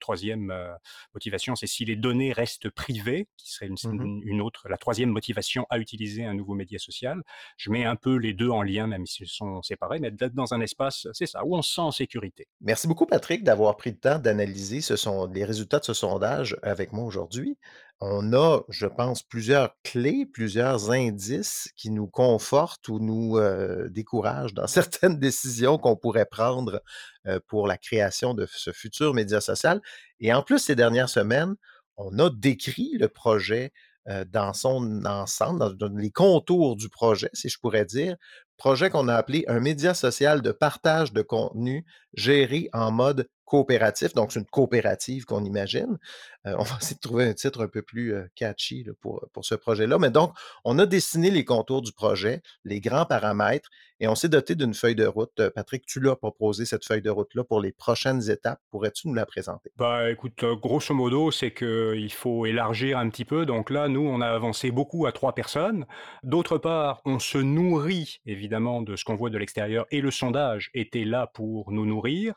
troisième 0.00 0.50
euh, 0.50 0.72
motivation, 1.14 1.56
c'est 1.56 1.66
si 1.66 1.84
les 1.84 1.96
données 1.96 2.32
restent 2.32 2.70
privées, 2.70 3.28
qui 3.36 3.50
serait 3.52 3.66
une, 3.66 3.76
Mhm. 3.84 4.02
une- 4.04 4.22
une 4.24 4.40
autre, 4.42 4.68
la 4.68 4.76
troisième 4.76 5.10
motivation 5.10 5.66
à 5.70 5.78
utiliser 5.78 6.24
un 6.24 6.34
nouveau 6.34 6.54
média 6.54 6.78
social. 6.78 7.22
Je 7.56 7.70
mets 7.70 7.84
un 7.84 7.96
peu 7.96 8.16
les 8.16 8.32
deux 8.32 8.50
en 8.50 8.62
lien, 8.62 8.86
même 8.86 9.06
s'ils 9.06 9.28
sont 9.28 9.62
séparés, 9.62 9.98
mais 9.98 10.10
d'être 10.10 10.34
dans 10.34 10.54
un 10.54 10.60
espace, 10.60 11.06
c'est 11.12 11.26
ça, 11.26 11.44
où 11.44 11.56
on 11.56 11.62
se 11.62 11.74
sent 11.74 11.80
en 11.80 11.90
sécurité. 11.90 12.46
Merci 12.60 12.88
beaucoup, 12.88 13.06
Patrick, 13.06 13.44
d'avoir 13.44 13.76
pris 13.76 13.90
le 13.90 13.98
temps 13.98 14.18
d'analyser 14.18 14.80
ce 14.80 14.96
les 15.32 15.44
résultats 15.44 15.78
de 15.78 15.84
ce 15.84 15.94
sondage 15.94 16.56
avec 16.62 16.92
moi 16.92 17.04
aujourd'hui. 17.04 17.56
On 18.00 18.34
a, 18.34 18.60
je 18.68 18.86
pense, 18.86 19.22
plusieurs 19.22 19.70
clés, 19.82 20.26
plusieurs 20.26 20.90
indices 20.90 21.70
qui 21.76 21.90
nous 21.90 22.06
confortent 22.06 22.88
ou 22.88 22.98
nous 22.98 23.38
euh, 23.38 23.88
découragent 23.88 24.52
dans 24.52 24.66
certaines 24.66 25.18
décisions 25.18 25.78
qu'on 25.78 25.96
pourrait 25.96 26.26
prendre 26.26 26.82
euh, 27.26 27.40
pour 27.46 27.66
la 27.66 27.78
création 27.78 28.34
de 28.34 28.46
ce 28.50 28.70
futur 28.72 29.14
média 29.14 29.40
social. 29.40 29.80
Et 30.20 30.32
en 30.34 30.42
plus, 30.42 30.58
ces 30.58 30.74
dernières 30.74 31.08
semaines, 31.08 31.54
on 31.96 32.18
a 32.18 32.28
décrit 32.28 32.92
le 32.98 33.08
projet 33.08 33.72
euh, 34.08 34.26
dans 34.26 34.52
son 34.52 35.06
ensemble, 35.06 35.58
dans, 35.58 35.72
dans 35.72 35.96
les 35.96 36.10
contours 36.10 36.76
du 36.76 36.90
projet, 36.90 37.30
si 37.32 37.48
je 37.48 37.58
pourrais 37.58 37.86
dire. 37.86 38.16
Projet 38.58 38.90
qu'on 38.90 39.08
a 39.08 39.14
appelé 39.14 39.44
un 39.48 39.60
média 39.60 39.94
social 39.94 40.42
de 40.42 40.52
partage 40.52 41.14
de 41.14 41.22
contenu 41.22 41.86
géré 42.12 42.68
en 42.74 42.90
mode 42.90 43.26
coopératif. 43.46 44.12
Donc, 44.12 44.32
c'est 44.32 44.40
une 44.40 44.46
coopérative 44.46 45.24
qu'on 45.24 45.44
imagine. 45.44 45.98
Euh, 46.46 46.54
on 46.58 46.62
va 46.64 46.76
essayer 46.80 46.96
de 46.96 47.00
trouver 47.00 47.24
un 47.24 47.32
titre 47.32 47.62
un 47.62 47.68
peu 47.68 47.80
plus 47.80 48.14
catchy 48.34 48.86
pour, 49.00 49.26
pour 49.32 49.44
ce 49.44 49.54
projet-là. 49.54 49.98
Mais 49.98 50.10
donc, 50.10 50.32
on 50.64 50.78
a 50.78 50.84
dessiné 50.84 51.30
les 51.30 51.44
contours 51.44 51.80
du 51.80 51.92
projet, 51.92 52.42
les 52.64 52.80
grands 52.80 53.06
paramètres, 53.06 53.70
et 53.98 54.08
on 54.08 54.14
s'est 54.14 54.28
doté 54.28 54.54
d'une 54.54 54.74
feuille 54.74 54.94
de 54.94 55.06
route. 55.06 55.32
Euh, 55.40 55.50
Patrick, 55.50 55.86
tu 55.86 56.00
l'as 56.00 56.16
proposé, 56.16 56.66
cette 56.66 56.84
feuille 56.84 57.00
de 57.00 57.10
route-là, 57.10 57.44
pour 57.44 57.60
les 57.60 57.72
prochaines 57.72 58.30
étapes. 58.30 58.60
Pourrais-tu 58.70 59.08
nous 59.08 59.14
la 59.14 59.24
présenter? 59.24 59.70
Bah 59.76 60.10
écoute, 60.10 60.44
grosso 60.60 60.94
modo, 60.94 61.30
c'est 61.30 61.52
qu'il 61.52 62.12
faut 62.12 62.44
élargir 62.44 62.98
un 62.98 63.08
petit 63.08 63.24
peu. 63.24 63.46
Donc 63.46 63.70
là, 63.70 63.88
nous, 63.88 64.06
on 64.06 64.20
a 64.20 64.28
avancé 64.28 64.70
beaucoup 64.70 65.06
à 65.06 65.12
trois 65.12 65.34
personnes. 65.34 65.86
D'autre 66.22 66.58
part, 66.58 67.00
on 67.06 67.18
se 67.18 67.38
nourrit 67.38 68.20
évidemment 68.26 68.82
de 68.82 68.96
ce 68.96 69.04
qu'on 69.04 69.16
voit 69.16 69.30
de 69.30 69.38
l'extérieur 69.38 69.86
et 69.90 70.00
le 70.00 70.10
sondage 70.10 70.70
était 70.74 71.04
là 71.04 71.26
pour 71.26 71.72
nous 71.72 71.86
nourrir. 71.86 72.34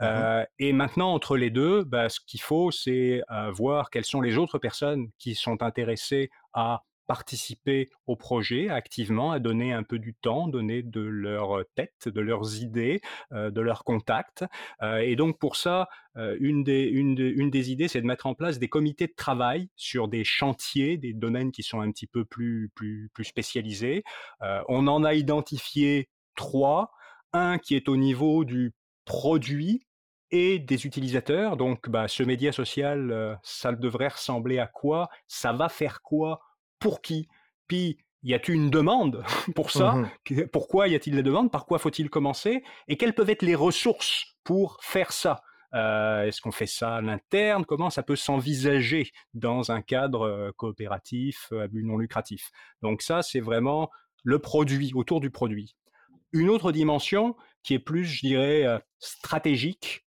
Mhm. 0.00 0.06
Euh, 0.08 0.44
et 0.58 0.72
maintenant, 0.72 1.12
entre 1.12 1.36
les 1.36 1.50
deux, 1.50 1.84
bah, 1.84 2.08
ce 2.08 2.20
qu'il 2.20 2.40
faut, 2.40 2.70
c'est 2.70 3.22
euh, 3.30 3.50
voir 3.50 3.90
quelles 3.90 4.04
sont 4.04 4.20
les 4.20 4.38
autres 4.38 4.58
personnes 4.58 5.08
qui 5.18 5.34
sont 5.34 5.62
intéressées 5.62 6.30
à 6.52 6.84
participer 7.08 7.88
au 8.06 8.16
projet 8.16 8.68
activement, 8.68 9.32
à 9.32 9.38
donner 9.38 9.72
un 9.72 9.82
peu 9.82 9.98
du 9.98 10.14
temps, 10.14 10.46
donner 10.46 10.82
de 10.82 11.00
leur 11.00 11.64
tête, 11.74 12.06
de 12.06 12.20
leurs 12.20 12.62
idées, 12.62 13.00
euh, 13.32 13.50
de 13.50 13.62
leurs 13.62 13.82
contacts. 13.82 14.44
Et 14.82 15.16
donc 15.16 15.38
pour 15.38 15.56
ça, 15.56 15.88
une, 16.16 16.64
des, 16.64 17.70
idées, 17.70 17.88
c'est 17.88 18.02
de 18.02 18.06
mettre 18.06 18.26
en 18.26 18.34
place 18.34 18.58
des 18.58 18.68
comités 18.68 19.06
de 19.06 19.14
travail 19.16 19.70
sur 19.74 20.06
des 20.06 20.22
chantiers, 20.22 20.98
des 20.98 21.14
domaines 21.14 21.50
qui 21.50 21.62
sont 21.62 21.80
un 21.80 21.90
petit 21.90 22.06
peu 22.06 22.26
plus, 22.26 22.70
spécialisés. 23.22 24.04
On 24.68 24.86
en 24.86 25.02
a 25.02 25.14
identifié 25.14 26.10
trois. 26.34 26.92
Un 27.32 27.58
qui 27.58 27.74
est 27.74 27.88
au 27.88 27.96
niveau 27.96 28.44
du 28.44 28.74
produit 29.06 29.87
et 30.30 30.58
des 30.58 30.86
utilisateurs. 30.86 31.56
Donc, 31.56 31.88
bah, 31.88 32.08
ce 32.08 32.22
média 32.22 32.52
social, 32.52 33.10
euh, 33.10 33.34
ça 33.42 33.72
devrait 33.72 34.08
ressembler 34.08 34.58
à 34.58 34.66
quoi? 34.66 35.08
Ça 35.26 35.52
va 35.52 35.68
faire 35.68 36.02
quoi? 36.02 36.40
Pour 36.78 37.00
qui? 37.02 37.28
Puis, 37.66 37.98
y 38.22 38.34
a-t-il 38.34 38.56
une 38.56 38.70
demande 38.70 39.24
pour 39.54 39.70
ça? 39.70 39.94
Que- 40.24 40.46
Pourquoi 40.46 40.88
y 40.88 40.94
a-t-il 40.94 41.16
des 41.16 41.22
demandes? 41.22 41.50
Par 41.50 41.66
quoi 41.66 41.78
faut-il 41.78 42.10
commencer? 42.10 42.62
Et 42.88 42.96
quelles 42.96 43.14
peuvent 43.14 43.30
être 43.30 43.42
les 43.42 43.54
ressources 43.54 44.36
pour 44.44 44.78
faire 44.82 45.12
ça? 45.12 45.42
Euh, 45.74 46.22
Est-ce 46.24 46.40
qu'on 46.40 46.50
fait 46.50 46.66
ça 46.66 46.96
à 46.96 47.00
l'interne? 47.02 47.64
Comment 47.66 47.90
ça 47.90 48.02
peut 48.02 48.16
s'envisager 48.16 49.10
dans 49.34 49.70
un 49.70 49.82
cadre 49.82 50.22
euh, 50.22 50.50
coopératif 50.56 51.52
à 51.52 51.68
but 51.68 51.84
non 51.84 51.98
lucratif? 51.98 52.50
Donc 52.82 53.02
ça, 53.02 53.22
c'est 53.22 53.40
vraiment 53.40 53.90
le 54.24 54.38
produit, 54.38 54.92
autour 54.94 55.20
du 55.20 55.30
produit. 55.30 55.76
Une 56.32 56.48
autre 56.50 56.72
dimension 56.72 57.36
qui 57.62 57.74
est 57.74 57.78
plus, 57.78 58.04
je 58.04 58.20
dirais, 58.20 58.82
stratégique, 58.98 60.06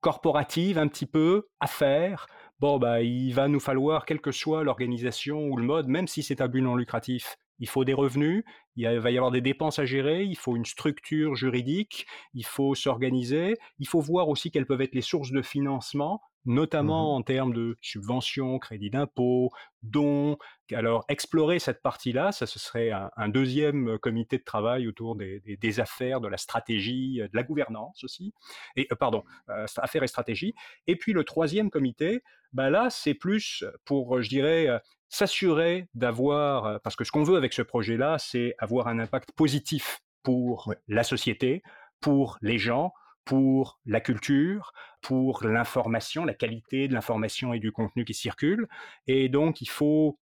corporative 0.00 0.78
un 0.78 0.88
petit 0.88 1.06
peu 1.06 1.48
à 1.60 1.66
faire, 1.66 2.26
bon, 2.60 2.78
bah, 2.78 3.02
il 3.02 3.32
va 3.32 3.48
nous 3.48 3.60
falloir, 3.60 4.04
quelle 4.04 4.20
que 4.20 4.32
soit 4.32 4.64
l'organisation 4.64 5.48
ou 5.48 5.56
le 5.56 5.64
mode, 5.64 5.88
même 5.88 6.06
si 6.06 6.22
c'est 6.22 6.40
un 6.40 6.48
but 6.48 6.62
non 6.62 6.76
lucratif, 6.76 7.36
il 7.58 7.68
faut 7.68 7.84
des 7.84 7.94
revenus, 7.94 8.44
il 8.76 8.86
va 8.86 9.10
y 9.10 9.16
avoir 9.16 9.32
des 9.32 9.40
dépenses 9.40 9.78
à 9.78 9.86
gérer, 9.86 10.22
il 10.22 10.36
faut 10.36 10.54
une 10.56 10.64
structure 10.64 11.34
juridique, 11.34 12.06
il 12.34 12.44
faut 12.44 12.74
s'organiser, 12.74 13.56
il 13.78 13.88
faut 13.88 14.00
voir 14.00 14.28
aussi 14.28 14.50
quelles 14.50 14.66
peuvent 14.66 14.82
être 14.82 14.94
les 14.94 15.02
sources 15.02 15.32
de 15.32 15.42
financement, 15.42 16.22
notamment 16.44 17.12
mmh 17.12 17.18
en 17.18 17.22
termes 17.22 17.52
de 17.52 17.76
subventions, 17.80 18.58
crédits 18.58 18.90
d'impôt, 18.90 19.50
dons. 19.82 20.38
Alors, 20.72 21.04
explorer 21.08 21.58
cette 21.58 21.82
partie-là, 21.82 22.32
ça 22.32 22.46
ce 22.46 22.58
serait 22.58 22.90
un, 22.90 23.28
deuxième 23.28 23.98
comité 23.98 24.38
de 24.38 24.44
travail 24.44 24.86
autour 24.86 25.16
des, 25.16 25.80
affaires, 25.80 26.20
de 26.20 26.28
la 26.28 26.36
stratégie, 26.36 27.18
de 27.18 27.36
la 27.36 27.42
gouvernance 27.42 28.04
aussi. 28.04 28.32
Et 28.76 28.86
euh, 28.92 28.96
pardon, 28.96 29.24
euh, 29.48 29.66
affaires 29.76 30.02
et 30.02 30.08
stratégie. 30.08 30.54
Et 30.86 30.96
puis 30.96 31.12
le 31.12 31.24
troisième 31.24 31.70
comité, 31.70 32.22
bah 32.52 32.70
là, 32.70 32.88
c'est 32.90 33.14
plus 33.14 33.64
pour, 33.84 34.22
je 34.22 34.28
dirais, 34.28 34.68
euh, 34.68 34.78
s'assurer 35.08 35.88
d'avoir, 35.94 36.80
parce 36.82 36.96
que 36.96 37.04
ce 37.04 37.12
qu'on 37.12 37.24
veut 37.24 37.36
avec 37.36 37.52
ce 37.52 37.62
projet-là, 37.62 38.18
c'est 38.18 38.54
avoir 38.58 38.88
un 38.88 38.98
impact 38.98 39.32
positif 39.32 40.00
pour 40.22 40.74
la 40.88 41.04
société, 41.04 41.62
pour 42.00 42.38
les 42.42 42.58
gens, 42.58 42.92
pour 43.24 43.78
la 43.84 44.00
culture, 44.00 44.72
pour 45.02 45.44
l'information, 45.44 46.24
la 46.24 46.34
qualité 46.34 46.88
de 46.88 46.94
l'information 46.94 47.52
et 47.52 47.60
du 47.60 47.72
contenu 47.72 48.04
qui 48.04 48.14
circule. 48.14 48.68
Et 49.06 49.28
donc, 49.28 49.60
il 49.60 49.68
faut 49.68 50.18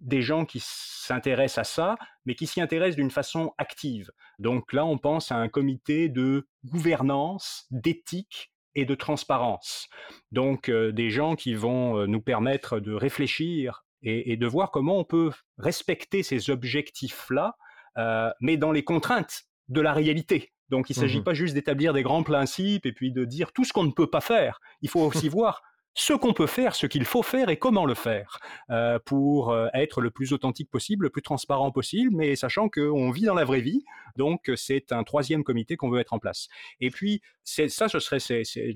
des 0.00 0.22
gens 0.22 0.44
qui 0.44 0.60
s'intéressent 0.60 1.58
à 1.58 1.64
ça, 1.64 1.96
mais 2.26 2.34
qui 2.34 2.46
s'y 2.46 2.60
intéressent 2.60 2.96
d'une 2.96 3.10
façon 3.10 3.54
active. 3.58 4.10
Donc 4.38 4.72
là, 4.72 4.84
on 4.84 4.98
pense 4.98 5.32
à 5.32 5.36
un 5.36 5.48
comité 5.48 6.08
de 6.08 6.46
gouvernance, 6.64 7.66
d'éthique 7.70 8.52
et 8.74 8.84
de 8.84 8.94
transparence. 8.94 9.88
Donc 10.32 10.68
euh, 10.68 10.92
des 10.92 11.10
gens 11.10 11.36
qui 11.36 11.54
vont 11.54 11.98
euh, 11.98 12.06
nous 12.06 12.20
permettre 12.20 12.80
de 12.80 12.92
réfléchir 12.92 13.83
et, 14.04 14.36
de 14.36 14.46
voir 14.46 14.70
comment 14.70 14.98
on 14.98 15.04
peut 15.04 15.30
respecter 15.58 16.22
ces 16.22 16.50
objectifs-là, 16.50 17.56
euh, 17.96 18.30
mais 18.40 18.56
dans 18.56 18.70
les 18.70 18.84
contraintes 18.84 19.44
de 19.68 19.80
la 19.80 19.92
réalité. 19.92 20.52
Donc 20.68 20.90
il 20.90 20.96
ne 20.96 21.00
s'agit 21.00 21.20
mmh 21.20 21.24
pas 21.24 21.34
juste 21.34 21.54
d'établir 21.54 21.92
des 21.92 22.02
grands 22.02 22.22
principes 22.22 22.86
et 22.86 22.92
puis 22.92 23.12
de 23.12 23.24
dire 23.24 23.52
tout 23.52 23.64
ce 23.64 23.72
qu'on 23.72 23.84
ne 23.84 23.92
peut 23.92 24.10
pas 24.10 24.20
faire. 24.20 24.60
Il 24.82 24.90
faut 24.90 25.00
aussi 25.00 25.28
voir 25.30 25.62
ce 25.94 26.12
qu'on 26.12 26.32
peut 26.32 26.46
faire, 26.46 26.74
ce 26.74 26.86
qu'il 26.86 27.04
faut 27.04 27.22
faire 27.22 27.48
et 27.48 27.56
comment 27.56 27.86
le 27.86 27.94
faire 27.94 28.38
euh, 28.70 28.98
pour 29.04 29.50
euh, 29.50 29.68
être 29.74 30.00
le 30.00 30.10
plus 30.10 30.32
authentique 30.32 30.70
possible, 30.70 31.04
le 31.04 31.10
plus 31.10 31.22
transparent 31.22 31.70
possible, 31.70 32.10
mais 32.14 32.34
sachant 32.36 32.68
qu'on 32.68 33.10
vit 33.10 33.24
dans 33.24 33.34
la 33.34 33.44
vraie 33.44 33.60
vie. 33.60 33.84
Donc 34.16 34.50
c'est 34.56 34.92
un 34.92 35.04
troisième 35.04 35.44
comité 35.44 35.76
qu'on 35.76 35.90
veut 35.90 35.98
mettre 35.98 36.12
en 36.12 36.18
place. 36.18 36.48
Et 36.80 36.90
puis 36.90 37.22
ça, 37.44 37.88
ce 37.88 37.98
seraient 38.00 38.18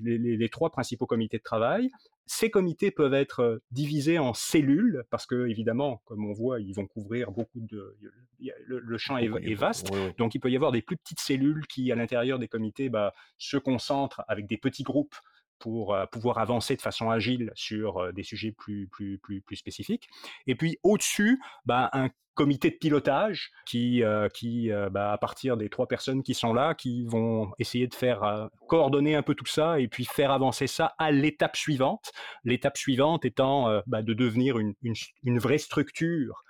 les, 0.01 0.49
trois 0.49 0.69
principaux 0.69 1.05
comités 1.05 1.37
de 1.37 1.43
travail. 1.43 1.89
Ces 2.25 2.51
comités 2.51 2.91
peuvent 2.91 3.15
être 3.15 3.41
euh, 3.41 3.63
divisés 3.71 4.19
en 4.19 4.35
cellules 4.35 5.03
parce 5.09 5.25
que, 5.25 5.47
évidemment, 5.47 6.03
comme 6.05 6.23
on 6.23 6.33
voit, 6.33 6.59
ils 6.59 6.73
vont 6.73 6.85
couvrir 6.85 7.31
beaucoup 7.31 7.59
de. 7.59 7.97
Le, 8.67 8.97
champ 8.99 9.17
est, 9.17 9.55
vaste. 9.55 9.91
Donc, 10.17 10.35
il 10.35 10.39
peut 10.39 10.51
y 10.51 10.55
avoir 10.55 10.71
des 10.71 10.83
plus 10.83 10.95
petites 10.95 11.19
cellules 11.19 11.65
qui, 11.65 11.91
à 11.91 11.95
l'intérieur 11.95 12.37
des 12.37 12.47
comités, 12.47 12.87
bah, 12.87 13.13
se 13.39 13.57
concentrent 13.57 14.21
avec 14.27 14.45
des 14.45 14.57
petits 14.57 14.83
groupes 14.83 15.15
pour 15.59 15.95
pouvoir 16.11 16.37
avancer 16.37 16.75
de 16.75 16.81
façon 16.81 17.09
agile 17.09 17.51
sur 17.55 18.13
des 18.13 18.23
sujets 18.23 18.51
plus, 18.51 18.87
plus, 18.87 19.17
plus, 19.17 19.41
plus 19.41 19.55
spécifiques. 19.55 20.09
Et 20.47 20.55
puis 20.55 20.77
au-dessus, 20.83 21.41
bah, 21.65 21.89
un 21.93 22.09
comité 22.35 22.69
de 22.69 22.75
pilotage 22.75 23.51
qui, 23.65 24.01
qui 24.33 24.71
bah, 24.91 25.11
à 25.11 25.17
partir 25.17 25.57
des 25.57 25.69
trois 25.69 25.87
personnes 25.87 26.23
qui 26.23 26.33
sont 26.33 26.53
là, 26.53 26.73
qui 26.73 27.05
vont 27.05 27.51
essayer 27.59 27.87
de 27.87 27.93
faire 27.93 28.49
coordonner 28.67 29.15
un 29.15 29.21
peu 29.21 29.35
tout 29.35 29.45
ça 29.45 29.79
et 29.79 29.89
puis 29.89 30.05
faire 30.05 30.31
avancer 30.31 30.67
ça 30.67 30.93
à 30.97 31.11
l'étape 31.11 31.57
suivante. 31.57 32.11
L'étape 32.45 32.77
suivante 32.77 33.25
étant 33.25 33.81
bah, 33.87 34.01
de 34.01 34.13
devenir 34.13 34.57
une, 34.57 34.73
une, 34.81 35.39
vraie 35.39 35.57
structure 35.57 36.43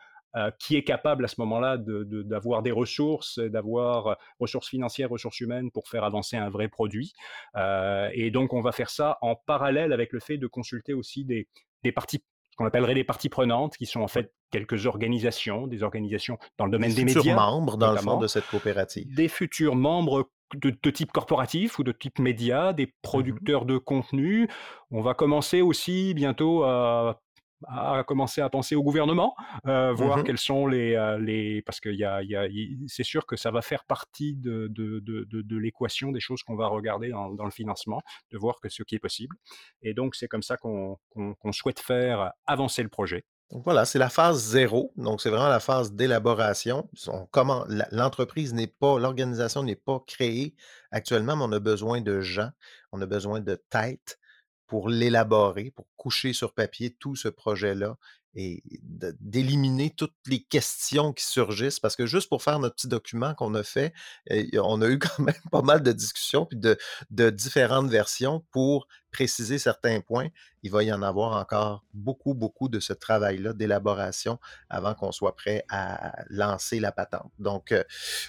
qui 0.60 0.76
est 0.76 0.84
capable 0.84 1.26
à 1.26 1.28
ce 1.28 1.36
moment-là 1.40 1.78
d'avoir 1.78 2.62
de, 2.62 2.66
des 2.66 2.72
ressources, 2.72 3.40
d'avoir 3.40 4.18
ressources 4.40 4.70
financières, 4.70 5.10
ressources 5.10 5.40
humaines 5.40 5.72
pour 5.72 5.88
faire 5.88 6.04
avancer 6.04 6.38
un 6.38 6.50
vrai 6.50 6.68
produit. 6.68 7.14
et 7.56 8.32
donc, 8.32 8.54
on 8.54 8.62
va 8.62 8.72
faire 8.72 8.90
ça 8.90 9.18
en 9.22 9.36
parallèle 9.36 9.94
avec 9.94 10.14
le 10.14 10.20
fait 10.20 10.38
de 10.38 10.48
consulter 10.48 10.94
aussi 10.94 11.26
des, 11.26 11.48
des 11.84 11.92
parties 11.92 12.24
qu'on 12.60 12.66
appellerait 12.66 12.94
les 12.94 13.06
parties 13.06 13.30
prenantes, 13.30 13.78
qui 13.78 13.86
sont 13.86 14.02
en 14.02 14.10
fait 14.10 14.34
quelques 14.52 14.86
organisations, 14.86 15.66
des 15.66 15.82
organisations 15.82 16.38
dans 16.58 16.66
le 16.66 16.72
domaine 16.72 16.94
des, 16.94 17.06
des 17.06 17.14
futurs 17.14 17.36
membres, 17.36 17.78
dans 17.78 17.94
le 17.94 17.98
fond, 17.98 18.20
de 18.20 18.28
cette 18.28 18.46
coopérative. 18.48 19.14
Des 19.16 19.30
futurs 19.30 19.76
membres 19.76 20.30
de, 20.56 20.90
type 20.90 21.12
corporatif 21.14 21.80
ou 21.80 21.84
de 21.84 21.94
type 21.94 22.20
média, 22.20 22.74
des 22.74 22.88
mmh 22.88 22.92
producteurs 23.02 23.66
de 23.66 23.78
contenu. 23.78 24.50
On 24.92 25.02
va 25.02 25.14
commencer 25.14 25.62
aussi 25.62 26.14
bientôt 26.14 26.64
à 26.64 27.22
à 27.68 28.04
commencer 28.06 28.42
à 28.42 28.50
penser 28.50 28.76
au 28.76 28.84
gouvernement, 28.84 29.36
euh, 29.68 29.94
voir 29.94 30.20
mmh 30.20 30.24
quels 30.24 30.38
sont 30.38 30.68
les, 30.68 30.96
euh, 30.96 31.18
les 31.18 31.62
parce 31.62 31.80
que 31.80 31.90
y 31.90 32.04
a, 32.04 32.22
y 32.24 32.36
a, 32.36 32.48
c'est 32.88 33.04
sûr 33.04 33.26
que 33.26 33.36
ça 33.36 33.52
va 33.52 33.62
faire 33.62 33.84
partie 33.86 34.36
de, 34.36 34.68
de, 34.68 35.00
de, 35.00 35.26
de 35.26 35.58
l'équation 35.58 36.12
des 36.12 36.20
choses 36.20 36.44
qu'on 36.44 36.56
va 36.56 36.68
regarder 36.68 37.10
dans, 37.10 37.30
dans, 37.30 37.46
le 37.46 37.52
financement, 37.52 38.02
de 38.32 38.38
voir 38.38 38.60
que 38.62 38.70
ce 38.70 38.84
qui 38.84 38.96
est 38.96 39.00
possible. 39.00 39.36
Et 39.82 39.94
donc 39.94 40.16
c'est 40.16 40.28
comme 40.28 40.44
ça 40.44 40.58
qu'on 40.58 40.98
souhaite 41.52 41.80
faire 41.80 42.32
avancer 42.48 42.84
le 42.84 42.90
projet. 42.90 43.24
Donc 43.52 43.64
voilà, 43.64 43.84
c'est 43.86 43.98
la 43.98 44.10
phase 44.10 44.40
zéro. 44.44 44.94
Donc 44.96 45.22
c'est 45.22 45.30
vraiment 45.30 45.48
la 45.48 45.60
phase 45.60 45.94
d'élaboration. 45.94 46.88
Comment 47.32 47.66
l'entreprise 47.92 48.54
n'est 48.54 48.68
pas, 48.68 49.00
l'organisation 49.00 49.64
n'est 49.64 49.76
pas 49.76 50.00
créée 50.06 50.56
actuellement, 50.92 51.36
mais 51.36 51.46
on 51.46 51.52
a 51.52 51.60
besoin 51.60 52.02
de 52.02 52.22
gens, 52.22 52.52
on 52.92 53.02
a 53.02 53.08
besoin 53.08 53.40
de 53.40 53.56
têtes 53.70 54.20
pour 54.70 54.88
l'élaborer, 54.88 55.72
pour 55.72 55.88
coucher 55.98 56.32
sur 56.32 56.54
papier 56.54 56.96
tout 57.00 57.16
ce 57.16 57.28
projet-là 57.28 57.98
et 58.36 58.64
d'éliminer 59.20 59.90
toutes 59.90 60.16
les 60.28 60.44
questions 60.44 61.12
qui 61.12 61.26
surgissent. 61.26 61.80
Parce 61.80 61.96
que 61.96 62.06
juste 62.06 62.30
pour 62.30 62.44
faire 62.44 62.60
notre 62.60 62.76
petit 62.76 62.88
document 62.88 63.34
qu'on 63.34 63.56
a 63.56 63.64
fait, 63.64 63.94
on 64.54 64.82
a 64.82 64.88
eu 64.88 65.00
quand 65.00 65.20
même 65.20 65.42
pas 65.52 65.64
mal 65.64 65.82
de 65.82 65.92
discussions 65.92 66.46
puis 66.46 66.58
de, 66.58 66.78
de 67.10 67.32
différentes 67.32 67.90
versions 67.90 68.46
pour 68.52 68.88
préciser 69.12 69.58
certains 69.60 70.02
points. 70.02 70.28
Il 70.64 70.72
va 70.72 70.84
y 70.84 70.92
en 70.92 71.02
avoir 71.02 71.40
encore 71.40 71.84
beaucoup, 71.94 72.34
beaucoup 72.34 72.70
de 72.70 72.80
ce 72.80 72.94
travail-là 72.94 73.54
d'élaboration 73.54 74.40
avant 74.70 74.94
qu'on 74.94 75.12
soit 75.12 75.36
prêt 75.36 75.64
à 75.70 76.24
lancer 76.30 76.80
la 76.80 76.92
patente. 76.92 77.32
Donc, 77.40 77.74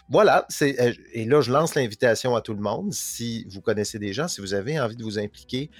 voilà. 0.08 0.46
Et 0.60 1.24
là, 1.24 1.40
je 1.40 1.50
lance 1.52 1.74
l'invitation 1.74 2.36
à 2.36 2.40
tout 2.40 2.54
le 2.54 2.60
monde. 2.60 2.92
Si 2.92 3.46
vous 3.50 3.60
connaissez 3.60 3.98
des 3.98 4.12
gens, 4.12 4.28
si 4.28 4.40
vous 4.40 4.54
avez 4.54 4.80
envie 4.80 4.96
de 4.96 5.02
vous 5.02 5.18
impliquer, 5.18 5.70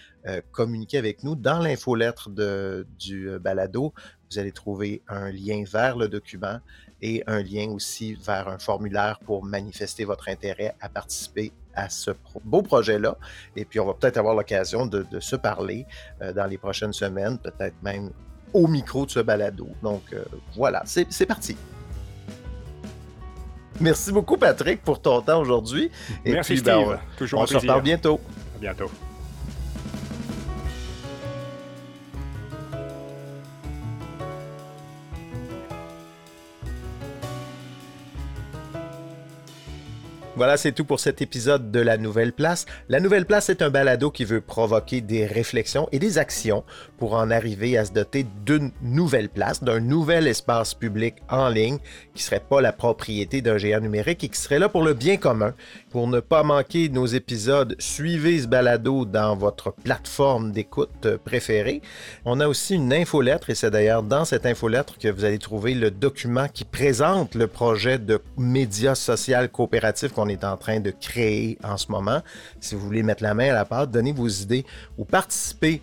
communiquez 0.53 0.99
avec 0.99 1.23
nous 1.23 1.37
dans 1.37 1.61
l'infolettre 1.61 2.29
du 2.31 3.39
balado 3.41 3.95
vous 4.31 4.39
allez 4.39 4.53
trouver 4.53 5.03
un 5.09 5.31
lien 5.31 5.65
vers 5.71 5.97
le 5.97 6.09
document 6.09 6.59
et 7.03 7.23
un 7.27 7.43
lien 7.43 7.69
aussi 7.71 8.15
vers 8.15 8.49
un 8.49 8.59
formulaire 8.59 9.19
pour 9.25 9.45
manifester 9.45 10.05
votre 10.05 10.29
intérêt 10.29 10.75
à 10.81 10.89
participer 10.89 11.53
à 11.75 11.89
ce 11.89 12.11
beau 12.45 12.63
projet-là. 12.63 13.17
Et 13.57 13.65
puis, 13.65 13.81
on 13.81 13.87
va 13.87 13.95
peut-être 13.95 14.19
avoir 14.19 14.35
l'occasion 14.35 14.87
de, 14.87 15.05
se 15.21 15.37
parler 15.37 15.87
euh, 16.21 16.33
dans 16.33 16.47
les 16.47 16.59
prochaines 16.59 16.93
semaines, 16.93 17.39
peut-être 17.39 17.77
même 17.83 18.11
au 18.53 18.67
micro 18.67 19.07
de 19.07 19.11
ce 19.11 19.21
balado. 19.21 19.69
Donc, 19.83 20.03
euh, 20.13 20.25
voilà, 20.57 20.83
c'est 20.85 21.27
parti. 21.27 21.57
Merci 23.81 24.13
beaucoup, 24.13 24.37
Patrick, 24.37 24.83
pour 24.83 25.01
ton 25.01 25.23
temps 25.23 25.41
aujourd'hui. 25.41 25.91
Merci, 26.25 26.61
ben, 26.61 26.83
Steve. 26.83 26.99
Toujours 27.17 27.41
on 27.41 27.47
se 27.47 27.57
reparle 27.57 27.83
bientôt. 27.83 28.21
À 28.57 28.59
bientôt. 28.59 28.91
Voilà, 40.41 40.57
c'est 40.57 40.73
tout 40.73 40.87
pour 40.87 41.01
cet 41.01 41.21
épisode 41.21 41.71
de 41.71 41.81
La 41.81 41.99
Nouvelle 41.99 42.33
Place. 42.33 42.65
La 42.89 42.99
Nouvelle 42.99 43.27
Place 43.27 43.51
est 43.51 43.61
un 43.61 43.69
balado 43.69 44.11
qui 44.11 44.25
veut 44.25 44.41
provoquer 44.41 45.03
des 45.03 45.27
réflexions 45.27 45.87
et 45.93 45.99
des 45.99 46.17
actions 46.17 46.65
pour 46.97 47.13
en 47.13 47.31
arriver 47.31 47.77
à 47.77 47.85
se 47.85 47.93
doter 47.93 48.25
d'une 48.47 48.73
nouvelle 48.81 49.29
place, 49.29 49.63
d'un 49.63 49.81
nouvel 49.81 50.27
espace 50.27 50.73
public 50.73 51.17
en 51.29 51.51
ligne 51.51 51.77
qui 52.15 52.23
serait 52.23 52.41
pas 52.41 52.63
la 52.63 52.73
propriété 52.73 53.43
d'un 53.43 53.59
géant 53.59 53.81
numérique 53.81 54.25
et 54.25 54.31
qui 54.31 54.41
serait 54.41 54.59
là 54.59 54.71
pour 54.71 54.83
le 54.83 54.95
bien 54.95 55.19
commun. 55.19 55.53
Pour 55.91 56.07
ne 56.07 56.21
pas 56.21 56.45
manquer 56.45 56.89
nos 56.89 57.07
épisodes, 57.07 57.75
suivez 57.81 58.43
ce 58.43 58.47
balado 58.47 59.05
dans 59.05 59.35
votre 59.35 59.73
plateforme 59.73 60.53
d'écoute 60.53 61.17
préférée. 61.25 61.83
On 62.25 62.39
a 62.39 62.47
aussi 62.47 62.77
une 62.77 62.93
infolettre 62.93 63.51
et 63.51 63.57
c'est 63.57 63.73
d'ailleurs 63.73 64.05
dans 64.05 64.25
cette 64.25 64.47
infolettre 64.47 64.99
que 64.99 65.09
vous 65.09 65.25
allez 65.25 65.41
trouver 65.41 65.75
le 65.75 65.91
document 65.91 66.47
qui 66.47 66.65
présente 66.65 67.35
le 67.35 67.49
projet 67.49 67.99
de 67.99 68.23
média 68.39 68.95
social 68.95 69.49
coopératif 69.49 70.13
qu'on 70.13 70.29
est 70.29 70.45
en 70.45 70.57
train 70.57 70.79
de 70.79 70.93
créer 70.93 71.59
en 71.65 71.77
ce 71.77 71.91
moment. 71.91 72.23
Si 72.61 72.77
vous 72.77 72.83
voulez 72.83 73.03
mettre 73.03 73.25
la 73.25 73.35
main 73.35 73.51
à 73.51 73.55
la 73.55 73.65
pâte, 73.65 73.91
donnez 73.91 74.13
vos 74.13 74.29
idées 74.29 74.65
ou 74.97 75.05
participez 75.05 75.81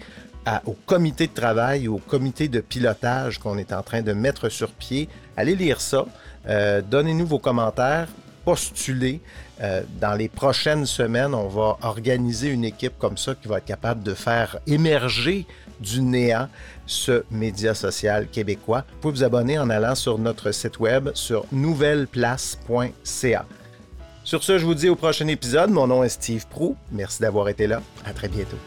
au 0.66 0.78
comité 0.86 1.28
de 1.28 1.34
travail 1.34 1.90
au 1.90 1.98
comité 1.98 2.48
de 2.48 2.62
pilotage 2.62 3.40
qu'on 3.40 3.58
est 3.58 3.74
en 3.74 3.84
train 3.84 4.02
de 4.02 4.14
mettre 4.14 4.48
sur 4.48 4.72
pied. 4.72 5.10
Allez 5.36 5.56
lire 5.56 5.82
ça. 5.82 6.06
Euh, 6.48 6.82
donnez-nous 6.82 7.28
vos 7.28 7.40
commentaires. 7.40 8.08
Postuler. 8.48 9.20
Euh, 9.60 9.82
dans 10.00 10.14
les 10.14 10.30
prochaines 10.30 10.86
semaines, 10.86 11.34
on 11.34 11.50
va 11.50 11.78
organiser 11.82 12.48
une 12.48 12.64
équipe 12.64 12.94
comme 12.98 13.18
ça 13.18 13.36
qui 13.36 13.50
va 13.50 13.58
être 13.58 13.66
capable 13.66 14.04
de 14.04 14.14
faire 14.14 14.58
émerger 14.66 15.46
du 15.82 16.02
néant 16.02 16.48
ce 16.86 17.26
média 17.30 17.74
social 17.74 18.30
québécois. 18.30 18.86
Vous 18.90 19.00
pouvez 19.02 19.14
vous 19.16 19.24
abonner 19.26 19.60
en 19.60 19.70
allant 19.70 19.96
sur 19.96 20.18
notre 20.18 20.54
site 20.54 20.80
web 20.80 21.10
sur 21.14 21.46
nouvelleplace.ca. 21.52 23.46
Sur 24.24 24.44
ce, 24.44 24.58
je 24.58 24.66
vous 24.66 24.76
dis 24.76 24.88
au 24.88 24.96
prochain 24.96 25.28
épisode. 25.28 25.70
Mon 25.70 25.88
nom 25.88 26.02
est 26.06 26.10
Steve 26.10 26.48
Prou. 26.48 26.78
Merci 26.94 27.22
d'avoir 27.22 27.50
été 27.50 27.68
là. 27.68 27.82
À 28.06 28.14
très 28.14 28.30
bientôt. 28.30 28.58